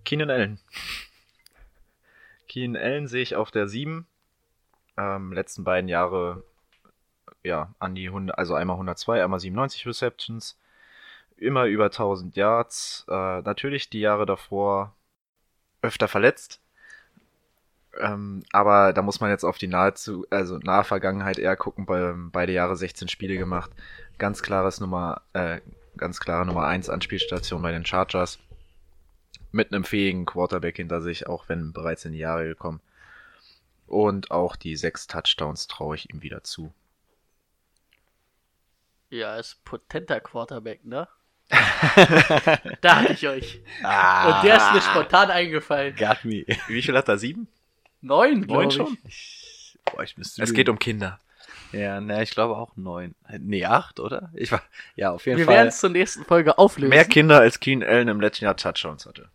[0.03, 0.59] Keenan Allen.
[2.47, 4.05] Keenan Allen sehe ich auf der 7.
[4.97, 6.43] Ähm, letzten beiden Jahre,
[7.43, 10.57] ja, an die 100, also einmal 102, einmal 97 Receptions.
[11.37, 13.05] Immer über 1000 Yards.
[13.09, 14.95] Äh, natürlich die Jahre davor
[15.81, 16.61] öfter verletzt.
[17.99, 22.13] Ähm, aber da muss man jetzt auf die nahezu, also nahe Vergangenheit eher gucken, bei,
[22.15, 23.71] beide Jahre 16 Spiele gemacht.
[24.17, 25.61] Ganz klares Nummer, äh,
[25.97, 28.39] ganz klare Nummer 1 Anspielstation bei den Chargers
[29.51, 32.81] mit einem fähigen Quarterback hinter sich, auch wenn bereits in die Jahre gekommen.
[33.87, 36.73] Und auch die sechs Touchdowns traue ich ihm wieder zu.
[39.09, 41.07] Ja, ist potenter Quarterback, ne?
[42.81, 43.61] da hatte ich euch.
[43.83, 45.95] Ah, Und der ist mir spontan eingefallen.
[45.95, 46.43] Got me.
[46.67, 47.17] Wie viel hat er?
[47.19, 47.47] Sieben?
[48.05, 48.97] Neun, Neun schon?
[49.07, 49.77] ich.
[49.85, 50.57] Boah, ich müsste Es lügen.
[50.57, 51.19] geht um Kinder.
[51.71, 53.15] Ja, ne, ich glaube auch neun.
[53.39, 54.29] Nee, acht, oder?
[54.33, 54.61] Ich war.
[54.95, 55.55] Ja, auf jeden Wir Fall.
[55.55, 56.89] werden es zur nächsten Folge auflösen.
[56.89, 59.29] Mehr Kinder als Keen Allen im letzten Jahr Touchdowns hatte.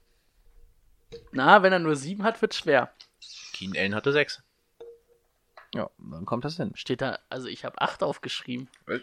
[1.33, 2.93] Na, wenn er nur sieben hat, wird schwer.
[3.53, 4.43] Keen Allen hatte sechs.
[5.75, 6.73] Ja, dann kommt das hin.
[6.75, 8.69] Steht da, also ich habe acht aufgeschrieben.
[8.87, 9.01] Was?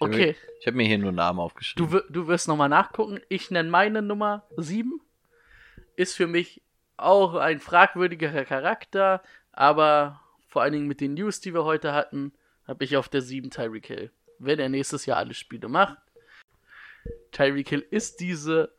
[0.00, 1.88] Okay, Ich habe mir hier nur Namen aufgeschrieben.
[1.90, 3.20] du, du wirst nochmal nachgucken.
[3.28, 5.00] Ich nenne meine Nummer sieben.
[5.96, 6.60] Ist für mich
[6.96, 9.22] auch ein fragwürdiger Charakter,
[9.52, 12.32] aber vor allen Dingen mit den News, die wir heute hatten,
[12.66, 14.10] habe ich auf der sieben Tyreek Hill.
[14.38, 15.98] Wenn er nächstes Jahr alle Spiele macht.
[17.32, 18.72] Tyreek Hill ist diese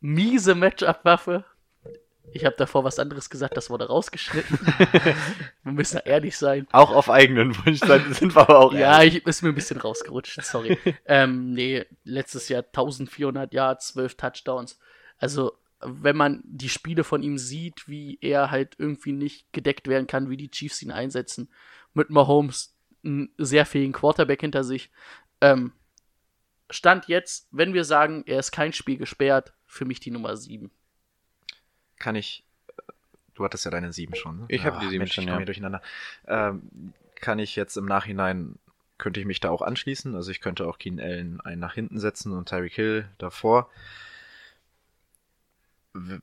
[0.00, 1.44] miese Matchup-Waffe.
[2.32, 4.58] Ich habe davor was anderes gesagt, das wurde rausgeschnitten.
[5.62, 6.66] wir müssen ehrlich sein.
[6.72, 7.80] auch auf eigenen Wunsch,
[8.18, 9.18] sind wir aber auch Ja, ehrlich.
[9.18, 10.78] ich ist mir ein bisschen rausgerutscht, sorry.
[11.06, 14.78] ähm, nee, letztes Jahr 1400 Yards, 12 Touchdowns.
[15.18, 20.06] Also, wenn man die Spiele von ihm sieht, wie er halt irgendwie nicht gedeckt werden
[20.06, 21.48] kann, wie die Chiefs ihn einsetzen,
[21.94, 22.74] mit Mahomes
[23.04, 24.90] einen sehr fähigen Quarterback hinter sich.
[25.40, 25.72] Ähm,
[26.70, 30.70] Stand jetzt, wenn wir sagen, er ist kein Spiel gesperrt, für mich die Nummer 7.
[31.98, 32.44] Kann ich.
[33.34, 34.40] Du hattest ja deine sieben schon.
[34.40, 34.44] Ne?
[34.48, 35.32] Ich habe die Ach, sieben Mensch, schon, ich ja.
[35.32, 35.82] komme hier durcheinander.
[36.26, 38.58] Ähm, kann ich jetzt im Nachhinein,
[38.98, 40.14] könnte ich mich da auch anschließen.
[40.14, 43.70] Also ich könnte auch Keen Allen einen nach hinten setzen und Tyreek Hill davor.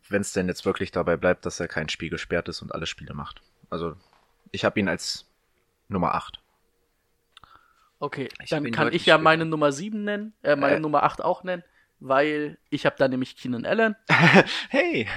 [0.10, 2.86] Wenn es denn jetzt wirklich dabei bleibt, dass er kein Spiel gesperrt ist und alle
[2.86, 3.42] Spiele macht.
[3.70, 3.96] Also
[4.52, 5.26] ich habe ihn als
[5.88, 6.40] Nummer 8.
[8.00, 10.80] Okay, Ich dann kann ich ja meine Nummer 7 nennen, äh, meine Äh.
[10.80, 11.64] Nummer 8 auch nennen,
[12.00, 13.96] weil ich habe da nämlich Keenan Allen.
[14.70, 15.08] Hey!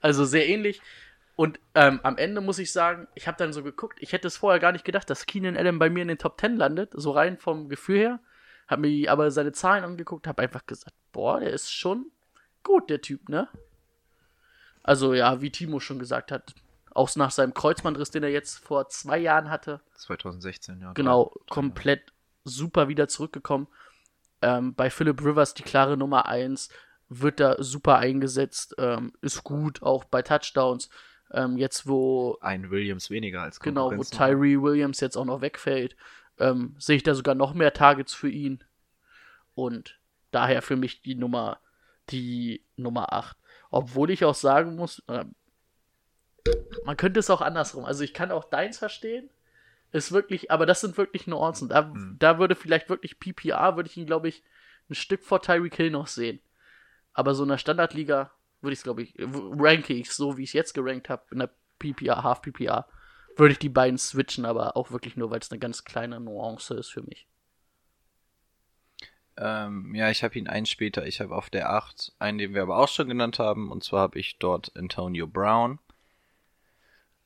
[0.00, 0.80] Also sehr ähnlich.
[1.36, 4.36] Und ähm, am Ende muss ich sagen, ich habe dann so geguckt, ich hätte es
[4.36, 7.12] vorher gar nicht gedacht, dass Keenan Allen bei mir in den Top 10 landet, so
[7.12, 8.20] rein vom Gefühl her.
[8.66, 12.10] Hab mir aber seine Zahlen angeguckt, habe einfach gesagt, boah, der ist schon
[12.64, 13.48] gut, der Typ, ne?
[14.82, 16.54] Also ja, wie Timo schon gesagt hat,
[16.90, 20.92] auch nach seinem Kreuzbandriss, den er jetzt vor zwei Jahren hatte, 2016, ja.
[20.92, 22.12] genau, drei komplett
[22.44, 23.68] super wieder zurückgekommen.
[24.42, 26.68] Ähm, bei Philip Rivers die klare Nummer 1,
[27.20, 30.88] wird da super eingesetzt, ähm, ist gut, auch bei Touchdowns.
[31.32, 34.02] Ähm, jetzt, wo, Ein Williams weniger als genau, wo.
[34.02, 35.96] Tyree Williams jetzt auch noch wegfällt,
[36.38, 38.62] ähm, sehe ich da sogar noch mehr Targets für ihn.
[39.54, 39.98] Und
[40.30, 41.58] daher für mich die Nummer,
[42.10, 43.36] die Nummer 8.
[43.72, 45.34] Obwohl ich auch sagen muss, ähm,
[46.84, 47.84] man könnte es auch andersrum.
[47.84, 49.30] Also ich kann auch deins verstehen.
[49.92, 51.68] Ist wirklich, aber das sind wirklich Nuancen.
[51.68, 52.16] Da, Mhm.
[52.18, 54.42] da würde vielleicht wirklich PPR, würde ich ihn, glaube ich,
[54.88, 56.40] ein Stück vor Tyreek Hill noch sehen.
[57.12, 58.30] Aber so in der Standardliga
[58.60, 61.38] würde ich es, glaube ich, ranke ich so, wie ich es jetzt gerankt habe, in
[61.40, 62.86] der PPR, Half PPR,
[63.36, 66.74] würde ich die beiden switchen, aber auch wirklich nur, weil es eine ganz kleine Nuance
[66.74, 67.26] ist für mich.
[69.36, 71.06] Ähm, ja, ich habe ihn einen später.
[71.06, 73.70] Ich habe auf der 8 einen, den wir aber auch schon genannt haben.
[73.70, 75.78] Und zwar habe ich dort Antonio Brown.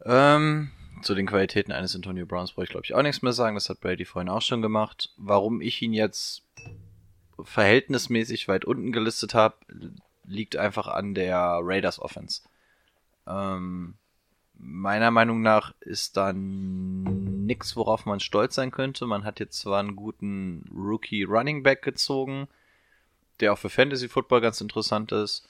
[0.04, 0.70] Ähm,
[1.02, 3.56] zu den Qualitäten eines Antonio Browns brauche ich, glaube ich, auch nichts mehr sagen.
[3.56, 5.12] Das hat Brady vorhin auch schon gemacht.
[5.16, 6.42] Warum ich ihn jetzt
[7.42, 9.56] verhältnismäßig weit unten gelistet habe,
[10.24, 12.42] liegt einfach an der Raiders Offense.
[13.26, 13.94] Ähm,
[14.54, 16.32] meiner Meinung nach ist da
[17.46, 19.06] nichts, worauf man stolz sein könnte.
[19.06, 22.48] Man hat jetzt zwar einen guten Rookie Running Back gezogen,
[23.40, 25.48] der auch für Fantasy Football ganz interessant ist,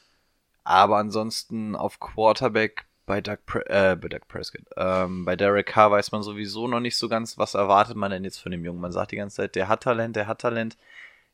[0.64, 5.92] aber ansonsten auf Quarterback bei Doug, Pre äh, bei Doug Prescott, ähm, bei Derek Carr
[5.92, 8.80] weiß man sowieso noch nicht so ganz, was erwartet man denn jetzt von dem Jungen.
[8.80, 10.76] Man sagt die ganze Zeit, der hat Talent, der hat Talent.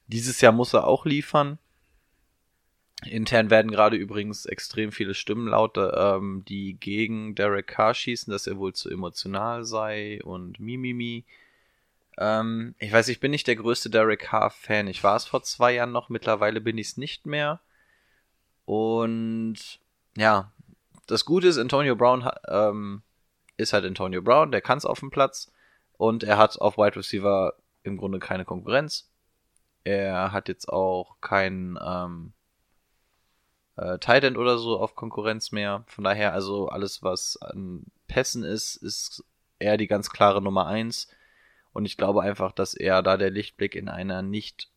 [0.07, 1.59] Dieses Jahr muss er auch liefern.
[3.05, 8.47] Intern werden gerade übrigens extrem viele Stimmen laut, ähm, die gegen Derek Carr schießen, dass
[8.47, 11.25] er wohl zu emotional sei und mimimi.
[12.19, 14.87] Ähm, ich weiß, ich bin nicht der größte Derek Carr-Fan.
[14.87, 17.61] Ich war es vor zwei Jahren noch, mittlerweile bin ich es nicht mehr.
[18.65, 19.81] Und
[20.17, 20.53] ja,
[21.07, 23.03] das Gute ist, Antonio Brown ähm,
[23.57, 25.51] ist halt Antonio Brown, der kann es auf dem Platz
[25.97, 29.11] und er hat auf Wide Receiver im Grunde keine Konkurrenz.
[29.85, 32.33] Er hat jetzt auch keinen ähm,
[33.77, 35.85] äh, Titan oder so auf Konkurrenz mehr.
[35.87, 39.25] Von daher, also alles, was an Pässen ist, ist
[39.59, 41.09] er die ganz klare Nummer eins.
[41.73, 44.71] Und ich glaube einfach, dass er da der Lichtblick in einer nicht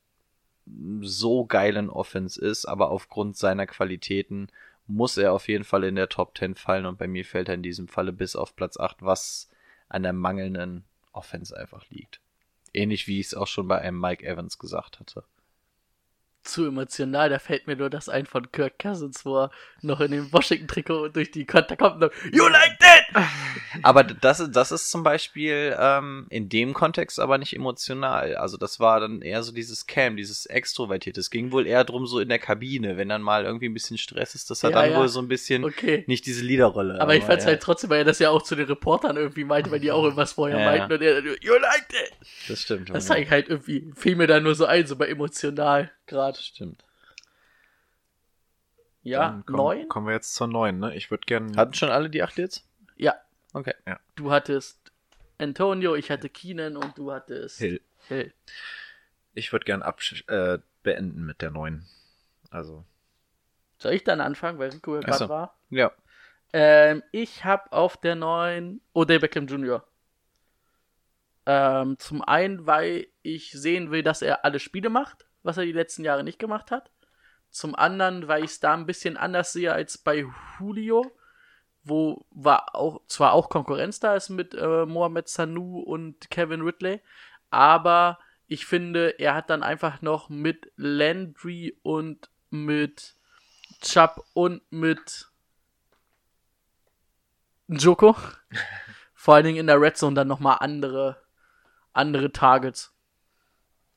[1.02, 4.48] so geilen Offense ist, aber aufgrund seiner Qualitäten
[4.88, 7.56] muss er auf jeden Fall in der Top 10 fallen und bei mir fällt er
[7.56, 9.50] in diesem Falle bis auf Platz 8, was
[9.90, 12.20] an der mangelnden Offense einfach liegt.
[12.74, 15.24] Ähnlich wie ich es auch schon bei einem Mike Evans gesagt hatte
[16.46, 17.30] zu emotional.
[17.30, 19.52] Da fällt mir nur das ein von Kirk Cousins, wo er
[19.82, 22.85] noch in dem Washington-Trikot durch die Konter und You like!
[23.84, 28.36] Aber das, das ist zum Beispiel ähm, in dem Kontext aber nicht emotional.
[28.36, 31.20] Also das war dann eher so dieses Cam, dieses Extrovertierte.
[31.20, 33.98] Es ging wohl eher drum so in der Kabine, wenn dann mal irgendwie ein bisschen
[33.98, 34.98] Stress ist, dass er ja, dann ja.
[35.00, 36.04] wohl so ein bisschen okay.
[36.08, 36.96] nicht diese Liederrolle.
[36.96, 37.52] Aber, aber ich fand's ja.
[37.52, 40.04] halt trotzdem, weil er das ja auch zu den Reportern irgendwie meinte, weil die auch
[40.04, 40.66] irgendwas vorher ja.
[40.66, 42.28] meinten und er You like that!
[42.48, 42.90] Das stimmt.
[42.90, 46.40] Das zeigt halt irgendwie, fiel mir da nur so ein, so bei emotional gerade.
[46.40, 46.84] Stimmt.
[49.06, 49.88] Ja, komm, neun.
[49.88, 50.96] Kommen wir jetzt zur neun, ne?
[50.96, 51.56] Ich würde gerne.
[51.56, 52.66] Hatten schon alle die acht jetzt?
[52.96, 53.16] Ja.
[53.54, 53.74] Okay.
[53.88, 54.00] Ja.
[54.16, 54.92] Du hattest
[55.38, 57.82] Antonio, ich hatte Keenan und du hattest Hill.
[58.08, 58.34] Hill.
[59.34, 59.84] Ich würde gern
[60.28, 61.86] äh, beenden mit der neun.
[62.50, 62.86] Also.
[63.78, 65.30] Soll ich dann anfangen, weil Rico ja gerade so.
[65.30, 65.58] war?
[65.70, 65.92] Ja.
[66.54, 69.86] Ähm, ich habe auf der neun Odell Beckham Jr.
[71.46, 75.72] Ähm, zum einen, weil ich sehen will, dass er alle Spiele macht was er die
[75.72, 76.92] letzten Jahre nicht gemacht hat.
[77.52, 80.26] Zum anderen, weil ich es da ein bisschen anders sehe als bei
[80.60, 81.16] Julio,
[81.86, 87.02] wo war auch zwar auch Konkurrenz da ist mit äh, Mohamed Sanu und Kevin Ridley,
[87.50, 93.16] aber ich finde, er hat dann einfach noch mit Landry und mit
[93.82, 95.30] Chubb und mit
[97.68, 98.16] Joko
[99.16, 101.24] vor allen Dingen in der Red Zone dann nochmal andere
[101.94, 102.94] andere Targets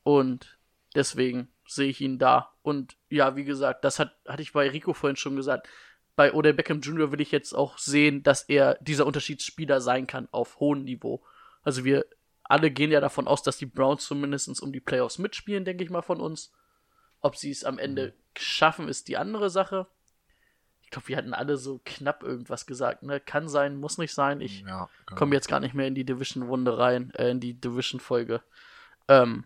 [0.03, 0.59] und
[0.95, 2.53] Deswegen sehe ich ihn da.
[2.61, 5.67] Und ja, wie gesagt, das hat, hatte ich bei Rico vorhin schon gesagt.
[6.19, 7.13] Bei Odell Beckham Jr.
[7.13, 11.23] will ich jetzt auch sehen, dass er dieser Unterschiedsspieler sein kann auf hohem Niveau.
[11.63, 12.05] Also wir
[12.43, 15.89] alle gehen ja davon aus, dass die Browns zumindest um die Playoffs mitspielen, denke ich
[15.89, 16.51] mal von uns.
[17.21, 18.13] Ob sie es am Ende mhm.
[18.37, 19.87] schaffen, ist die andere Sache.
[20.81, 23.01] Ich glaube, wir hatten alle so knapp irgendwas gesagt.
[23.01, 23.21] Ne?
[23.21, 24.41] Kann sein, muss nicht sein.
[24.41, 25.17] Ich ja, genau.
[25.17, 28.43] komme jetzt gar nicht mehr in die Division-Runde rein, äh, in die Division-Folge.
[29.07, 29.45] Ähm,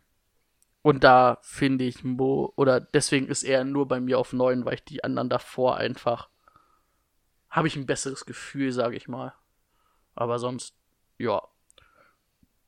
[0.82, 4.74] und da finde ich Mo, oder deswegen ist er nur bei mir auf 9, weil
[4.74, 6.30] ich die anderen davor einfach
[7.54, 9.34] habe ich ein besseres Gefühl, sage ich mal.
[10.16, 10.74] Aber sonst,
[11.20, 11.40] ja.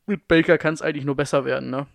[0.06, 1.88] Mit Baker kann es eigentlich nur besser werden, ne?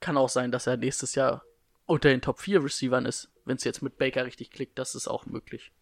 [0.00, 1.42] Kann auch sein, dass er nächstes Jahr
[1.86, 3.30] unter den Top 4 Receivern ist.
[3.46, 5.72] Wenn es jetzt mit Baker richtig klickt, das ist auch möglich.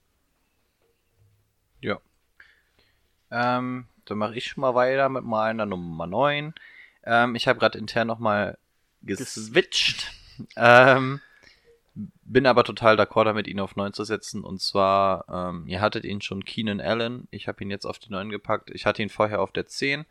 [1.81, 2.01] Ja.
[3.33, 6.55] Ähm, dann mache ich schon mal weiter mit meiner Nummer 9.
[7.03, 8.57] Ähm, ich habe gerade intern nochmal
[9.03, 10.13] geswitcht.
[10.57, 11.21] ähm,
[12.29, 14.43] bin aber total d'accord damit, ihn auf 9 zu setzen.
[14.43, 17.29] Und zwar, ähm, ihr hattet ihn schon Keenan Allen.
[17.31, 18.71] Ich habe ihn jetzt auf die 9 gepackt.
[18.71, 20.05] Ich hatte ihn vorher auf der 10.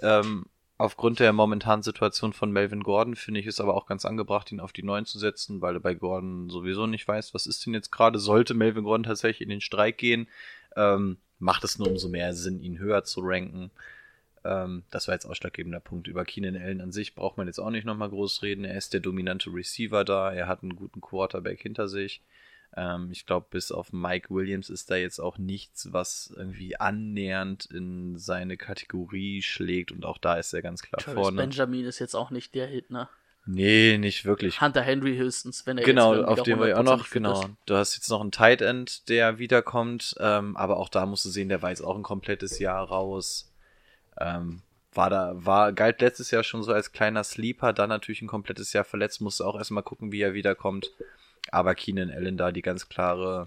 [0.00, 0.46] Ähm,
[0.78, 4.60] aufgrund der momentanen Situation von Melvin Gordon finde ich es aber auch ganz angebracht, ihn
[4.60, 7.74] auf die 9 zu setzen, weil er bei Gordon sowieso nicht weiß, was ist denn
[7.74, 8.18] jetzt gerade.
[8.18, 10.28] Sollte Melvin Gordon tatsächlich in den Streik gehen,
[10.76, 13.70] ähm, macht es nur umso mehr Sinn, ihn höher zu ranken.
[14.44, 16.08] Ähm, das war jetzt ausschlaggebender Punkt.
[16.08, 18.64] Über Keenan Allen an sich braucht man jetzt auch nicht nochmal groß reden.
[18.64, 20.32] Er ist der dominante Receiver da.
[20.32, 22.22] Er hat einen guten Quarterback hinter sich.
[22.76, 27.66] Ähm, ich glaube, bis auf Mike Williams ist da jetzt auch nichts, was irgendwie annähernd
[27.66, 29.92] in seine Kategorie schlägt.
[29.92, 31.36] Und auch da ist er ganz klar Travis vorne.
[31.36, 33.08] Benjamin ist jetzt auch nicht der Hit, ne?
[33.46, 34.60] Nee, nicht wirklich.
[34.60, 37.40] Hunter Henry höchstens, wenn er Genau, jetzt auf den wir auch 100% noch, genau.
[37.40, 37.48] ist.
[37.66, 41.30] Du hast jetzt noch einen Tight End, der wiederkommt, ähm, aber auch da musst du
[41.30, 43.49] sehen, der war jetzt auch ein komplettes Jahr raus.
[44.18, 44.62] Ähm,
[44.92, 48.72] war da, war, galt letztes Jahr schon so als kleiner Sleeper, dann natürlich ein komplettes
[48.72, 50.90] Jahr verletzt, musste auch erstmal gucken, wie er wiederkommt.
[51.50, 53.44] Aber Keenan Allen da die ganz klare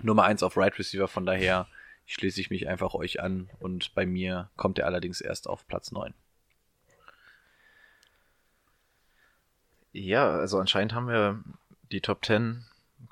[0.00, 1.68] Nummer eins auf Right Receiver, von daher
[2.06, 5.92] schließe ich mich einfach euch an und bei mir kommt er allerdings erst auf Platz
[5.92, 6.12] 9.
[9.92, 11.42] Ja, also anscheinend haben wir
[11.92, 12.64] die Top 10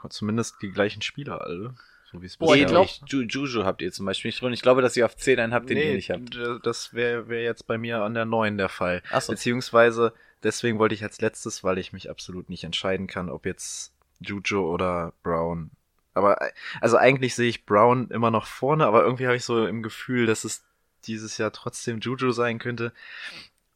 [0.09, 1.75] zumindest die gleichen Spieler alle.
[2.11, 3.13] So wie es Boah, ihr glaubt- ist.
[3.13, 4.53] Ju Juju habt ihr zum Beispiel nicht drin.
[4.53, 6.39] Ich glaube, dass ihr auf 10 einen habt, den ihr Nee, nicht habt.
[6.65, 9.03] das wäre wär jetzt bei mir an der 9 der Fall.
[9.11, 9.33] Ach so.
[9.33, 10.13] Beziehungsweise,
[10.43, 14.61] deswegen wollte ich als letztes, weil ich mich absolut nicht entscheiden kann, ob jetzt Juju
[14.61, 15.71] oder Brown.
[16.15, 16.39] Aber,
[16.81, 20.27] also eigentlich sehe ich Brown immer noch vorne, aber irgendwie habe ich so im Gefühl,
[20.27, 20.65] dass es
[21.07, 22.93] dieses Jahr trotzdem Juju sein könnte.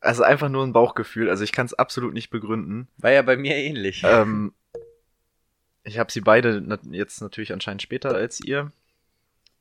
[0.00, 2.88] Also einfach nur ein Bauchgefühl, also ich kann es absolut nicht begründen.
[2.98, 4.02] War ja bei mir ähnlich.
[4.04, 4.52] Ähm,
[5.84, 8.72] ich habe sie beide jetzt natürlich anscheinend später als ihr.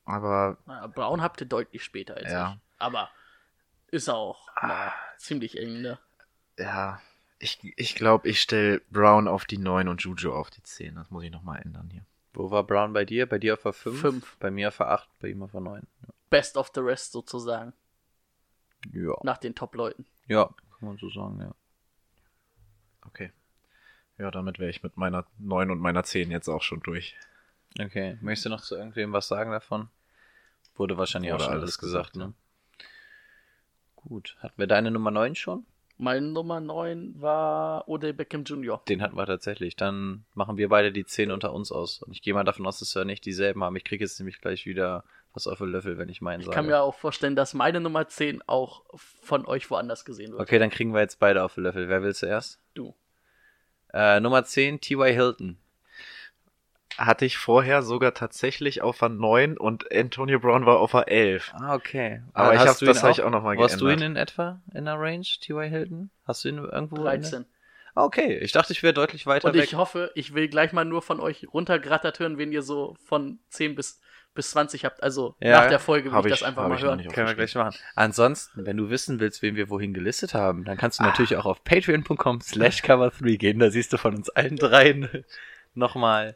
[0.06, 2.54] Aber Na, Brown habt ihr deutlich später als Ja.
[2.56, 2.62] ich.
[2.80, 3.10] Aber
[3.88, 6.00] ist auch na, ziemlich eng, ne?
[6.58, 7.00] ja,
[7.40, 10.96] ich, ich glaube, ich stelle Brown auf die 9 und Juju auf die 10.
[10.96, 12.06] Das muss ich nochmal ändern hier.
[12.34, 13.28] Wo war Brown bei dir?
[13.28, 14.00] Bei dir auf der 5?
[14.00, 14.38] Fünf.
[14.40, 15.86] Bei mir auf der 8, bei ihm auf der 9.
[16.30, 17.74] Best of the rest sozusagen.
[18.92, 19.14] Ja.
[19.24, 20.06] Nach den Top-Leuten.
[20.28, 20.46] Ja,
[20.80, 21.54] kann man so sagen, ja.
[23.06, 23.32] Okay.
[24.18, 27.16] Ja, damit wäre ich mit meiner 9 und meiner 10 jetzt auch schon durch.
[27.82, 28.18] Okay.
[28.22, 29.90] Möchtest du noch zu irgendwem was sagen davon?
[30.76, 32.34] Wurde wahrscheinlich Wurde auch schon alles gesagt, gesagt, ne?
[33.96, 34.36] Gut.
[34.40, 35.66] Hatten wir deine Nummer 9 schon?
[35.98, 38.82] Meine Nummer 9 war Odell Beckham Jr.
[38.90, 39.76] Den hatten wir tatsächlich.
[39.76, 42.02] Dann machen wir beide die 10 unter uns aus.
[42.02, 43.76] Und ich gehe mal davon aus, dass wir nicht dieselben haben.
[43.76, 45.04] Ich kriege jetzt nämlich gleich wieder
[45.34, 46.56] was auf den Löffel, wenn ich meinen Ich sage.
[46.56, 50.42] kann mir auch vorstellen, dass meine Nummer 10 auch von euch woanders gesehen wird.
[50.42, 51.88] okay, dann kriegen wir jetzt beide auf den Löffel.
[51.90, 52.60] Wer will zuerst?
[52.74, 52.96] Du.
[53.94, 55.14] Äh, Nummer 10, T.Y.
[55.14, 55.58] Hilton.
[56.98, 61.52] Hatte ich vorher sogar tatsächlich auf der 9 und Antonio Brown war auf der 11.
[61.56, 62.22] Ah, okay.
[62.34, 63.86] Aber ich Hast hab- du das ihn hab ich auch noch mal Wo Hast du
[63.88, 64.10] ihn geändert.
[64.10, 65.70] in etwa in der Range, T.Y.
[65.70, 66.12] Hilton?
[66.28, 66.98] Hast du ihn irgendwo?
[66.98, 67.46] in der- 13.
[67.96, 69.64] Ah, Okay, ich dachte, ich wäre deutlich weiter Und weg.
[69.66, 73.40] ich hoffe, ich will gleich mal nur von euch runtergerattert hören, wen ihr so von
[73.50, 74.00] 10 bis,
[74.34, 75.04] bis 20 habt.
[75.04, 77.08] Also Ja, nach der Folge will ich das einfach mal hören.
[77.08, 77.76] Können wir gleich machen.
[77.96, 81.46] Ansonsten, wenn du wissen willst, wen wir wohin gelistet haben, dann kannst du natürlich auch
[81.46, 83.60] auf patreon.com slash cover3 gehen.
[83.60, 85.26] Da siehst du von uns allen dreien
[85.74, 86.36] nochmal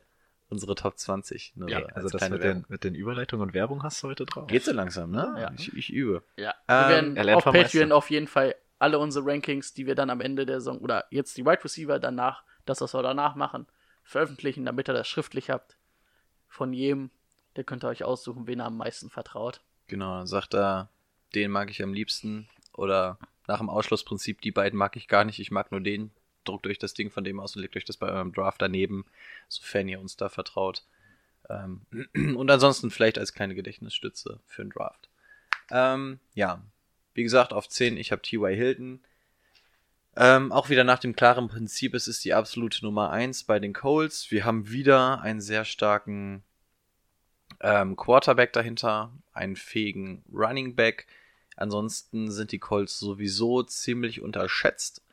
[0.50, 1.54] unsere Top 20.
[1.56, 4.08] Nur Ja, so als also das mit den, mit den Überleitungen und Werbung hast du
[4.08, 4.48] heute drauf.
[4.48, 5.36] Geht so langsam, ne?
[5.40, 5.52] Ja.
[5.58, 6.24] Ich, ich übe.
[6.38, 7.96] Ja, Ähm, wir werden er auf Patreon Meister.
[7.96, 11.36] auf jeden Fall alle unsere Rankings, die wir dann am Ende der Saison oder jetzt
[11.38, 13.66] die Wide Receiver danach, das, was wir danach machen,
[14.04, 15.78] veröffentlichen, damit ihr das schriftlich habt.
[16.48, 17.10] Von jedem,
[17.58, 19.62] der könnt ihr euch aussuchen, wen er am meisten vertraut.
[19.88, 20.90] Genau, dann sagt er,
[21.36, 22.48] den mag ich am liebsten.
[22.74, 23.18] Oder
[23.48, 26.12] nach dem Ausschlussprinzip, die beiden mag ich gar nicht, ich mag nur den.
[26.44, 29.06] Druckt euch das Ding von dem aus und legt euch das bei eurem Draft daneben,
[29.50, 30.86] sofern ihr uns da vertraut.
[31.50, 31.82] Ähm,
[32.38, 35.10] und ansonsten vielleicht als kleine Gedächtnisstütze für den Draft.
[35.72, 36.62] Ähm, ja,
[37.14, 38.56] wie gesagt, auf 10, ich habe T.Y.
[38.56, 39.00] Hilton.
[40.16, 43.74] Ähm, auch wieder nach dem klaren Prinzip, es ist die absolute Nummer 1 bei den
[43.74, 44.32] Colts.
[44.32, 46.44] Wir haben wieder einen sehr starken
[47.62, 51.08] ähm, Quarterback dahinter, einen fähigen Running Back.
[51.56, 55.04] Ansonsten sind die Colts sowieso ziemlich unterschätzt.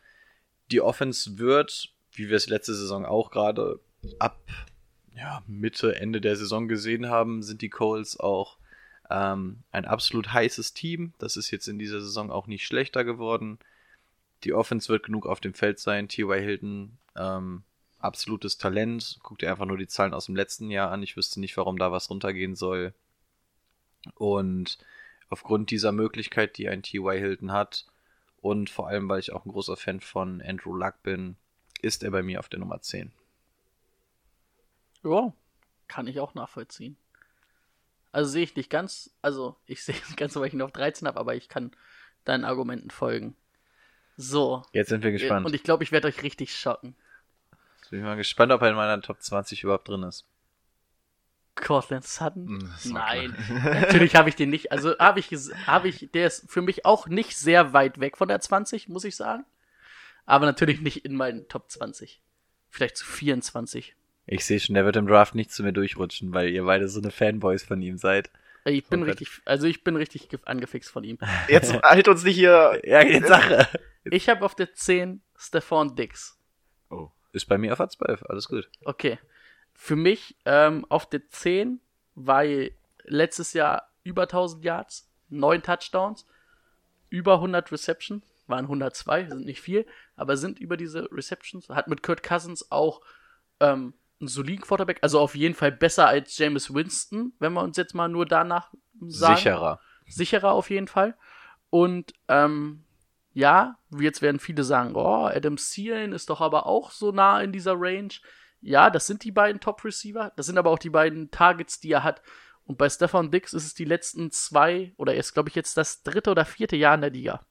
[0.71, 3.81] Die Offense wird, wie wir es letzte Saison auch gerade
[4.19, 4.39] ab
[5.17, 8.59] ja, Mitte, Ende der Saison gesehen haben, sind die Colts auch
[9.11, 11.13] ähm, ein absolut heißes Team.
[11.19, 13.59] Das ist jetzt in dieser Saison auch nicht schlechter geworden.
[14.43, 16.09] Die Offense wird genug auf dem Feld sein.
[16.09, 16.41] T.Y.
[16.41, 17.63] Hilton, ähm,
[18.05, 19.19] absolutes Talent.
[19.23, 21.03] Guck dir einfach nur die Zahlen aus dem letzten Jahr an.
[21.03, 22.95] Ich wüsste nicht, warum da was runtergehen soll.
[24.15, 24.79] Und
[25.31, 27.19] aufgrund dieser Möglichkeit, die ein T.Y.
[27.19, 27.87] Hilton hat,
[28.45, 31.37] und vor allem, weil ich auch ein großer Fan von Andrew Luck bin,
[31.81, 33.11] ist er bei mir auf der Nummer 10.
[35.03, 35.33] Ja,
[35.89, 36.99] kann ich auch nachvollziehen.
[38.13, 41.09] Also sehe ich nicht ganz, also ich sehe es ganz, weil ich ihn auf 13
[41.09, 41.71] habe, aber ich kann
[42.27, 43.35] deinen Argumenten folgen.
[44.19, 44.63] So.
[44.73, 45.47] Jetzt sind wir gespannt.
[45.47, 46.95] Und ich glaube, ich werde euch richtig schocken.
[47.85, 50.25] Jetzt bin ich mal gespannt, ob er in meiner Top 20 überhaupt drin ist.
[51.55, 52.63] Cortland Sutton?
[52.63, 54.73] War Nein, natürlich habe ich den nicht.
[54.73, 55.29] Also habe ich,
[55.67, 59.05] habe ich, der ist für mich auch nicht sehr weit weg von der 20, muss
[59.05, 59.45] ich sagen.
[60.25, 62.23] Aber natürlich nicht in meinen Top 20.
[62.71, 63.95] Vielleicht zu 24.
[64.27, 67.01] Ich sehe schon, der wird im Draft nicht zu mir durchrutschen, weil ihr beide so
[67.03, 68.31] eine Fanboys von ihm seid.
[68.65, 71.19] Ich bin richtig, also ich bin richtig ge- angefixt von ihm.
[71.49, 72.81] Jetzt halt uns nicht hier.
[72.85, 73.69] Ja, jetzt Sache.
[74.05, 76.39] Ich habe auf der 10 Stefan Dix.
[77.35, 78.71] Ist bei mir auf der 12, alles gut.
[78.85, 79.19] Okay.
[79.75, 81.81] Für mich ähm, auf der 10,
[82.15, 82.71] weil
[83.03, 86.27] letztes Jahr über 1000 Yards, 9 Touchdowns,
[87.11, 89.85] über 100 Receptions, waren 102, sind nicht viel,
[90.15, 93.01] aber sind über diese Receptions, hat mit Kurt Cousins auch
[93.59, 97.77] ähm, einen soliden Quarterback, also auf jeden Fall besser als Jameis Winston, wenn wir uns
[97.77, 99.37] jetzt mal nur danach sagen.
[99.37, 99.81] Sicherer.
[100.07, 101.17] sicherer auf jeden Fall.
[101.71, 102.85] Und ähm,
[103.35, 107.53] ja, jetzt werden viele sagen, oh, Adam Thielen ist doch aber auch so nah in
[107.53, 108.15] dieser Range.
[108.61, 110.33] Ja, das sind die beiden Top-Receiver.
[110.37, 112.23] Das sind aber auch die beiden Targets, die er hat.
[112.65, 115.77] Und bei Stefan Dix ist es die letzten zwei, oder er ist, glaube ich, jetzt
[115.77, 117.45] das dritte oder vierte Jahr in der Liga.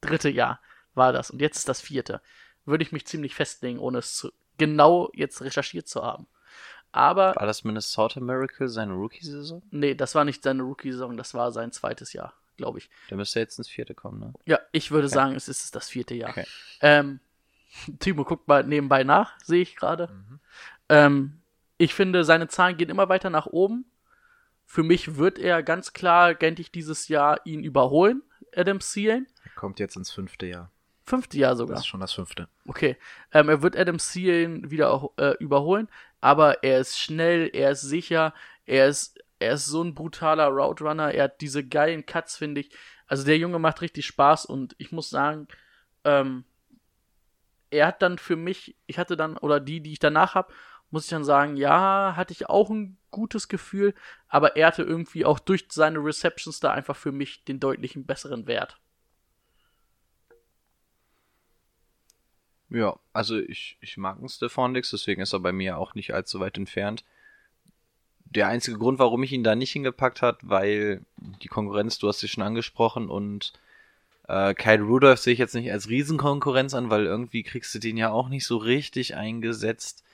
[0.00, 0.60] Dritte Jahr
[0.94, 1.30] war das.
[1.30, 2.20] Und jetzt ist das vierte.
[2.66, 6.28] Würde ich mich ziemlich festlegen, ohne es zu, genau jetzt recherchiert zu haben.
[6.92, 9.62] Aber, War das Minnesota Miracle seine Rookie-Saison?
[9.70, 12.90] nee, das war nicht seine Rookie-Saison, das war sein zweites Jahr, glaube ich.
[13.08, 14.34] Der müsste jetzt ins vierte kommen, ne?
[14.44, 16.30] Ja, ich würde sagen, es ist das vierte Jahr.
[16.30, 16.44] Okay.
[16.82, 17.20] Ähm,
[17.98, 20.08] Timo guckt mal nebenbei nach, sehe ich gerade.
[20.88, 21.40] Ähm,
[21.78, 23.86] ich finde, seine Zahlen gehen immer weiter nach oben.
[24.66, 28.22] Für mich wird er ganz klar, denke ich, dieses Jahr ihn überholen,
[28.54, 29.26] Adam Thielen.
[29.44, 30.70] Er kommt jetzt ins fünfte Jahr.
[31.04, 31.78] Fünfte Jahr Das sogar.
[31.78, 32.48] ist schon das fünfte.
[32.66, 32.96] Okay.
[33.32, 35.88] Ähm, er wird Adam Thielen wieder äh, überholen,
[36.20, 38.32] aber er ist schnell, er ist sicher,
[38.66, 42.70] er ist, er ist so ein brutaler Route er hat diese geilen Cuts, finde ich.
[43.06, 45.48] Also der Junge macht richtig Spaß und ich muss sagen,
[46.04, 46.44] ähm,
[47.70, 50.52] er hat dann für mich, ich hatte dann, oder die, die ich danach habe,
[50.90, 53.94] muss ich dann sagen, ja, hatte ich auch ein gutes Gefühl,
[54.28, 58.46] aber er hatte irgendwie auch durch seine Receptions da einfach für mich den deutlichen besseren
[58.46, 58.78] Wert.
[62.68, 66.12] Ja, also ich, ich mag einen Stefan Dix, deswegen ist er bei mir auch nicht
[66.14, 67.04] allzu weit entfernt.
[68.30, 71.02] Der einzige Grund, warum ich ihn da nicht hingepackt hat, weil
[71.42, 73.52] die Konkurrenz, du hast sie schon angesprochen und
[74.28, 77.96] äh, Kyle Rudolph sehe ich jetzt nicht als Riesenkonkurrenz an, weil irgendwie kriegst du den
[77.96, 80.04] ja auch nicht so richtig eingesetzt.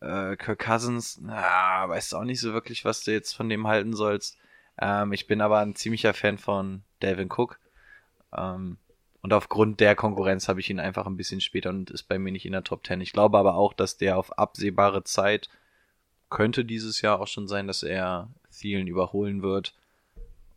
[0.00, 3.66] Äh, Kirk Cousins, na, weißt du auch nicht so wirklich, was du jetzt von dem
[3.66, 4.38] halten sollst.
[4.80, 7.58] Ähm, ich bin aber ein ziemlicher Fan von Dalvin Cook.
[8.36, 8.76] Ähm,
[9.22, 12.32] und aufgrund der Konkurrenz habe ich ihn einfach ein bisschen später und ist bei mir
[12.32, 13.00] nicht in der Top 10.
[13.00, 15.48] Ich glaube aber auch, dass der auf absehbare Zeit
[16.30, 19.74] könnte dieses Jahr auch schon sein, dass er Thielen überholen wird.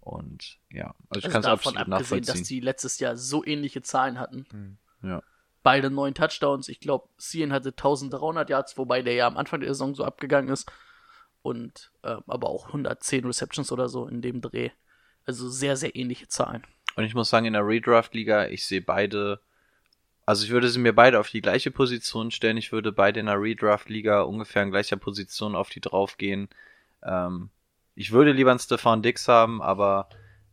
[0.02, 2.60] Und ja, also ich Also kann es davon absolut abgesehen, dass nachvollziehen.
[2.60, 4.78] die letztes Jahr so ähnliche Zahlen hatten.
[5.02, 5.22] Ja.
[5.64, 6.68] Beide neun Touchdowns.
[6.68, 10.52] Ich glaube, Cien hatte 1300 Yards, wobei der ja am Anfang der Saison so abgegangen
[10.52, 10.70] ist.
[11.42, 14.70] Und äh, aber auch 110 Receptions oder so in dem Dreh.
[15.26, 16.64] Also sehr, sehr ähnliche Zahlen.
[16.96, 19.40] Und ich muss sagen, in der Redraft-Liga, ich sehe beide,
[20.26, 22.58] also ich würde sie mir beide auf die gleiche Position stellen.
[22.58, 26.50] Ich würde beide in der Redraft-Liga ungefähr in gleicher Position auf die draufgehen.
[27.04, 27.50] Ähm,
[27.96, 30.10] ich würde lieber einen Stefan Dix haben, aber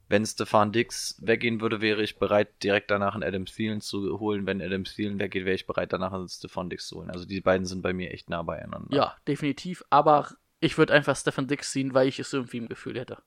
[0.08, 4.44] wenn Stefan Dix weggehen würde, wäre ich bereit, direkt danach einen Adam Thielen zu holen.
[4.44, 7.10] Wenn Adam Thielen weggeht, wäre ich bereit, danach einen Stefan Dix zu holen.
[7.10, 8.94] Also die beiden sind bei mir echt nah beieinander.
[8.94, 9.84] Ja, definitiv.
[9.88, 13.22] Aber ich würde einfach Stefan Dix ziehen, weil ich es irgendwie im Gefühl hätte.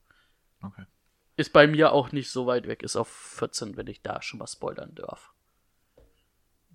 [0.62, 0.84] Okay.
[1.38, 4.40] Ist bei mir auch nicht so weit weg, ist auf 14, wenn ich da schon
[4.40, 5.34] mal spoilern darf.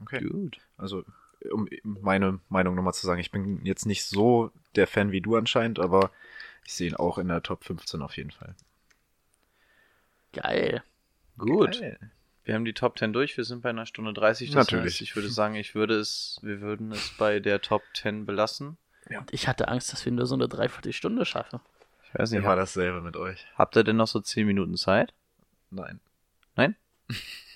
[0.03, 0.25] Okay.
[0.25, 0.59] Gut.
[0.77, 1.05] Also,
[1.51, 5.37] um meine Meinung nochmal zu sagen, ich bin jetzt nicht so der Fan wie du
[5.37, 6.11] anscheinend, aber
[6.65, 8.55] ich sehe ihn auch in der Top 15 auf jeden Fall.
[10.33, 10.83] Geil.
[11.39, 11.81] Gut.
[11.81, 11.99] Geil.
[12.45, 14.51] Wir haben die Top 10 durch, wir sind bei einer Stunde 30.
[14.51, 14.95] Das Natürlich.
[14.95, 18.79] Heißt, ich würde sagen, ich würde es, wir würden es bei der Top 10 belassen.
[19.11, 21.61] Und ich hatte Angst, dass wir nur so eine Dreiviertelstunde schaffen.
[22.05, 23.47] Ich weiß nicht, Immer dasselbe mit euch.
[23.57, 25.13] habt ihr denn noch so 10 Minuten Zeit?
[25.71, 26.01] Nein.
[26.57, 26.75] Nein?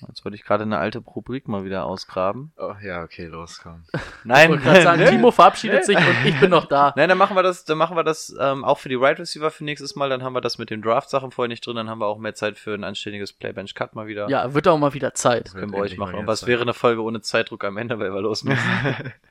[0.09, 2.53] Jetzt wollte ich gerade eine alte Rubrik mal wieder ausgraben.
[2.57, 3.85] Oh, ja, okay, los, komm.
[4.25, 5.07] Nein, Ich wollte gerade sagen.
[5.07, 6.93] Timo verabschiedet sich und ich bin noch da.
[6.97, 9.51] Nein, dann machen wir das, dann machen wir das ähm, auch für die Right Receiver
[9.51, 10.09] für nächstes Mal.
[10.09, 11.77] Dann haben wir das mit den Draft-Sachen vorher nicht drin.
[11.77, 14.29] Dann haben wir auch mehr Zeit für ein anständiges Playbench-Cut mal wieder.
[14.29, 15.53] Ja, wird auch mal wieder Zeit.
[15.53, 16.17] können wir euch machen.
[16.17, 18.69] Und was wäre eine Folge ohne Zeitdruck am Ende, weil wir los müssen?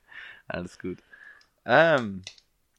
[0.48, 1.00] Alles gut.
[1.66, 2.22] Ähm,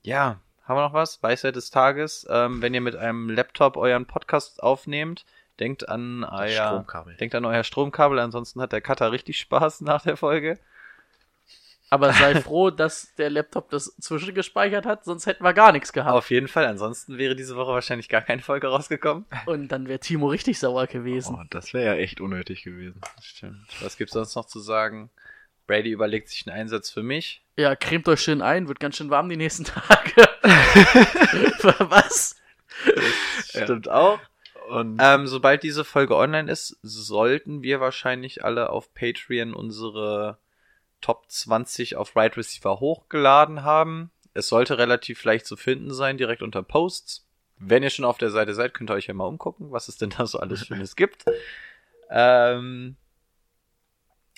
[0.02, 1.22] ja, haben wir noch was?
[1.22, 2.26] Weisheit des Tages.
[2.30, 5.24] Ähm, wenn ihr mit einem Laptop euren Podcast aufnehmt,
[5.62, 7.16] denkt an euer Stromkabel.
[7.16, 10.58] Denkt an euer Stromkabel, ansonsten hat der Cutter richtig Spaß nach der Folge.
[11.88, 16.16] Aber sei froh, dass der Laptop das zwischengespeichert hat, sonst hätten wir gar nichts gehabt.
[16.16, 19.26] Auf jeden Fall, ansonsten wäre diese Woche wahrscheinlich gar keine Folge rausgekommen.
[19.44, 21.36] Und dann wäre Timo richtig sauer gewesen.
[21.38, 23.02] Oh, das wäre ja echt unnötig gewesen.
[23.20, 23.66] Stimmt.
[23.82, 25.10] Was gibt's sonst noch zu sagen?
[25.66, 27.44] Brady überlegt sich einen Einsatz für mich.
[27.56, 30.28] Ja, cremt euch schön ein, wird ganz schön warm die nächsten Tage.
[31.90, 32.36] Was?
[33.50, 34.18] Stimmt auch.
[34.98, 40.38] Ähm, sobald diese Folge online ist, sollten wir wahrscheinlich alle auf Patreon unsere
[41.00, 44.10] Top 20 auf Right Receiver hochgeladen haben.
[44.34, 47.26] Es sollte relativ leicht zu finden sein, direkt unter Posts.
[47.64, 49.96] wenn ihr schon auf der Seite seid, könnt ihr euch ja mal umgucken, was es
[49.96, 51.24] denn da so alles Schönes gibt.
[52.10, 52.96] Ähm,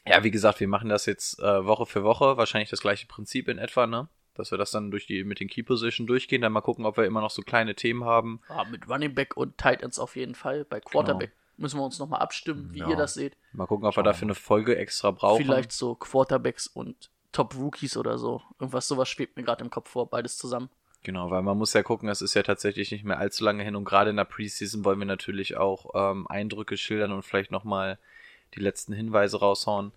[0.06, 3.48] ja, wie gesagt, wir machen das jetzt äh, Woche für Woche, wahrscheinlich das gleiche Prinzip
[3.48, 4.08] in etwa, ne?
[4.34, 6.96] Dass wir das dann durch die mit den Key Position durchgehen, dann mal gucken, ob
[6.96, 8.40] wir immer noch so kleine Themen haben.
[8.48, 10.64] Ja, mit Running Back und Tight Ends auf jeden Fall.
[10.64, 12.90] Bei Quarterback müssen wir uns nochmal abstimmen, wie Ja.
[12.90, 13.36] ihr das seht.
[13.52, 15.42] Mal gucken, ob wir dafür eine Folge extra brauchen.
[15.44, 18.42] Vielleicht so Quarterbacks und Top Rookies oder so.
[18.58, 20.68] Irgendwas sowas schwebt mir gerade im Kopf vor, beides zusammen.
[21.04, 23.76] Genau, weil man muss ja gucken, es ist ja tatsächlich nicht mehr allzu lange hin
[23.76, 27.98] und gerade in der Preseason wollen wir natürlich auch ähm, Eindrücke schildern und vielleicht nochmal
[28.54, 29.92] die letzten Hinweise raushauen.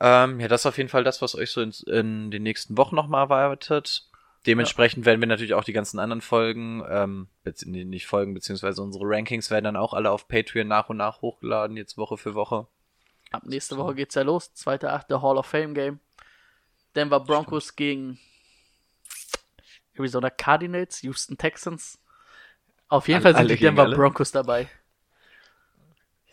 [0.00, 2.76] Ähm, ja, das ist auf jeden Fall das, was euch so in, in den nächsten
[2.76, 4.04] Wochen nochmal erwartet.
[4.46, 7.28] Dementsprechend werden wir natürlich auch die ganzen anderen Folgen, ähm,
[7.64, 11.76] nicht Folgen, beziehungsweise unsere Rankings werden dann auch alle auf Patreon nach und nach hochgeladen,
[11.76, 12.66] jetzt Woche für Woche.
[13.30, 14.54] Ab nächste Woche geht's ja los.
[14.54, 16.00] Zweite, achte Hall of Fame Game.
[16.94, 18.18] Denver Broncos gegen
[19.94, 21.98] Arizona Cardinals, Houston Texans.
[22.88, 23.96] Auf jeden Alle- Fall sind die Denver alle?
[23.96, 24.68] Broncos dabei.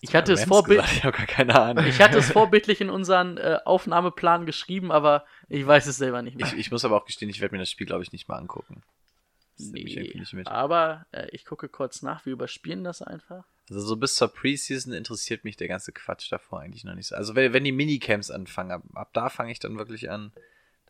[0.09, 1.19] Ich hatte, es Rams vorbild gesagt,
[1.79, 6.21] Ich ich hatte es vorbildlich in unseren äh, Aufnahmeplan geschrieben, aber ich weiß es selber
[6.21, 6.47] nicht mehr.
[6.47, 8.37] Ich, ich muss aber auch gestehen, ich werde mir das Spiel, glaube ich, nicht mal
[8.37, 8.83] angucken.
[9.57, 10.47] Das nicht mit.
[10.47, 13.45] aber äh, ich gucke kurz nach, wir überspielen das einfach.
[13.69, 17.15] Also so bis zur Preseason interessiert mich der ganze Quatsch davor eigentlich noch nicht so.
[17.15, 20.33] Also wenn, wenn die Minicamps anfangen, ab, ab da fange ich dann wirklich an,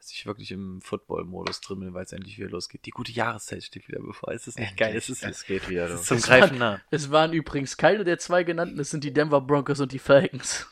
[0.05, 2.85] dass ich wirklich im Football-Modus drin bin, weil es endlich wieder losgeht.
[2.85, 4.31] Die gute Jahreszeit steht wieder bevor.
[4.33, 4.95] Es ist nicht geil.
[4.95, 5.87] Es ist, es geht wieder.
[5.87, 6.81] ist zum Es Greifen waren- nah.
[6.91, 10.67] Es waren übrigens keine der zwei genannten, es sind die Denver Broncos und die Falcons.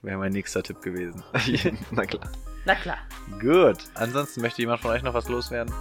[0.00, 1.22] Wäre mein nächster Tipp gewesen.
[1.90, 2.32] Na klar.
[2.64, 2.98] Na klar.
[3.38, 3.76] Gut.
[3.94, 5.74] Ansonsten möchte jemand von euch noch was loswerden?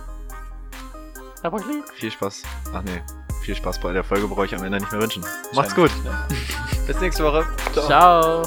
[1.44, 1.86] Aber lieb.
[1.96, 2.44] Viel Spaß.
[2.74, 3.02] Ach nee.
[3.44, 5.24] Viel Spaß bei der Folge brauche ich am Ende nicht mehr wünschen.
[5.54, 5.92] Macht's gut.
[6.86, 7.48] Bis nächste Woche.
[7.88, 8.44] Ciao.